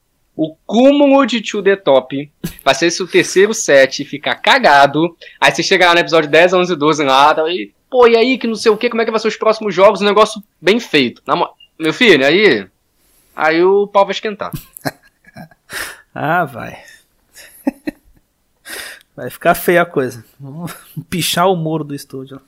o 0.41 0.57
cúmulo 0.65 1.27
de 1.27 1.43
To 1.43 1.63
The 1.63 1.77
Top 1.77 2.33
ser 2.73 2.91
se 2.91 3.03
o 3.03 3.07
terceiro 3.07 3.53
set 3.53 4.07
ficar 4.07 4.37
cagado. 4.37 5.15
Aí 5.39 5.53
você 5.53 5.63
chega 5.63 5.87
lá 5.87 5.93
no 5.93 6.01
episódio 6.01 6.31
10, 6.31 6.55
11 6.55 6.77
12 6.77 7.05
lá, 7.05 7.35
tá, 7.35 7.47
e, 7.51 7.75
pô, 7.91 8.09
e 8.09 8.17
aí 8.17 8.39
que 8.39 8.47
não 8.47 8.55
sei 8.55 8.73
o 8.73 8.77
que, 8.79 8.89
como 8.89 9.03
é 9.03 9.05
que 9.05 9.11
vai 9.11 9.21
ser 9.21 9.29
os 9.29 9.37
próximos 9.37 9.75
jogos? 9.75 10.01
Um 10.01 10.07
negócio 10.07 10.43
bem 10.59 10.81
feito. 10.81 11.23
Meu 11.79 11.93
filho, 11.93 12.25
aí. 12.25 12.67
Aí 13.37 13.63
o 13.63 13.87
pau 13.87 14.07
vai 14.07 14.13
esquentar. 14.13 14.51
ah, 16.15 16.47
vai. 16.47 16.83
Vai 19.15 19.29
ficar 19.29 19.55
feia 19.55 19.83
a 19.83 19.87
coisa. 19.87 20.25
Vamos 20.39 20.75
pichar 21.11 21.51
o 21.51 21.57
muro 21.57 21.85
do 21.85 21.95
estúdio. 21.95 22.41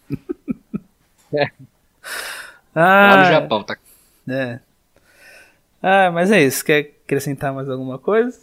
É. 1.34 1.50
Ah, 2.74 3.14
lá 3.14 3.16
no 3.18 3.24
Japão, 3.30 3.62
tá? 3.62 3.76
É. 4.26 4.58
Ah, 5.82 6.10
mas 6.10 6.30
é 6.30 6.42
isso. 6.42 6.64
Quer 6.64 7.01
acrescentar 7.12 7.52
mais 7.52 7.68
alguma 7.68 7.98
coisa? 7.98 8.40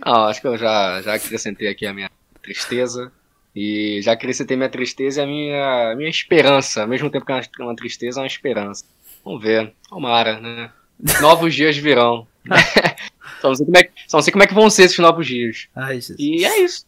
Ah, 0.00 0.26
acho 0.26 0.40
que 0.40 0.46
eu 0.46 0.56
já, 0.56 1.02
já 1.02 1.14
acrescentei 1.14 1.68
aqui 1.68 1.84
a 1.86 1.92
minha 1.92 2.10
tristeza. 2.40 3.10
E 3.54 4.00
já 4.02 4.12
acrescentei 4.12 4.56
minha 4.56 4.68
tristeza 4.68 5.20
e 5.20 5.24
a 5.24 5.26
minha, 5.26 5.94
minha 5.96 6.10
esperança. 6.10 6.82
Ao 6.82 6.88
mesmo 6.88 7.10
tempo 7.10 7.24
que 7.24 7.32
é 7.32 7.64
uma, 7.64 7.74
tristeza, 7.74 8.20
é 8.20 8.22
uma 8.22 8.26
esperança. 8.26 8.84
Vamos 9.24 9.42
ver. 9.42 9.72
Tomara, 9.88 10.38
né? 10.40 10.70
Novos 11.20 11.54
dias 11.54 11.76
virão. 11.76 12.26
só, 13.40 13.48
não 13.48 13.54
sei 13.54 13.66
como 13.66 13.78
é, 13.78 13.90
só 14.06 14.18
não 14.18 14.22
sei 14.22 14.32
como 14.32 14.44
é 14.44 14.46
que 14.46 14.54
vão 14.54 14.70
ser 14.70 14.84
esses 14.84 14.98
novos 14.98 15.26
dias. 15.26 15.68
Ai, 15.74 15.98
e 16.18 16.44
é 16.44 16.60
isso. 16.60 16.86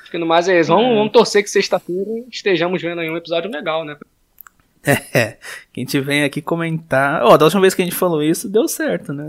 Acho 0.00 0.10
que 0.10 0.18
no 0.18 0.26
mais 0.26 0.48
é 0.48 0.58
isso. 0.58 0.70
Vamos, 0.70 0.92
é. 0.92 0.94
vamos 0.94 1.12
torcer 1.12 1.42
que 1.42 1.50
sexta-feira 1.50 2.10
estejamos 2.30 2.80
vendo 2.80 3.00
aí 3.00 3.10
um 3.10 3.16
episódio 3.16 3.50
legal, 3.50 3.84
né? 3.84 3.96
É, 5.12 5.36
quem 5.74 5.84
te 5.84 6.00
vem 6.00 6.24
aqui 6.24 6.40
comentar. 6.40 7.22
Ó, 7.22 7.34
oh, 7.34 7.36
da 7.36 7.44
última 7.44 7.60
vez 7.60 7.74
que 7.74 7.82
a 7.82 7.84
gente 7.84 7.94
falou 7.94 8.22
isso, 8.22 8.48
deu 8.48 8.66
certo, 8.66 9.12
né? 9.12 9.28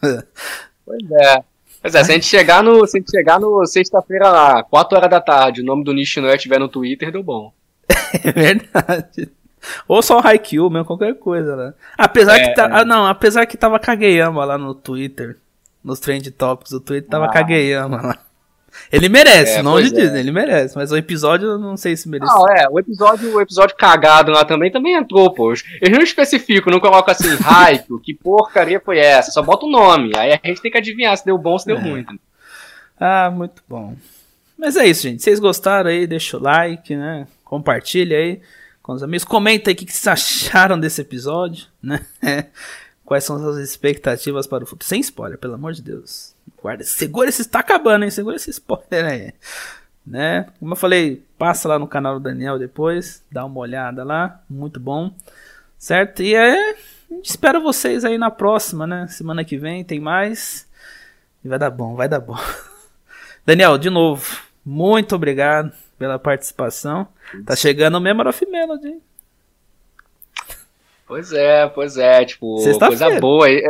pois 0.84 1.10
é. 1.10 1.42
Pois 1.80 1.94
é, 1.94 2.04
se 2.04 2.10
a 2.10 2.14
gente 2.14 2.26
chegar 2.26 2.62
no, 2.62 2.86
se 2.86 2.96
a 2.96 3.00
gente 3.00 3.10
chegar 3.10 3.38
no 3.40 3.64
sexta-feira 3.66 4.28
lá, 4.28 4.62
4 4.64 4.96
horas 4.96 5.10
da 5.10 5.20
tarde, 5.20 5.62
o 5.62 5.64
nome 5.64 5.84
do 5.84 5.94
Nishinoya 5.94 6.34
estiver 6.34 6.58
no 6.58 6.68
Twitter, 6.68 7.12
deu 7.12 7.22
bom. 7.22 7.52
É 8.24 8.32
verdade. 8.32 9.30
Ou 9.86 10.02
só 10.02 10.18
o 10.18 10.26
Haikyuu 10.26 10.70
mesmo, 10.70 10.86
qualquer 10.86 11.14
coisa, 11.14 11.56
né? 11.56 11.74
Apesar 11.96 12.36
é, 12.36 12.48
que 12.48 12.54
tá, 12.54 12.64
é. 12.64 12.68
ah, 12.72 12.84
não, 12.84 13.06
apesar 13.06 13.44
que 13.46 13.56
tava 13.56 13.78
Kageyama 13.78 14.44
lá 14.44 14.56
no 14.56 14.74
Twitter, 14.74 15.36
nos 15.84 16.00
trend 16.00 16.30
topics 16.30 16.72
do 16.72 16.80
Twitter 16.80 17.10
tava 17.10 17.26
ah. 17.26 17.32
Kageyama 17.32 18.00
lá. 18.00 18.18
Ele 18.90 19.08
merece, 19.08 19.58
é, 19.58 19.62
não 19.62 19.80
de 19.80 19.98
é. 19.98 20.18
ele 20.18 20.30
merece. 20.30 20.76
Mas 20.76 20.90
o 20.92 20.96
episódio 20.96 21.48
eu 21.48 21.58
não 21.58 21.76
sei 21.76 21.96
se 21.96 22.08
merece. 22.08 22.32
Não, 22.32 22.48
é, 22.48 22.66
o 22.70 22.78
episódio, 22.78 23.34
o 23.34 23.40
episódio 23.40 23.76
cagado 23.76 24.32
lá 24.32 24.44
também 24.44 24.70
também 24.70 24.94
entrou, 24.94 25.32
pô. 25.32 25.52
Eles 25.52 25.90
não 25.90 26.02
especificam, 26.02 26.72
não 26.72 26.80
colocam 26.80 27.12
assim, 27.12 27.34
hype, 27.40 28.00
que 28.02 28.14
porcaria 28.14 28.80
foi 28.80 28.98
essa? 28.98 29.30
Só 29.30 29.42
bota 29.42 29.66
o 29.66 29.70
nome. 29.70 30.12
Aí 30.16 30.32
a 30.32 30.46
gente 30.46 30.62
tem 30.62 30.70
que 30.70 30.78
adivinhar 30.78 31.16
se 31.16 31.24
deu 31.24 31.36
bom 31.36 31.52
ou 31.52 31.58
se 31.58 31.66
deu 31.66 31.76
é. 31.76 31.80
ruim. 31.80 32.06
Ah, 32.98 33.30
muito 33.30 33.62
bom. 33.68 33.94
Mas 34.56 34.76
é 34.76 34.86
isso, 34.86 35.02
gente. 35.02 35.22
Vocês 35.22 35.38
gostaram 35.38 35.88
aí, 35.90 36.06
deixa 36.06 36.36
o 36.36 36.42
like, 36.42 36.96
né? 36.96 37.26
Compartilha 37.44 38.16
aí 38.16 38.40
com 38.82 38.92
os 38.92 39.02
amigos. 39.02 39.24
Comenta 39.24 39.70
aí 39.70 39.74
o 39.74 39.76
que 39.76 39.84
vocês 39.92 40.06
acharam 40.06 40.78
desse 40.78 41.00
episódio, 41.00 41.66
né? 41.82 42.00
Quais 43.08 43.24
são 43.24 43.36
as 43.36 43.42
suas 43.42 43.56
expectativas 43.56 44.46
para 44.46 44.64
o 44.64 44.66
futuro? 44.66 44.86
Sem 44.86 45.00
spoiler, 45.00 45.38
pelo 45.38 45.54
amor 45.54 45.72
de 45.72 45.80
Deus. 45.80 46.34
Guarda, 46.60 46.84
segura 46.84 47.30
esse. 47.30 47.42
Tá 47.48 47.60
acabando, 47.60 48.04
hein? 48.04 48.10
Segura 48.10 48.36
esse 48.36 48.50
spoiler 48.50 49.06
aí. 49.06 49.32
Né? 50.06 50.46
Como 50.58 50.72
eu 50.74 50.76
falei, 50.76 51.24
passa 51.38 51.68
lá 51.68 51.78
no 51.78 51.88
canal 51.88 52.20
do 52.20 52.24
Daniel 52.24 52.58
depois, 52.58 53.24
dá 53.32 53.46
uma 53.46 53.60
olhada 53.60 54.04
lá, 54.04 54.42
muito 54.46 54.78
bom. 54.78 55.10
Certo? 55.78 56.22
E 56.22 56.34
é. 56.34 56.76
Espero 57.24 57.62
vocês 57.62 58.04
aí 58.04 58.18
na 58.18 58.30
próxima, 58.30 58.86
né? 58.86 59.06
Semana 59.06 59.42
que 59.42 59.56
vem 59.56 59.82
tem 59.82 59.98
mais. 59.98 60.68
E 61.42 61.48
vai 61.48 61.58
dar 61.58 61.70
bom, 61.70 61.94
vai 61.94 62.10
dar 62.10 62.20
bom. 62.20 62.36
Daniel, 63.46 63.78
de 63.78 63.88
novo, 63.88 64.36
muito 64.62 65.16
obrigado 65.16 65.72
pela 65.98 66.18
participação. 66.18 67.08
Tá 67.46 67.56
chegando 67.56 67.96
o 67.96 68.00
Memory 68.02 68.28
of 68.28 68.44
Melody. 68.44 69.00
Pois 71.08 71.32
é, 71.32 71.66
pois 71.66 71.96
é, 71.96 72.24
tipo, 72.24 72.62
coisa 72.78 73.18
boa 73.18 73.46
aí. 73.46 73.64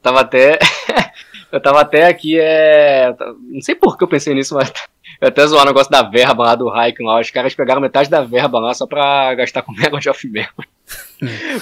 Eu 0.00 0.02
tava 0.02 0.20
até. 0.20 0.58
eu 1.52 1.60
tava 1.60 1.80
até 1.80 2.06
aqui, 2.06 2.38
é. 2.38 3.14
Não 3.48 3.60
sei 3.62 3.76
por 3.76 3.96
que 3.96 4.02
eu 4.04 4.08
pensei 4.08 4.34
nisso, 4.34 4.54
mas. 4.54 4.72
Eu 5.20 5.28
até 5.28 5.46
zoar 5.46 5.64
o 5.64 5.66
negócio 5.66 5.92
da 5.92 6.02
verba 6.02 6.44
lá 6.44 6.54
do 6.54 6.68
Raikkonen 6.68 7.12
lá. 7.12 7.20
Os 7.20 7.30
caras 7.30 7.54
pegaram 7.54 7.80
metade 7.80 8.08
da 8.08 8.22
verba 8.22 8.58
lá 8.58 8.72
só 8.72 8.86
pra 8.86 9.34
gastar 9.34 9.62
com 9.62 9.72
Mega 9.72 9.96
of 9.96 10.28
Memory. 10.28 10.68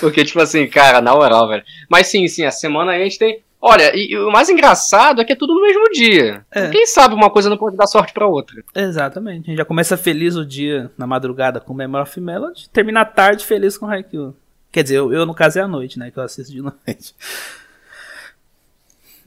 Porque, 0.01 0.25
tipo 0.25 0.41
assim, 0.41 0.69
cara, 0.69 1.01
na 1.01 1.13
moral, 1.13 1.49
velho. 1.49 1.65
Mas 1.89 2.07
sim, 2.07 2.27
sim, 2.29 2.45
a 2.45 2.51
semana 2.53 2.93
aí 2.93 3.03
a 3.03 3.05
gente 3.05 3.19
tem. 3.19 3.43
Olha, 3.61 3.95
e, 3.97 4.13
e, 4.13 4.19
o 4.19 4.31
mais 4.31 4.49
engraçado 4.49 5.21
é 5.21 5.25
que 5.25 5.33
é 5.33 5.37
tudo 5.37 5.55
no 5.55 5.63
mesmo 5.63 5.91
dia. 5.91 6.47
É. 6.53 6.69
Quem 6.69 6.87
sabe 6.87 7.15
uma 7.15 7.29
coisa 7.29 7.51
não 7.51 7.57
pode 7.57 7.77
dar 7.77 7.89
sorte 7.89 8.13
pra 8.13 8.29
outra. 8.29 8.63
Exatamente. 8.75 9.47
A 9.47 9.47
gente 9.47 9.57
já 9.57 9.65
começa 9.65 9.97
feliz 9.97 10.37
o 10.37 10.47
dia 10.47 10.93
na 10.97 11.07
madrugada 11.07 11.59
com 11.59 11.75
Memory 11.75 12.03
of 12.05 12.21
Melody, 12.21 12.71
termina 12.71 13.01
a 13.01 13.05
tarde 13.05 13.45
feliz 13.45 13.77
com 13.77 13.87
Haikyuu. 13.87 14.37
Quer 14.79 14.85
dizer, 14.85 14.99
eu, 14.99 15.13
eu 15.13 15.27
no 15.27 15.35
caso 15.35 15.59
é 15.59 15.63
à 15.63 15.67
noite, 15.67 15.99
né? 15.99 16.09
Que 16.09 16.21
eu 16.21 16.23
assisto 16.23 16.53
de 16.53 16.63
noite. 16.63 17.13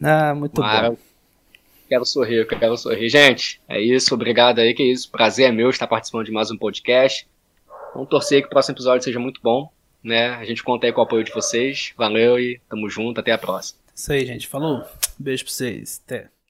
Ah, 0.01 0.33
muito 0.33 0.61
bom. 0.61 0.97
Quero 1.89 2.05
sorrir, 2.05 2.47
quero 2.47 2.77
sorrir. 2.77 3.09
Gente, 3.09 3.61
é 3.67 3.77
isso. 3.81 4.13
Obrigado 4.15 4.59
aí, 4.59 4.73
que 4.73 4.81
é 4.81 4.85
isso. 4.85 5.11
Prazer 5.11 5.49
é 5.49 5.51
meu 5.51 5.69
estar 5.69 5.87
participando 5.87 6.23
de 6.23 6.31
mais 6.31 6.49
um 6.51 6.57
podcast. 6.57 7.27
Vamos 7.93 8.07
torcer 8.07 8.39
que 8.39 8.47
o 8.47 8.49
próximo 8.49 8.75
episódio 8.75 9.03
seja 9.03 9.19
muito 9.19 9.41
bom. 9.43 9.69
Né? 10.01 10.29
A 10.29 10.45
gente 10.45 10.63
conta 10.63 10.87
aí 10.87 10.93
com 10.93 11.01
o 11.01 11.03
apoio 11.03 11.25
de 11.25 11.33
vocês. 11.33 11.91
Valeu 11.97 12.39
e 12.39 12.61
tamo 12.69 12.89
junto. 12.89 13.19
Até 13.19 13.33
a 13.33 13.37
próxima. 13.37 13.81
Isso 13.93 14.13
aí, 14.13 14.25
gente. 14.25 14.47
Falou. 14.47 14.85
Beijo 15.19 15.43
pra 15.43 15.51
vocês. 15.51 16.01
Até. 16.05 16.40